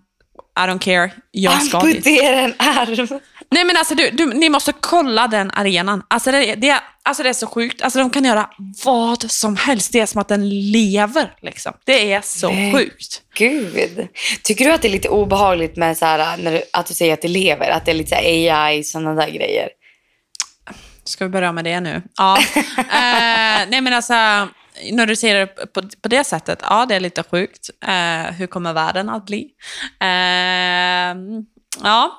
I 0.59 0.61
don't 0.61 0.79
care, 0.79 1.11
jag 1.31 1.63
ska 1.63 1.77
Amputera 1.77 2.39
en 2.39 2.53
arm? 2.57 3.19
Nej 3.51 3.65
men 3.65 3.77
alltså 3.77 3.95
du, 3.95 4.09
du, 4.09 4.33
ni 4.33 4.49
måste 4.49 4.73
kolla 4.79 5.27
den 5.27 5.51
arenan. 5.51 6.03
Alltså 6.07 6.31
det, 6.31 6.55
det, 6.55 6.79
alltså 7.03 7.23
det 7.23 7.29
är 7.29 7.33
så 7.33 7.47
sjukt. 7.47 7.81
Alltså 7.81 7.99
de 7.99 8.09
kan 8.09 8.25
göra 8.25 8.49
vad 8.85 9.31
som 9.31 9.55
helst. 9.55 9.91
Det 9.93 9.99
är 9.99 10.05
som 10.05 10.21
att 10.21 10.27
den 10.27 10.71
lever. 10.71 11.33
Liksom. 11.41 11.73
Det 11.85 12.13
är 12.13 12.21
så 12.21 12.49
Nej, 12.49 12.73
sjukt. 12.73 13.21
Gud. 13.35 14.07
Tycker 14.43 14.65
du 14.65 14.71
att 14.71 14.81
det 14.81 14.87
är 14.87 14.91
lite 14.91 15.09
obehagligt 15.09 15.77
med 15.77 15.97
så 15.97 16.05
här, 16.05 16.37
när 16.37 16.51
du, 16.51 16.61
att 16.73 16.85
du 16.85 16.93
säger 16.93 17.13
att 17.13 17.21
det 17.21 17.27
lever? 17.27 17.69
Att 17.69 17.85
det 17.85 17.91
är 17.91 17.95
lite 17.95 18.09
så 18.09 18.15
AI, 18.15 18.83
sådana 18.83 19.13
där 19.13 19.29
grejer? 19.29 19.69
Ska 21.09 21.25
vi 21.25 21.29
börja 21.29 21.51
med 21.51 21.63
det 21.63 21.79
nu? 21.79 22.01
Ja. 22.17 22.37
eh, 22.77 23.67
nej 23.69 23.81
men 23.81 23.93
alltså, 23.93 24.13
när 24.91 25.05
du 25.05 25.15
ser 25.15 25.35
det 25.35 25.47
på, 25.47 25.81
på 26.01 26.09
det 26.09 26.23
sättet, 26.23 26.59
ja 26.61 26.85
det 26.85 26.95
är 26.95 26.99
lite 26.99 27.23
sjukt. 27.23 27.69
Eh, 27.87 28.33
hur 28.33 28.47
kommer 28.47 28.73
världen 28.73 29.09
att 29.09 29.25
bli? 29.25 29.47
Eh, 30.01 31.15
ja, 31.83 32.11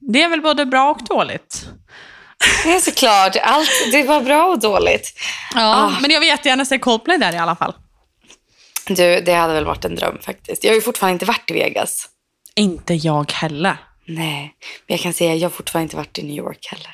det 0.00 0.22
är 0.22 0.28
väl 0.28 0.40
både 0.42 0.66
bra 0.66 0.90
och 0.90 1.04
dåligt. 1.04 1.66
Det 2.64 2.74
är 2.74 2.80
såklart. 2.80 3.36
Allt, 3.42 3.70
det 3.92 4.02
var 4.02 4.20
bra 4.20 4.44
och 4.44 4.58
dåligt. 4.58 5.12
Ja, 5.54 5.76
ah. 5.76 5.92
men 6.00 6.10
jag 6.10 6.20
vill 6.20 6.28
jättegärna 6.28 6.64
se 6.64 6.78
Coldplay 6.78 7.18
där 7.18 7.32
i 7.32 7.38
alla 7.38 7.56
fall. 7.56 7.74
Du, 8.86 9.20
det 9.20 9.34
hade 9.34 9.54
väl 9.54 9.64
varit 9.64 9.84
en 9.84 9.94
dröm 9.94 10.18
faktiskt. 10.22 10.64
Jag 10.64 10.70
har 10.70 10.74
ju 10.74 10.82
fortfarande 10.82 11.12
inte 11.12 11.24
varit 11.24 11.50
i 11.50 11.54
Vegas. 11.54 12.08
Inte 12.54 12.94
jag 12.94 13.32
heller. 13.32 13.76
Nej, 14.06 14.54
men 14.86 14.96
jag 14.96 15.00
kan 15.00 15.12
säga 15.12 15.32
att 15.32 15.38
jag 15.38 15.48
har 15.48 15.54
fortfarande 15.54 15.84
inte 15.84 15.96
varit 15.96 16.18
i 16.18 16.22
New 16.22 16.36
York 16.36 16.66
heller. 16.70 16.92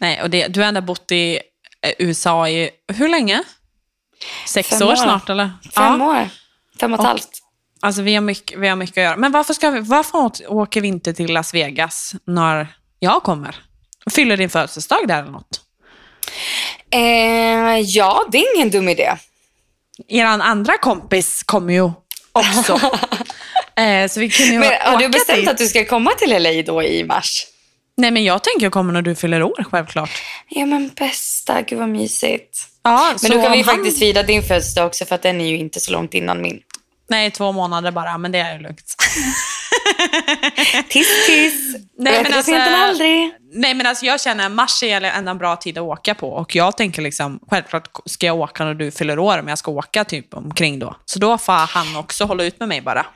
Nej, 0.00 0.22
och 0.22 0.30
det, 0.30 0.48
du 0.48 0.60
har 0.60 0.68
ändå 0.68 0.80
bott 0.80 1.12
i 1.12 1.40
eh, 1.86 1.92
USA 1.98 2.48
i 2.48 2.70
hur 2.92 3.08
länge? 3.08 3.42
Sex 4.46 4.68
Fem 4.68 4.82
år, 4.88 4.92
år. 4.92 4.96
snart 4.96 5.30
eller? 5.30 5.50
Fem 5.74 6.02
år. 6.02 6.28
Fem 6.80 6.92
och 6.92 7.00
ett 7.00 7.06
halvt. 7.06 7.28
Alltså 7.80 8.02
vi 8.02 8.14
har, 8.14 8.22
mycket, 8.22 8.58
vi 8.58 8.68
har 8.68 8.76
mycket 8.76 8.98
att 8.98 9.04
göra. 9.04 9.16
Men 9.16 9.32
varför, 9.32 9.54
ska 9.54 9.70
vi, 9.70 9.80
varför 9.80 10.32
åker 10.52 10.80
vi 10.80 10.88
inte 10.88 11.14
till 11.14 11.32
Las 11.32 11.54
Vegas 11.54 12.14
när 12.24 12.66
jag 12.98 13.22
kommer? 13.22 13.56
Fyller 14.10 14.36
din 14.36 14.50
födelsedag 14.50 15.08
där 15.08 15.22
eller 15.22 15.32
något? 15.32 15.60
Eh, 16.90 17.80
ja, 17.80 18.24
det 18.32 18.38
är 18.38 18.56
ingen 18.56 18.70
dum 18.70 18.88
idé. 18.88 19.16
Er 20.08 20.24
andra 20.24 20.78
kompis 20.78 21.42
kommer 21.42 21.72
ju 21.74 21.90
också. 22.32 22.72
eh, 23.82 24.08
så 24.08 24.20
vi 24.20 24.30
kunde 24.30 24.52
ju 24.52 24.58
Men 24.58 24.72
har 24.80 24.98
du 24.98 25.08
bestämt 25.08 25.38
dit. 25.40 25.48
att 25.48 25.58
du 25.58 25.66
ska 25.66 25.84
komma 25.84 26.10
till 26.10 26.42
LA 26.42 26.62
då 26.62 26.82
i 26.82 27.04
mars? 27.04 27.46
Nej, 27.96 28.10
men 28.10 28.24
jag 28.24 28.42
tänker 28.44 28.70
komma 28.70 28.92
när 28.92 29.02
du 29.02 29.14
fyller 29.14 29.42
år, 29.42 29.64
självklart. 29.70 30.10
Ja 30.48 30.66
men 30.66 30.88
bästa, 30.96 31.62
gud 31.62 31.78
vad 31.78 31.88
mysigt. 31.88 32.58
Ja, 32.82 33.14
Men 33.22 33.30
då 33.30 33.42
kan 33.42 33.52
vi 33.52 33.62
han- 33.62 33.74
faktiskt 33.76 33.98
fira 33.98 34.22
din 34.22 34.42
födelsedag 34.42 34.86
också 34.86 35.04
för 35.04 35.14
att 35.14 35.22
den 35.22 35.40
är 35.40 35.46
ju 35.48 35.56
inte 35.58 35.80
så 35.80 35.92
långt 35.92 36.14
innan 36.14 36.42
min. 36.42 36.60
Nej, 37.10 37.30
två 37.30 37.52
månader 37.52 37.90
bara, 37.90 38.18
men 38.18 38.32
det 38.32 38.38
är 38.38 38.54
ju 38.56 38.62
lugnt. 38.62 38.94
Tiss 40.88 41.26
tiss. 41.26 41.76
Nej, 41.98 42.22
men 42.22 42.32
alltså- 42.34 42.54
aldrig. 42.54 43.32
Nej, 43.54 43.74
men 43.74 43.86
alltså 43.86 44.06
jag 44.06 44.20
känner 44.20 44.48
mars 44.48 44.82
är 44.82 45.02
ändå 45.02 45.30
en 45.30 45.38
bra 45.38 45.56
tid 45.56 45.78
att 45.78 45.84
åka 45.84 46.14
på. 46.14 46.28
Och 46.28 46.56
jag 46.56 46.76
tänker 46.76 47.02
liksom, 47.02 47.40
självklart 47.50 47.88
ska 48.06 48.26
jag 48.26 48.36
åka 48.36 48.64
när 48.64 48.74
du 48.74 48.90
fyller 48.90 49.18
år, 49.18 49.36
men 49.36 49.48
jag 49.48 49.58
ska 49.58 49.70
åka 49.70 50.04
typ 50.04 50.34
omkring 50.34 50.78
då. 50.78 50.96
Så 51.04 51.18
då 51.18 51.38
får 51.38 51.52
han 51.52 51.96
också 51.96 52.24
hålla 52.24 52.44
ut 52.44 52.60
med 52.60 52.68
mig 52.68 52.80
bara. 52.80 53.06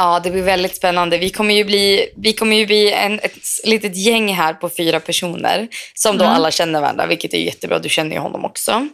Ja, 0.00 0.20
det 0.20 0.30
blir 0.30 0.42
väldigt 0.42 0.76
spännande. 0.76 1.18
Vi 1.18 1.30
kommer 1.30 1.54
ju 1.54 1.64
bli, 1.64 2.12
vi 2.16 2.32
kommer 2.32 2.56
ju 2.56 2.66
bli 2.66 2.92
en, 2.92 3.20
ett 3.20 3.38
litet 3.64 3.96
gäng 3.96 4.34
här 4.34 4.54
på 4.54 4.68
fyra 4.68 5.00
personer 5.00 5.68
som 5.94 6.18
då 6.18 6.24
alla 6.24 6.50
känner 6.50 6.80
varandra, 6.80 7.06
vilket 7.06 7.34
är 7.34 7.38
jättebra. 7.38 7.78
Du 7.78 7.88
känner 7.88 8.12
ju 8.12 8.18
honom 8.18 8.44
också. 8.44 8.88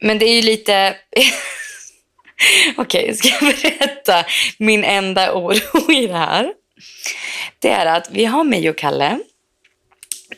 Men 0.00 0.18
det 0.18 0.24
är 0.24 0.34
ju 0.34 0.42
lite... 0.42 0.96
Okej, 2.76 3.14
ska 3.14 3.28
jag 3.28 3.54
berätta 3.62 4.24
min 4.58 4.84
enda 4.84 5.34
oro 5.34 5.92
i 5.92 6.06
det 6.06 6.18
här? 6.18 6.52
Det 7.58 7.70
är 7.70 7.86
att 7.86 8.10
vi 8.10 8.24
har 8.24 8.44
mig 8.44 8.70
och 8.70 8.78
Kalle, 8.78 9.18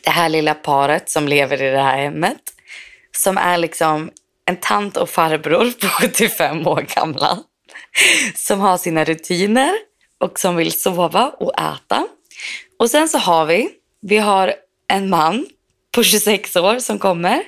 det 0.03 0.09
här 0.09 0.29
lilla 0.29 0.53
paret 0.53 1.09
som 1.09 1.27
lever 1.27 1.61
i 1.61 1.69
det 1.69 1.81
här 1.81 1.97
hemmet, 1.97 2.41
som 3.11 3.37
är 3.37 3.57
liksom 3.57 4.11
en 4.45 4.57
tant 4.57 4.97
och 4.97 5.09
farbror 5.09 5.71
på 5.71 5.87
75 6.01 6.67
år 6.67 6.85
gamla 6.95 7.43
som 8.35 8.59
har 8.59 8.77
sina 8.77 9.03
rutiner 9.03 9.73
och 10.17 10.39
som 10.39 10.55
vill 10.55 10.71
sova 10.71 11.29
och 11.29 11.53
äta. 11.59 12.07
Och 12.79 12.89
sen 12.89 13.09
så 13.09 13.17
har 13.17 13.45
vi, 13.45 13.69
vi 14.01 14.17
har 14.17 14.53
en 14.87 15.09
man 15.09 15.45
på 15.91 16.03
26 16.03 16.55
år 16.55 16.79
som 16.79 16.99
kommer, 16.99 17.43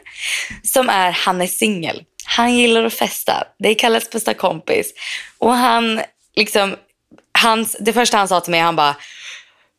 som 0.64 0.90
är, 0.90 1.12
han 1.12 1.42
är 1.42 1.48
singel. 1.48 2.04
Han 2.26 2.56
gillar 2.56 2.84
att 2.84 2.94
festa. 2.94 3.44
Det 3.60 3.70
är 3.70 3.74
Kalles 3.74 4.10
bästa 4.10 4.34
kompis. 4.34 4.94
Och 5.38 5.54
han, 5.54 6.02
liksom, 6.36 6.76
hans, 7.40 7.76
det 7.80 7.94
första 7.94 8.18
han 8.18 8.28
sa 8.28 8.42
till 8.42 8.52
mig, 8.52 8.60
han 8.60 8.76
bara, 8.76 8.96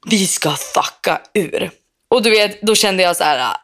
vi 0.06 0.26
ska 0.26 0.52
fucka 0.52 1.20
ur. 1.34 1.70
Och 2.08 2.22
du 2.22 2.30
vet, 2.30 2.62
då 2.62 2.74
kände 2.74 3.02
jag 3.02 3.16
så 3.16 3.24
här, 3.24 3.56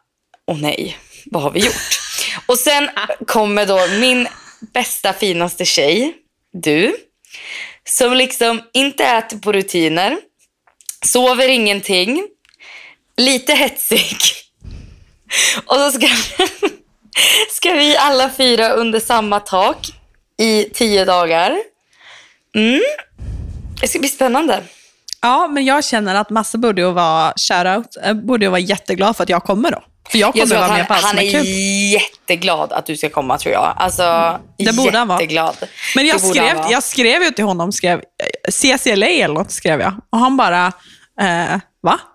åh 0.47 0.59
nej, 0.59 0.99
vad 1.25 1.43
har 1.43 1.51
vi 1.51 1.61
gjort? 1.61 2.01
Och 2.47 2.59
sen 2.59 2.91
kommer 3.27 3.67
då 3.67 3.87
min 4.01 4.29
bästa, 4.73 5.13
finaste 5.13 5.65
tjej, 5.65 6.15
du, 6.53 6.97
som 7.85 8.13
liksom 8.13 8.63
inte 8.73 9.05
äter 9.05 9.39
på 9.39 9.53
rutiner, 9.53 10.19
sover 11.05 11.49
ingenting, 11.49 12.29
lite 13.17 13.55
hetsig. 13.55 14.17
Och 15.67 15.77
så 15.77 15.91
ska, 15.93 16.09
ska 17.51 17.73
vi 17.73 17.97
alla 17.97 18.31
fyra 18.31 18.69
under 18.69 19.01
samma 19.01 19.41
tak 19.41 19.87
i 20.39 20.65
tio 20.65 21.05
dagar. 21.05 21.59
Mm. 22.55 22.81
Det 23.81 23.89
ska 23.89 23.99
bli 23.99 24.09
spännande. 24.09 24.63
Ja, 25.21 25.49
men 25.49 25.65
jag 25.65 25.85
känner 25.85 26.15
att 26.15 26.31
Massa 26.31 26.59
borde 26.59 26.83
ju 26.83 26.93
vara, 26.93 27.33
shoutout, 27.37 27.97
eh, 28.05 28.15
borde 28.15 28.45
ju 28.45 28.51
vara 28.51 28.61
jätteglad 28.61 29.17
för 29.17 29.23
att 29.23 29.29
jag 29.29 29.45
kommer 29.45 29.71
då. 29.71 29.83
För 30.11 30.19
jag 30.19 30.37
Jag 30.37 30.49
kommer 30.49 30.55
att 30.57 30.61
vara 30.61 30.71
han, 30.71 30.79
med 30.79 30.89
på 30.89 30.95
allt 30.95 31.05
han 31.05 31.19
är 31.19 31.31
kul. 31.33 31.47
jätteglad 31.93 32.73
att 32.73 32.87
du 32.87 32.97
ska 32.97 33.09
komma 33.09 33.39
tror 33.39 33.55
jag. 33.55 33.75
Alltså, 33.77 34.39
Det 34.59 34.77
borde 34.77 34.99
han 34.99 35.09
vara. 35.09 35.53
Men 35.97 36.07
jag 36.07 36.21
skrev, 36.21 36.57
jag 36.71 36.83
skrev 36.83 37.23
ju 37.23 37.31
till 37.31 37.45
honom, 37.45 37.73
skrev 37.73 38.01
CCLA 38.51 39.07
eller 39.07 39.35
något 39.35 39.51
skrev 39.53 39.81
jag. 39.81 39.95
Och 40.13 40.19
han 40.19 40.37
bara, 40.37 40.67
eh, 41.21 41.59
va? 41.83 41.99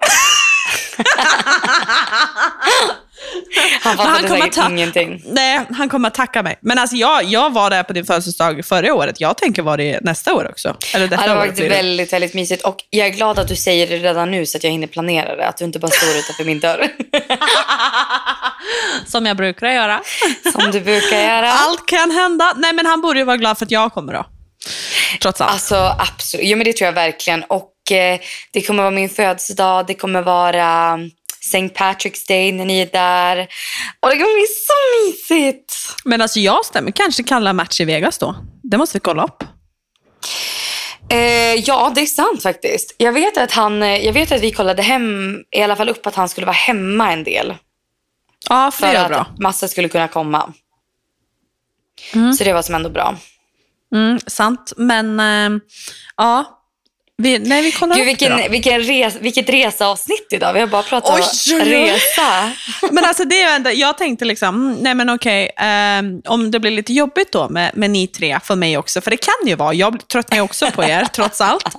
Han 3.82 3.98
fattade 3.98 4.28
kommer 4.28 4.40
säkert 4.42 4.56
ta- 4.56 4.70
ingenting. 4.70 5.22
Nej, 5.26 5.62
han 5.78 5.90
kommer 5.90 6.08
att 6.08 6.14
tacka 6.14 6.44
mig. 6.44 6.60
Men 6.62 6.80
alltså 6.80 6.96
jag, 6.96 7.24
jag 7.24 7.54
var 7.54 7.70
där 7.70 7.84
på 7.84 7.94
din 7.94 8.06
födelsedag 8.06 8.66
förra 8.66 8.94
året. 8.94 9.20
Jag 9.22 9.38
tänker 9.38 9.62
vara 9.62 9.78
det 9.78 10.00
nästa 10.04 10.34
år 10.34 10.48
också. 10.50 10.76
Eller 10.94 11.06
Ja, 11.06 11.10
detta 11.10 11.28
det 11.28 11.36
var 11.36 11.42
faktiskt 11.42 11.62
det. 11.62 11.70
väldigt, 11.70 12.14
väldigt 12.14 12.34
mysigt. 12.34 12.64
Och 12.64 12.78
jag 12.90 13.08
är 13.08 13.12
glad 13.12 13.40
att 13.40 13.48
du 13.48 13.56
säger 13.56 13.88
det 13.88 13.98
redan 13.98 14.32
nu 14.32 14.46
så 14.46 14.58
att 14.58 14.64
jag 14.64 14.72
hinner 14.72 14.88
planera 14.88 15.36
det. 15.36 15.48
Att 15.48 15.58
du 15.58 15.66
inte 15.66 15.80
bara 15.80 15.92
står 15.92 16.10
utanför 16.10 16.44
min 16.44 16.60
dörr. 16.60 16.88
Som 19.08 19.26
jag 19.26 19.38
brukar 19.38 19.68
göra. 19.72 20.02
Som 20.52 20.72
du 20.72 20.82
brukar 20.82 21.20
göra. 21.22 21.52
Allt 21.52 21.86
kan 21.86 22.12
hända. 22.12 22.54
Nej, 22.58 22.74
men 22.74 22.86
han 22.86 23.02
borde 23.02 23.20
ju 23.20 23.26
vara 23.26 23.38
glad 23.38 23.58
för 23.58 23.66
att 23.66 23.72
jag 23.72 23.94
kommer 23.94 24.14
då. 24.14 24.26
Trots 25.22 25.42
allt. 25.42 25.52
Alltså 25.52 25.76
absolut. 26.00 26.46
Jo 26.50 26.58
men 26.58 26.66
det 26.66 26.74
tror 26.74 26.86
jag 26.86 26.94
verkligen. 26.94 27.44
Och 27.44 27.92
eh, 27.92 28.20
det 28.54 28.62
kommer 28.62 28.84
vara 28.84 28.92
min 28.92 29.10
födelsedag. 29.10 29.88
Det 29.88 29.94
kommer 29.94 30.22
vara 30.22 31.00
St. 31.56 31.68
Patrick's 31.68 32.28
Day 32.28 32.52
när 32.52 32.66
ni 32.66 32.80
är 32.80 32.86
där. 32.92 33.48
Och 34.00 34.10
det 34.10 34.16
kommer 34.18 34.34
bli 34.36 34.48
så 34.68 34.74
mysigt. 35.06 35.74
Men 36.06 36.22
alltså 36.22 36.40
jag 36.40 36.66
stämmer. 36.66 36.92
Kanske 36.92 37.24
kalla 37.24 37.54
match 37.54 37.82
i 37.82 37.86
Vegas 37.86 38.18
då. 38.18 38.36
Det 38.64 38.78
måste 38.78 38.96
vi 38.98 39.00
kolla 39.00 39.24
upp. 39.24 39.44
Eh, 41.10 41.20
ja, 41.54 41.92
det 41.96 42.02
är 42.02 42.06
sant 42.06 42.44
faktiskt. 42.44 42.96
Jag 42.98 43.12
vet, 43.12 43.38
att 43.38 43.52
han, 43.52 43.84
eh, 43.84 44.06
jag 44.06 44.14
vet 44.14 44.32
att 44.32 44.42
vi 44.42 44.52
kollade 44.52 44.82
hem, 44.82 45.38
i 45.52 45.62
alla 45.62 45.76
fall 45.76 45.90
upp 45.90 46.08
att 46.08 46.16
han 46.16 46.30
skulle 46.30 46.46
vara 46.48 46.56
hemma 46.56 47.14
en 47.14 47.24
del. 47.24 47.56
Ja, 48.50 48.72
för 48.72 48.88
För 48.88 48.96
att 48.96 49.08
bra. 49.08 49.26
massa 49.40 49.68
skulle 49.68 49.90
kunna 49.90 50.08
komma. 50.08 50.54
Så 52.38 52.44
det 52.44 52.54
var 52.54 52.62
som 52.62 52.76
ändå 52.76 52.90
bra. 52.90 53.16
Mm, 53.94 54.20
sant. 54.28 54.74
Men 54.78 55.20
eh, 55.20 55.60
ja, 56.18 56.57
vi, 57.22 57.40
nej, 57.40 57.62
vi 57.62 57.72
kollar 57.72 57.96
Gud, 57.96 58.14
upp 58.14 58.20
det 58.20 58.28
vilken, 58.28 58.52
vilken 58.52 58.82
res, 58.82 59.16
vilket 59.22 59.50
reseavsnitt 59.50 60.28
idag. 60.32 60.54
Vi 60.54 60.60
har 60.60 60.68
bara 60.68 60.84
pratat 60.84 61.12
Oj, 61.16 61.56
om 61.56 61.62
oj, 61.62 61.76
oj. 61.76 61.92
resa. 61.92 62.52
Men 62.92 63.06
alltså 63.06 63.26
det 63.26 63.42
är 63.42 63.56
ändå, 63.56 63.70
jag 63.74 63.98
tänkte 63.98 64.26
liksom, 64.26 64.56
mm, 64.56 64.78
nej 64.82 64.96
men 64.96 65.10
okej, 65.10 65.52
ehm, 65.58 66.22
om 66.26 66.52
det 66.52 66.60
blir 66.60 66.72
lite 66.72 66.94
jobbigt 66.94 67.32
då 67.32 67.50
med, 67.50 67.72
med 67.76 67.90
ni 67.90 68.08
tre, 68.08 68.40
för 68.44 68.56
mig 68.56 68.78
också, 68.78 69.02
för 69.02 69.12
det 69.12 69.18
kan 69.18 69.48
ju 69.48 69.56
vara, 69.56 69.74
jag 69.74 70.08
tröttnar 70.08 70.38
ju 70.38 70.42
också 70.42 70.72
på 70.72 70.84
er 70.84 71.06
trots 71.14 71.42
allt, 71.42 71.76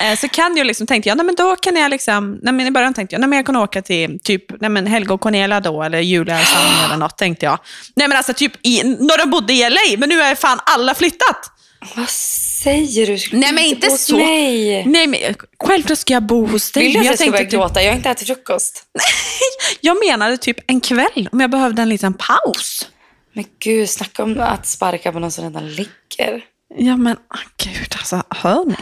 eh, 0.00 0.18
så 0.18 0.28
kan 0.28 0.56
jag 0.56 0.66
liksom, 0.66 0.86
tänkte 0.86 1.08
jag, 1.08 1.16
nej 1.16 1.26
men 1.26 1.34
då 1.34 1.56
kan 1.56 1.76
jag 1.76 1.90
liksom, 1.90 2.38
nej 2.42 2.52
men 2.52 2.66
i 2.66 2.70
början 2.70 2.94
tänkte 2.94 3.14
jag, 3.14 3.20
nej 3.20 3.28
men 3.28 3.36
jag 3.36 3.46
kan 3.46 3.56
åka 3.56 3.82
till 3.82 4.18
typ, 4.22 4.60
nej 4.60 4.70
men 4.70 4.86
Helga 4.86 5.14
och 5.14 5.20
Cornelia 5.20 5.60
då, 5.60 5.82
eller 5.82 6.00
Julia 6.00 6.40
och 6.40 6.46
Sanna 6.46 6.84
eller 6.84 6.96
något, 6.96 7.18
tänkte 7.18 7.46
jag. 7.46 7.58
Nej 7.96 8.08
men 8.08 8.16
alltså 8.16 8.34
typ, 8.34 8.52
i, 8.62 8.82
när 8.82 9.18
de 9.18 9.30
bodde 9.30 9.52
i 9.52 9.70
LA, 9.70 9.98
men 9.98 10.08
nu 10.08 10.20
är 10.20 10.34
fan 10.34 10.60
alla 10.66 10.94
flyttat. 10.94 11.53
Vad 11.96 12.08
säger 12.08 13.06
du? 13.06 13.18
Ska 13.18 13.36
Nej, 13.36 13.52
men 13.52 13.64
inte 13.64 13.90
så. 13.90 14.16
Mig? 14.16 14.84
Nej 14.86 15.06
men 15.06 15.20
självklart 15.64 15.98
ska 15.98 16.12
jag 16.12 16.22
bo 16.22 16.46
hos 16.46 16.72
dig. 16.72 16.82
Vill 16.82 16.92
du 16.92 16.98
att 16.98 17.06
jag 17.06 17.18
ska 17.18 17.30
börja 17.30 17.44
typ- 17.44 17.50
gråta? 17.50 17.82
Jag 17.82 17.90
har 17.90 17.96
inte 17.96 18.10
ätit 18.10 18.26
frukost. 18.26 18.84
jag 19.80 19.96
menade 20.06 20.36
typ 20.36 20.56
en 20.66 20.80
kväll, 20.80 21.28
om 21.32 21.40
jag 21.40 21.50
behövde 21.50 21.82
en 21.82 21.88
liten 21.88 22.14
paus. 22.14 22.88
Men 23.32 23.44
gud, 23.58 23.90
snacka 23.90 24.22
om 24.22 24.40
att 24.40 24.66
sparka 24.66 25.12
på 25.12 25.18
någon 25.18 25.30
som 25.30 25.44
redan 25.44 25.68
ligger. 25.72 26.44
Ja 26.76 26.96
men 26.96 27.16
ah, 27.28 27.38
gud 27.64 27.94
alltså, 27.98 28.22
hör 28.30 28.64
ni? 28.64 28.76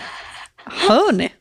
Hör 0.65 1.13
ni? 1.13 1.33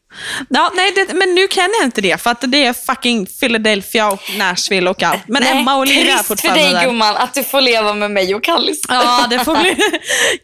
Ja, 0.49 0.71
nej, 0.75 0.91
det, 0.95 1.13
men 1.13 1.35
nu 1.35 1.47
kan 1.47 1.69
jag 1.79 1.87
inte 1.87 2.01
det 2.01 2.21
för 2.21 2.31
att 2.31 2.43
det 2.47 2.65
är 2.65 2.73
fucking 2.73 3.25
Philadelphia 3.25 4.11
och 4.11 4.21
Nashville 4.37 4.89
och 4.89 5.03
allt. 5.03 5.27
Men 5.27 5.43
Nej, 5.43 5.51
Emma 5.51 5.75
och 5.75 5.81
Olivia 5.81 6.01
är 6.01 6.05
trist 6.05 6.17
för 6.27 6.35
fortfarande 6.35 6.73
dig 6.73 6.85
gumman 6.85 7.17
att 7.17 7.33
du 7.33 7.43
får 7.43 7.61
leva 7.61 7.93
med 7.93 8.11
mig 8.11 8.35
och 8.35 8.43
Kallis. 8.43 8.81
Ja, 8.89 9.27
det 9.29 9.45
får 9.45 9.55
bli. 9.55 9.75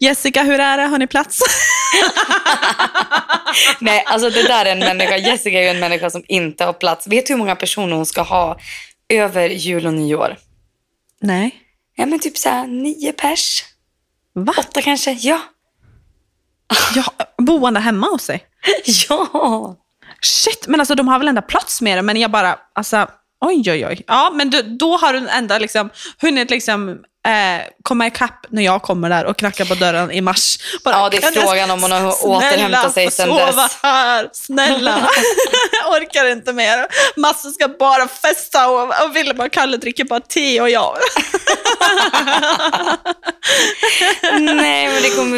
Jessica, 0.00 0.42
hur 0.42 0.60
är 0.60 0.76
det? 0.78 0.82
Har 0.82 0.98
ni 0.98 1.06
plats? 1.06 1.38
Nej, 3.78 4.02
alltså 4.06 4.30
det 4.30 4.42
där 4.42 4.66
är 4.66 4.72
en 4.72 4.78
människa. 4.78 5.16
Jessica 5.16 5.60
är 5.60 5.70
en 5.70 5.80
människa 5.80 6.10
som 6.10 6.24
inte 6.28 6.64
har 6.64 6.72
plats. 6.72 7.06
Vet 7.06 7.26
du 7.26 7.32
hur 7.32 7.38
många 7.38 7.56
personer 7.56 7.96
hon 7.96 8.06
ska 8.06 8.22
ha 8.22 8.58
över 9.08 9.48
jul 9.48 9.86
och 9.86 9.94
nyår? 9.94 10.36
Nej. 11.20 11.54
Ja, 11.96 12.06
men 12.06 12.18
typ 12.18 12.38
så 12.38 12.48
här 12.48 12.66
nio 12.66 13.12
pers. 13.12 13.64
Va? 14.34 14.54
Åtta 14.58 14.82
kanske. 14.82 15.12
Ja. 15.12 15.40
Ja, 16.94 17.04
boende 17.38 17.80
hemma 17.80 18.06
hos 18.06 18.22
sig? 18.22 18.44
Ja. 19.08 19.76
Shit, 20.22 20.64
men 20.66 20.80
alltså 20.80 20.94
de 20.94 21.08
har 21.08 21.18
väl 21.18 21.28
ändå 21.28 21.42
plats 21.42 21.80
med 21.80 21.98
det, 21.98 22.02
men 22.02 22.16
jag 22.20 22.30
bara, 22.30 22.58
alltså, 22.74 23.06
oj 23.44 23.70
oj 23.70 23.86
oj. 23.86 24.04
Ja, 24.06 24.30
men 24.34 24.50
du, 24.50 24.62
då 24.62 24.96
har 24.96 25.12
du 25.12 25.28
ändå 25.28 25.58
liksom 25.58 25.90
hunnit 26.20 26.50
liksom 26.50 26.88
eh, 27.26 27.62
komma 27.82 28.06
ikapp 28.06 28.46
när 28.50 28.62
jag 28.62 28.82
kommer 28.82 29.08
där 29.10 29.24
och 29.24 29.36
knackar 29.36 29.64
på 29.64 29.74
dörren 29.74 30.10
i 30.10 30.20
mars. 30.20 30.58
Bara, 30.84 30.94
Ja, 30.96 31.08
det 31.08 31.16
är 31.16 31.20
"Kan 31.20 31.32
jag 31.34 31.42
frågan 31.44 31.70
om 31.70 31.82
hon 31.82 31.92
har 31.92 32.26
återhämtat 32.26 32.94
sig 32.94 33.10
sen 33.10 33.28
sova 33.28 33.46
dess." 33.46 33.78
här, 33.82 34.28
snälla. 34.32 34.98
jag 35.84 35.92
orkar 36.02 36.24
inte 36.26 36.52
mer. 36.52 36.86
Massa 37.16 37.50
ska 37.50 37.68
bara 37.68 38.08
festa 38.08 38.68
och, 38.70 38.82
och 38.82 39.16
Willem 39.16 39.40
och 39.40 39.52
Kalle 39.52 39.76
dricker 39.76 40.04
bara 40.04 40.20
te 40.20 40.60
och 40.60 40.70
jag. 40.70 40.96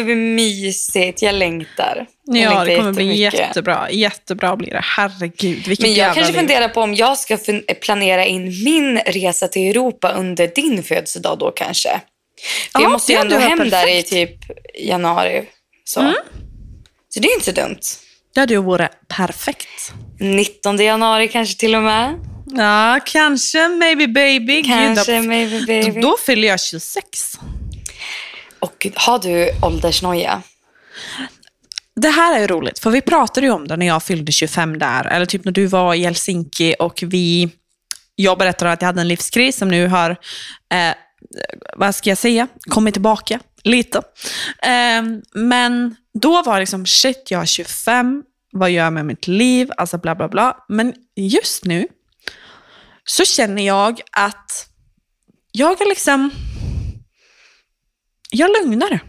Kommer 0.01 0.15
bli 0.15 0.15
mysigt. 0.15 1.21
Jag 1.21 1.35
längtar. 1.35 2.05
Jag 2.25 2.37
ja, 2.37 2.49
längtar 2.49 2.65
det 2.65 2.75
kommer 2.75 2.93
bli 2.93 3.15
jättebra. 3.15 3.91
Jättebra 3.91 4.55
blir 4.55 4.71
det. 4.71 4.81
Herregud, 4.83 5.67
vilket 5.67 5.85
Men 5.85 5.93
jag 5.93 6.13
kanske 6.13 6.31
liv. 6.31 6.39
funderar 6.39 6.67
på 6.67 6.81
om 6.81 6.95
jag 6.95 7.17
ska 7.17 7.37
planera 7.81 8.25
in 8.25 8.63
min 8.63 8.97
resa 8.97 9.47
till 9.47 9.69
Europa 9.69 10.11
under 10.11 10.47
din 10.47 10.83
födelsedag 10.83 11.39
då 11.39 11.51
kanske. 11.51 11.89
För 12.71 12.79
Ja, 12.79 12.81
jag 12.81 12.91
måste 12.91 13.11
ju 13.11 13.17
ändå 13.17 13.37
hem 13.37 13.57
där 13.59 13.87
i 13.87 14.03
perfekt. 14.03 14.11
Mm. 14.11 14.27
typ 14.27 14.37
januari. 14.87 15.43
Så. 15.83 16.13
så 17.09 17.19
det 17.19 17.27
är 17.27 17.33
inte 17.33 17.45
så 17.45 17.51
dumt. 17.51 17.79
Det 18.33 18.39
hade 18.39 18.53
ju 18.53 18.61
varit 18.61 18.91
perfekt. 19.07 19.91
19 20.19 20.77
januari 20.77 21.27
kanske 21.27 21.59
till 21.59 21.75
och 21.75 21.83
med. 21.83 22.15
Ja, 22.45 22.99
kanske. 23.05 23.67
Maybe 23.67 24.07
baby. 24.07 24.63
Kanske, 24.63 25.15
Gud, 25.15 25.27
maybe 25.27 25.59
då, 25.59 25.65
baby. 25.65 26.01
då 26.01 26.15
fyller 26.25 26.47
jag 26.47 26.61
26. 26.61 27.39
Och 28.61 28.87
har 28.95 29.19
du 29.19 29.51
åldersnoja? 29.61 30.41
Det 31.95 32.09
här 32.09 32.35
är 32.35 32.39
ju 32.39 32.47
roligt, 32.47 32.79
för 32.79 32.89
vi 32.89 33.01
pratade 33.01 33.47
ju 33.47 33.53
om 33.53 33.67
det 33.67 33.77
när 33.77 33.85
jag 33.87 34.03
fyllde 34.03 34.31
25 34.31 34.79
där, 34.79 35.05
eller 35.05 35.25
typ 35.25 35.45
när 35.45 35.51
du 35.51 35.65
var 35.65 35.93
i 35.93 36.03
Helsinki 36.03 36.75
och 36.79 37.03
vi, 37.07 37.49
jag 38.15 38.37
berättade 38.37 38.71
att 38.71 38.81
jag 38.81 38.87
hade 38.87 39.01
en 39.01 39.07
livskris 39.07 39.57
som 39.57 39.67
nu 39.67 39.87
har, 39.87 40.09
eh, 40.73 40.93
vad 41.75 41.95
ska 41.95 42.09
jag 42.09 42.17
säga, 42.17 42.47
kommit 42.69 42.93
tillbaka 42.93 43.39
lite. 43.63 43.97
Eh, 44.63 45.03
men 45.33 45.95
då 46.13 46.41
var 46.41 46.53
det 46.53 46.59
liksom, 46.59 46.85
shit, 46.85 47.27
jag 47.29 47.41
är 47.41 47.45
25, 47.45 48.23
vad 48.51 48.71
gör 48.71 48.83
jag 48.83 48.93
med 48.93 49.05
mitt 49.05 49.27
liv, 49.27 49.71
alltså 49.77 49.97
bla 49.97 50.15
bla 50.15 50.27
bla. 50.27 50.57
Men 50.69 50.93
just 51.15 51.65
nu 51.65 51.87
så 53.03 53.25
känner 53.25 53.65
jag 53.67 54.01
att 54.11 54.67
jag 55.51 55.81
är 55.81 55.89
liksom, 55.89 56.31
jag 58.31 58.49
är 58.49 58.63
lugnare. 58.63 58.99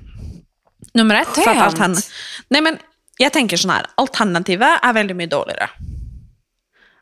Nummer 0.94 1.14
ett, 1.14 1.28
för 1.28 1.40
att 1.40 1.46
Skönt. 1.46 1.78
altern- 1.78 2.10
Nej, 2.48 2.60
men 2.60 2.78
jag 3.16 3.32
tänker 3.32 3.56
så 3.56 3.68
här, 3.70 3.86
alternativet 3.94 4.78
är 4.82 4.92
väldigt 4.92 5.16
mycket 5.16 5.30
dåligare. 5.30 5.70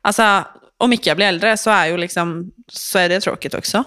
Alltså, 0.03 0.45
om 0.79 0.93
inte 0.93 1.09
jag 1.09 1.16
blir 1.16 1.27
äldre 1.27 1.57
så 1.57 1.71
är, 1.71 1.87
ju 1.87 1.97
liksom, 1.97 2.51
så 2.68 2.99
är 2.99 3.09
det 3.09 3.21
tråkigt 3.21 3.55
också. 3.55 3.85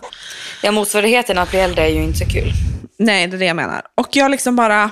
Ja, 0.64 0.72
motsvarigheten 0.72 1.38
att 1.38 1.50
bli 1.50 1.60
äldre 1.60 1.84
är 1.84 1.90
ju 1.94 2.04
inte 2.04 2.20
så 2.20 2.26
kul. 2.26 2.52
Nej, 3.00 3.28
det 3.28 3.38
är 3.38 3.40
det 3.40 3.46
jag 3.46 3.56
menar. 3.56 3.82
Och 3.96 4.08
jag 4.16 4.32
liksom 4.32 4.56
bara... 4.56 4.90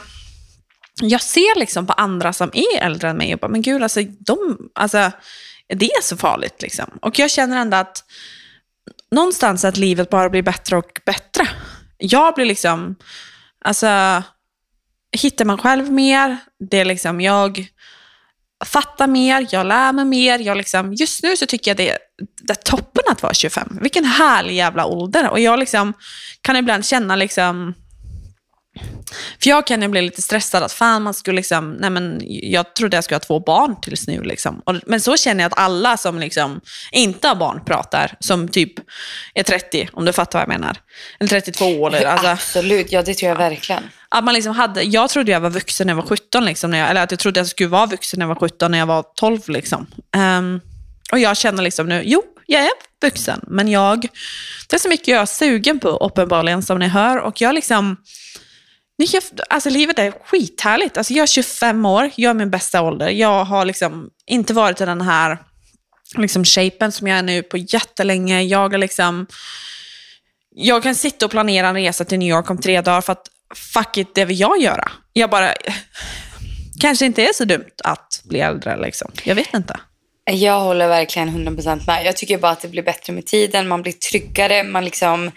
Jag 1.01 1.21
ser 1.21 1.59
liksom 1.59 1.87
på 1.87 1.93
andra 1.93 2.33
som 2.33 2.51
är 2.53 2.81
äldre 2.81 3.09
än 3.09 3.17
mig 3.17 3.33
och 3.33 3.39
bara, 3.39 3.47
men 3.51 3.61
gud, 3.61 3.83
alltså, 3.83 4.01
de, 4.19 4.57
alltså, 4.75 5.11
det 5.67 5.85
är 5.85 6.01
så 6.01 6.17
farligt. 6.17 6.61
Liksom. 6.61 6.85
Och 7.01 7.19
jag 7.19 7.31
känner 7.31 7.57
ändå 7.57 7.77
att 7.77 8.03
någonstans 9.11 9.65
att 9.65 9.77
livet 9.77 10.09
bara 10.09 10.29
blir 10.29 10.41
bättre 10.41 10.77
och 10.77 11.01
bättre. 11.05 11.47
Jag 11.97 12.35
blir 12.35 12.45
liksom, 12.45 12.95
alltså, 13.61 14.23
hittar 15.11 15.45
man 15.45 15.57
själv 15.57 15.91
mer, 15.91 16.37
det 16.59 16.79
är 16.79 16.85
liksom, 16.85 17.21
jag 17.21 17.67
fattar 18.65 19.07
mer, 19.07 19.47
jag 19.51 19.67
lär 19.67 19.93
mig 19.93 20.05
mer. 20.05 20.39
Jag 20.39 20.57
liksom, 20.57 20.93
just 20.93 21.23
nu 21.23 21.37
så 21.37 21.45
tycker 21.45 21.71
jag 21.71 21.77
det 21.77 21.89
är, 21.89 21.97
det 22.41 22.53
är 22.53 22.55
toppen 22.55 23.03
att 23.11 23.23
vara 23.23 23.33
25. 23.33 23.77
Vilken 23.81 24.05
härlig 24.05 24.55
jävla 24.55 24.85
ålder. 24.85 25.29
Och 25.29 25.39
jag 25.39 25.59
liksom, 25.59 25.93
kan 26.41 26.55
ibland 26.55 26.85
känna 26.85 27.15
liksom, 27.15 27.73
för 29.43 29.49
jag 29.49 29.67
kan 29.67 29.81
ju 29.81 29.87
bli 29.87 30.01
lite 30.01 30.21
stressad 30.21 30.63
att 30.63 30.73
fan 30.73 31.01
man 31.01 31.13
skulle 31.13 31.35
liksom, 31.35 31.71
nej 31.71 31.89
men 31.89 32.21
jag 32.25 32.75
trodde 32.75 32.97
jag 32.97 33.03
skulle 33.03 33.15
ha 33.15 33.19
två 33.19 33.39
barn 33.39 33.81
tills 33.81 34.07
nu 34.07 34.23
liksom. 34.23 34.61
Och, 34.65 34.75
men 34.85 35.01
så 35.01 35.17
känner 35.17 35.43
jag 35.43 35.51
att 35.51 35.59
alla 35.59 35.97
som 35.97 36.19
liksom 36.19 36.61
inte 36.91 37.27
har 37.27 37.35
barn 37.35 37.65
pratar, 37.65 38.15
som 38.19 38.47
typ 38.47 38.73
är 39.33 39.43
30, 39.43 39.89
om 39.93 40.05
du 40.05 40.13
fattar 40.13 40.39
vad 40.39 40.43
jag 40.43 40.59
menar. 40.59 40.77
Eller 41.19 41.29
32 41.29 41.87
eller 41.87 42.05
alltså. 42.05 42.27
Absolut, 42.27 42.91
ja 42.91 43.01
det 43.01 43.13
tror 43.13 43.29
jag 43.29 43.37
verkligen. 43.37 43.83
Att 44.09 44.23
man 44.23 44.33
liksom 44.33 44.55
hade, 44.55 44.83
jag 44.83 45.09
trodde 45.09 45.31
jag 45.31 45.39
var 45.39 45.49
vuxen 45.49 45.87
när 45.87 45.93
jag 45.93 46.01
var 46.01 46.09
17, 46.09 46.45
liksom, 46.45 46.71
när 46.71 46.77
jag, 46.77 46.89
eller 46.89 47.03
att 47.03 47.11
jag 47.11 47.19
trodde 47.19 47.39
jag 47.39 47.47
skulle 47.47 47.69
vara 47.69 47.85
vuxen 47.85 48.19
när 48.19 48.23
jag 48.23 48.35
var 48.35 48.49
17, 48.49 48.71
när 48.71 48.77
jag 48.77 48.85
var 48.85 49.05
12. 49.15 49.39
Liksom. 49.47 49.87
Ehm, 50.15 50.61
och 51.11 51.19
jag 51.19 51.37
känner 51.37 51.63
liksom 51.63 51.87
nu, 51.87 52.01
jo, 52.05 52.23
jag 52.45 52.61
är 52.61 52.71
vuxen, 53.01 53.39
men 53.47 53.67
jag, 53.67 54.07
det 54.67 54.75
är 54.75 54.79
så 54.79 54.89
mycket 54.89 55.07
jag 55.07 55.21
är 55.21 55.25
sugen 55.25 55.79
på, 55.79 55.89
uppenbarligen, 55.89 56.63
som 56.63 56.79
ni 56.79 56.87
hör. 56.87 57.17
Och 57.17 57.41
jag 57.41 57.55
liksom, 57.55 57.97
jag, 59.05 59.23
alltså 59.49 59.69
livet 59.69 59.99
är 59.99 60.11
skithärligt. 60.25 60.97
Alltså 60.97 61.13
jag 61.13 61.23
är 61.23 61.27
25 61.27 61.85
år, 61.85 62.11
jag 62.15 62.29
är 62.29 62.33
min 62.33 62.49
bästa 62.49 62.81
ålder. 62.81 63.09
Jag 63.09 63.45
har 63.45 63.65
liksom 63.65 64.09
inte 64.25 64.53
varit 64.53 64.81
i 64.81 64.85
den 64.85 65.01
här 65.01 65.37
liksom 66.17 66.45
shapen 66.45 66.91
som 66.91 67.07
jag 67.07 67.17
är 67.17 67.23
nu 67.23 67.43
på 67.43 67.57
jättelänge. 67.57 68.41
Jag 68.41 68.73
är 68.73 68.77
liksom, 68.77 69.27
jag 70.55 70.83
kan 70.83 70.95
sitta 70.95 71.25
och 71.25 71.31
planera 71.31 71.67
en 71.67 71.75
resa 71.75 72.05
till 72.05 72.19
New 72.19 72.29
York 72.29 72.49
om 72.49 72.57
tre 72.57 72.81
dagar 72.81 73.01
för 73.01 73.11
att 73.11 73.27
fuck 73.55 73.97
it, 73.97 74.15
det 74.15 74.25
vill 74.25 74.39
jag 74.39 74.61
göra. 74.61 74.91
Jag 75.13 75.29
bara, 75.29 75.53
kanske 76.81 77.05
inte 77.05 77.23
är 77.23 77.33
så 77.33 77.45
dumt 77.45 77.75
att 77.83 78.21
bli 78.23 78.39
äldre 78.39 78.81
liksom. 78.81 79.11
Jag 79.23 79.35
vet 79.35 79.53
inte. 79.53 79.79
Jag 80.31 80.59
håller 80.59 80.87
verkligen 80.87 81.29
100% 81.47 81.85
med. 81.87 82.05
Jag 82.05 82.17
tycker 82.17 82.37
bara 82.37 82.51
att 82.51 82.61
det 82.61 82.67
blir 82.67 82.83
bättre 82.83 83.13
med 83.13 83.25
tiden. 83.25 83.67
Man 83.67 83.81
blir 83.81 83.93
tryggare, 83.93 84.63
man 84.63 84.85
liksom 84.85 85.31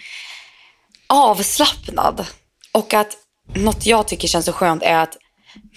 avslappnad. 1.07 2.27
Och 2.73 2.95
att 2.95 3.17
något 3.55 3.87
jag 3.87 4.09
tycker 4.09 4.29
känns 4.29 4.45
så 4.47 4.53
skönt 4.53 4.83
är 4.83 4.97
att 4.99 5.17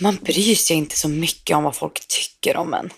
man 0.01 0.15
bryr 0.15 0.55
sig 0.55 0.77
inte 0.77 0.99
så 0.99 1.07
mycket 1.09 1.57
om 1.57 1.63
vad 1.63 1.75
folk 1.75 2.07
tycker 2.07 2.57
om 2.57 2.73
en. 2.73 2.89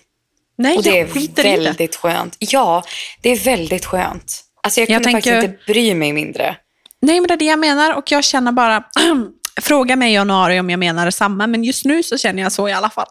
Nej, 0.58 0.76
Och 0.76 0.82
det 0.82 0.90
jag 0.90 0.98
är 0.98 1.42
väldigt 1.42 1.96
skönt. 1.96 2.36
Ja, 2.38 2.84
det 3.20 3.30
är 3.30 3.36
väldigt 3.38 3.84
skönt. 3.84 4.40
Alltså 4.62 4.80
jag 4.80 4.90
Jag 4.90 5.02
kunde 5.02 5.12
tänker- 5.12 5.34
faktiskt 5.34 5.52
inte 5.60 5.72
bry 5.72 5.94
mig 5.94 6.12
mindre. 6.12 6.56
Nej, 7.02 7.20
men 7.20 7.28
det 7.28 7.34
är 7.34 7.38
det 7.38 7.44
jag 7.44 7.58
menar 7.58 7.94
och 7.94 8.12
jag 8.12 8.24
känner 8.24 8.52
bara, 8.52 8.84
fråga 9.60 9.96
mig 9.96 10.10
i 10.10 10.14
januari 10.14 10.60
om 10.60 10.70
jag 10.70 10.78
menar 10.78 11.04
detsamma, 11.04 11.46
men 11.46 11.64
just 11.64 11.84
nu 11.84 12.02
så 12.02 12.18
känner 12.18 12.42
jag 12.42 12.52
så 12.52 12.68
i 12.68 12.72
alla 12.72 12.90
fall. 12.90 13.06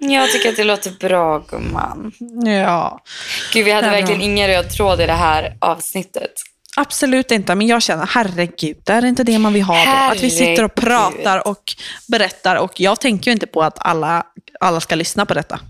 Jag 0.00 0.30
tycker 0.30 0.48
att 0.48 0.56
det 0.56 0.64
låter 0.64 0.90
bra 0.90 1.38
gumman. 1.38 2.12
ja, 2.44 3.00
Gud, 3.52 3.64
vi 3.64 3.70
hade 3.70 3.90
verkligen 3.90 4.20
ingen 4.22 4.48
röd 4.48 4.70
tråd 4.70 5.00
i 5.00 5.06
det 5.06 5.12
här 5.12 5.56
avsnittet. 5.60 6.32
Absolut 6.80 7.30
inte, 7.30 7.54
men 7.54 7.66
jag 7.66 7.82
känner, 7.82 8.06
herregud, 8.06 8.76
det 8.84 8.92
är 8.92 9.04
inte 9.04 9.24
det 9.24 9.38
man 9.38 9.52
vill 9.52 9.62
ha 9.62 9.84
då. 9.84 9.90
Att 9.90 10.22
vi 10.22 10.30
sitter 10.30 10.64
och 10.64 10.74
pratar 10.74 11.48
och 11.48 11.62
berättar 12.08 12.56
och 12.56 12.80
jag 12.80 13.00
tänker 13.00 13.30
ju 13.30 13.32
inte 13.32 13.46
på 13.46 13.62
att 13.62 13.76
alla, 13.78 14.22
alla 14.60 14.80
ska 14.80 14.94
lyssna 14.94 15.26
på 15.26 15.34
detta. 15.34 15.60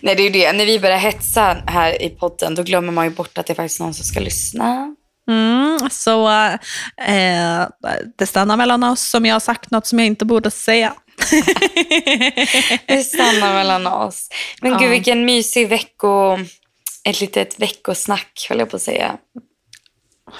Nej, 0.00 0.14
det 0.14 0.22
är 0.22 0.24
ju 0.24 0.30
det. 0.30 0.52
När 0.52 0.66
vi 0.66 0.78
börjar 0.80 0.98
hetsa 0.98 1.56
här 1.66 2.02
i 2.02 2.08
podden, 2.10 2.54
då 2.54 2.62
glömmer 2.62 2.92
man 2.92 3.04
ju 3.04 3.10
bort 3.10 3.38
att 3.38 3.46
det 3.46 3.52
är 3.52 3.54
faktiskt 3.54 3.80
någon 3.80 3.94
som 3.94 4.04
ska 4.04 4.20
lyssna. 4.20 4.94
Mm, 5.30 5.78
så 5.90 6.28
eh, 6.28 7.66
det 8.18 8.26
stannar 8.26 8.56
mellan 8.56 8.84
oss 8.84 9.10
som 9.10 9.26
jag 9.26 9.34
har 9.34 9.40
sagt 9.40 9.70
något 9.70 9.86
som 9.86 9.98
jag 9.98 10.06
inte 10.06 10.24
borde 10.24 10.50
säga. 10.50 10.94
Det 12.86 13.02
stannar 13.04 13.54
mellan 13.54 13.86
oss. 13.86 14.28
Men 14.62 14.72
Ja. 14.72 14.78
gud, 14.78 14.90
vilken 14.90 15.24
mysig 15.24 15.68
vecko... 15.68 16.38
Ett 17.08 17.20
litet 17.20 17.60
veckosnack, 17.60 18.46
höll 18.48 18.58
jag 18.58 18.70
på 18.70 18.76
att 18.76 18.82
säga. 18.82 19.14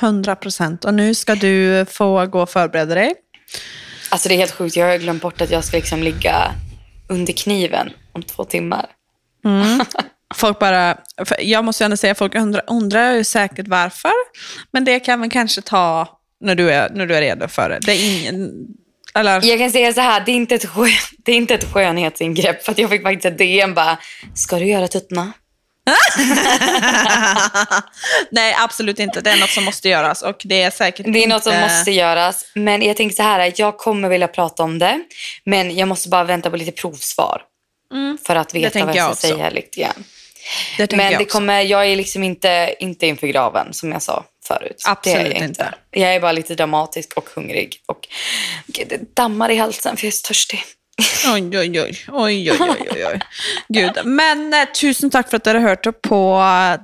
100 0.01 0.37
procent. 0.37 0.85
Och 0.85 0.95
nu 0.95 1.14
ska 1.14 1.35
du 1.35 1.85
få 1.89 2.26
gå 2.26 2.43
och 2.43 2.51
förbereda 2.51 2.95
dig. 2.95 3.14
Alltså 4.11 4.28
det 4.28 4.35
är 4.35 4.39
helt 4.39 4.53
sjukt. 4.53 4.76
Jag 4.76 4.87
har 4.87 4.99
glömt 4.99 5.22
bort 5.22 5.41
att 5.41 5.51
jag 5.51 5.64
ska 5.64 5.76
liksom 5.76 6.03
ligga 6.03 6.53
under 7.09 7.32
kniven 7.32 7.91
om 8.12 8.22
två 8.22 8.45
timmar. 8.45 8.87
Folk 10.35 10.59
bara, 10.59 10.99
jag 11.39 11.64
måste 11.64 11.85
ändå 11.85 11.97
säga, 11.97 12.14
folk 12.14 12.35
undrar, 12.35 12.62
undrar 12.66 13.12
ju 13.12 13.24
säkert 13.24 13.68
varför. 13.68 14.12
Men 14.70 14.85
det 14.85 15.01
kan 15.01 15.20
vi 15.20 15.30
kanske 15.30 15.62
ta 15.62 16.18
när 16.41 16.55
du 16.55 16.70
är, 16.70 16.91
när 16.91 17.07
du 17.07 17.16
är 17.16 17.20
redo 17.20 17.49
för 17.49 17.68
det. 17.70 17.78
Det 17.87 17.93
är 17.93 18.20
ingen... 18.20 18.51
Eller, 19.14 19.45
Jag 19.45 19.59
kan 19.59 19.70
säga 19.70 19.93
så 19.93 20.01
här, 20.01 20.22
det 20.26 20.32
är 20.32 20.37
inte 20.37 20.55
ett, 20.55 20.68
skön, 20.68 20.89
det 21.18 21.32
är 21.32 21.37
inte 21.37 21.55
ett 21.55 21.72
skönhetsingrepp. 21.72 22.64
För 22.64 22.72
att 22.72 22.78
jag 22.78 22.91
fick 22.91 23.03
faktiskt 23.03 23.24
ett 23.24 23.39
DM 23.39 23.74
bara, 23.74 23.99
ska 24.35 24.59
du 24.59 24.66
göra 24.66 24.89
tuttarna? 24.89 25.32
Nej, 28.30 28.55
absolut 28.59 28.99
inte. 28.99 29.20
Det 29.20 29.30
är 29.30 29.41
något 29.41 29.51
som 29.51 29.64
måste 29.64 29.89
göras 29.89 30.22
och 30.22 30.41
det 30.45 30.62
är 30.62 30.70
säkert 30.70 31.07
Det 31.12 31.24
är 31.24 31.28
något 31.28 31.43
som 31.43 31.53
inte- 31.53 31.68
måste 31.68 31.91
göras. 31.91 32.45
Men 32.55 32.82
jag 32.82 32.97
tänker 32.97 33.16
så 33.16 33.22
här, 33.22 33.53
jag 33.57 33.78
kommer 33.78 34.09
vilja 34.09 34.28
prata 34.28 34.62
om 34.62 34.78
det. 34.78 35.01
Men 35.45 35.76
jag 35.76 35.89
måste 35.89 36.09
bara 36.09 36.24
vänta 36.24 36.51
på 36.51 36.57
lite 36.57 36.72
provsvar. 36.72 37.43
För 38.26 38.37
att 38.37 38.55
veta 38.55 38.85
vad 38.85 38.97
jag 38.97 39.16
ska 39.16 39.28
säga 39.28 39.51
lite 39.51 39.80
grann. 39.80 40.05
Det 40.76 40.93
Men 40.93 41.12
jag 41.12 41.20
det 41.20 41.24
kommer, 41.24 41.61
jag 41.61 41.87
är 41.87 41.97
liksom 41.97 42.22
inte, 42.22 42.74
inte 42.80 43.07
inför 43.07 43.26
graven 43.26 43.74
som 43.74 43.93
jag 43.93 44.03
sa 44.03 44.24
förut. 44.47 44.82
Absolut 44.87 45.32
jag 45.35 45.45
inte. 45.45 45.74
Jag 45.91 46.14
är 46.14 46.20
bara 46.20 46.32
lite 46.32 46.55
dramatisk 46.55 47.12
och 47.12 47.28
hungrig. 47.35 47.76
Och 47.87 48.09
gud, 48.66 48.89
det 48.89 49.16
dammar 49.16 49.51
i 49.51 49.57
halsen 49.57 49.97
för 49.97 50.05
jag 50.07 50.12
är 50.12 50.16
så 50.16 50.26
törstig. 50.26 50.64
Oj, 51.32 51.59
oj, 51.59 51.80
oj. 51.80 51.95
oj, 52.09 52.51
oj, 52.53 52.76
oj, 52.92 53.05
oj. 53.09 53.18
Gud. 53.74 53.99
Men 54.07 54.47
eh, 54.55 54.68
tusen 54.76 55.11
takk 55.11 55.26
for 55.30 55.40
at 55.40 55.49
dere 55.49 55.62
hørte 55.64 55.90
på 55.90 56.20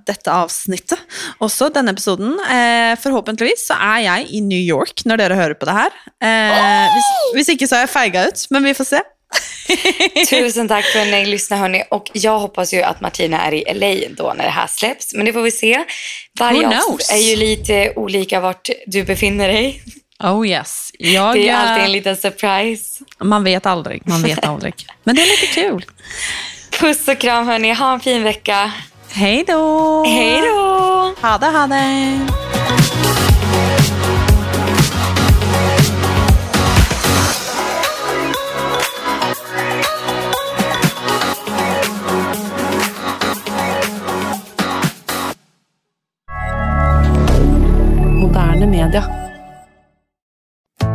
dette 0.08 0.34
avsnittet. 0.34 0.98
Også 1.38 1.68
denne 1.74 1.94
episoden. 1.94 2.34
Eh, 2.50 2.96
forhåpentligvis 2.98 3.68
så 3.70 3.78
er 3.92 4.02
jeg 4.08 4.26
i 4.34 4.42
New 4.42 4.58
York 4.58 5.04
når 5.06 5.22
dere 5.22 5.38
hører 5.38 5.54
på 5.60 5.68
det 5.70 5.78
her. 5.78 6.02
Eh, 6.26 6.90
hvis, 6.96 7.14
hvis 7.38 7.54
ikke 7.54 7.70
så 7.70 7.78
har 7.78 7.86
jeg 7.86 7.94
feiga 7.94 8.26
ut, 8.26 8.46
men 8.50 8.66
vi 8.66 8.74
får 8.74 8.90
se. 8.96 9.02
Tusen 10.30 10.68
tack 10.68 10.84
för 10.84 10.98
att 10.98 11.06
ni 11.06 11.26
lyssnar 11.26 11.58
hörni. 11.58 11.84
Och 11.90 12.10
jag 12.12 12.38
hoppas 12.38 12.74
ju 12.74 12.82
att 12.82 13.00
Martina 13.00 13.40
är 13.40 13.54
i 13.54 13.74
LA 13.74 14.08
då 14.16 14.34
när 14.36 14.44
det 14.44 14.50
här 14.50 14.66
släpps. 14.66 15.14
Men 15.14 15.26
det 15.26 15.32
får 15.32 15.42
vi 15.42 15.50
se. 15.50 15.84
Varje 16.38 16.66
avsnitt 16.66 17.10
är 17.10 17.16
ju 17.16 17.36
lite 17.36 17.92
olika 17.96 18.40
vart 18.40 18.70
du 18.86 19.04
befinner 19.04 19.48
dig. 19.48 19.82
Oh 20.22 20.46
yes. 20.46 20.90
Jag, 20.98 21.34
Det 21.34 21.48
är 21.48 21.52
eh, 21.64 21.70
alltid 21.70 21.84
en 21.84 21.92
liten 21.92 22.16
surprise. 22.16 23.04
Man 23.18 23.44
vet 23.44 23.66
aldrig, 23.66 24.02
man 24.08 24.22
vet 24.22 24.44
aldrig. 24.46 24.74
Men 25.04 25.16
det 25.16 25.22
är 25.22 25.26
lite 25.26 25.54
kul. 25.54 25.84
Puss 26.80 27.08
och 27.08 27.18
kram 27.18 27.46
hörni. 27.46 27.72
Ha 27.72 27.92
en 27.92 28.00
fin 28.00 28.22
vecka. 28.22 28.72
Hej 29.12 29.44
då! 29.46 30.04
Hej 30.04 30.40
då! 30.40 31.14
Ha 31.22 31.38
det, 31.38 31.46
ha 31.46 31.66
det! 31.66 32.20
Moderne 48.20 48.66
media. 48.66 49.19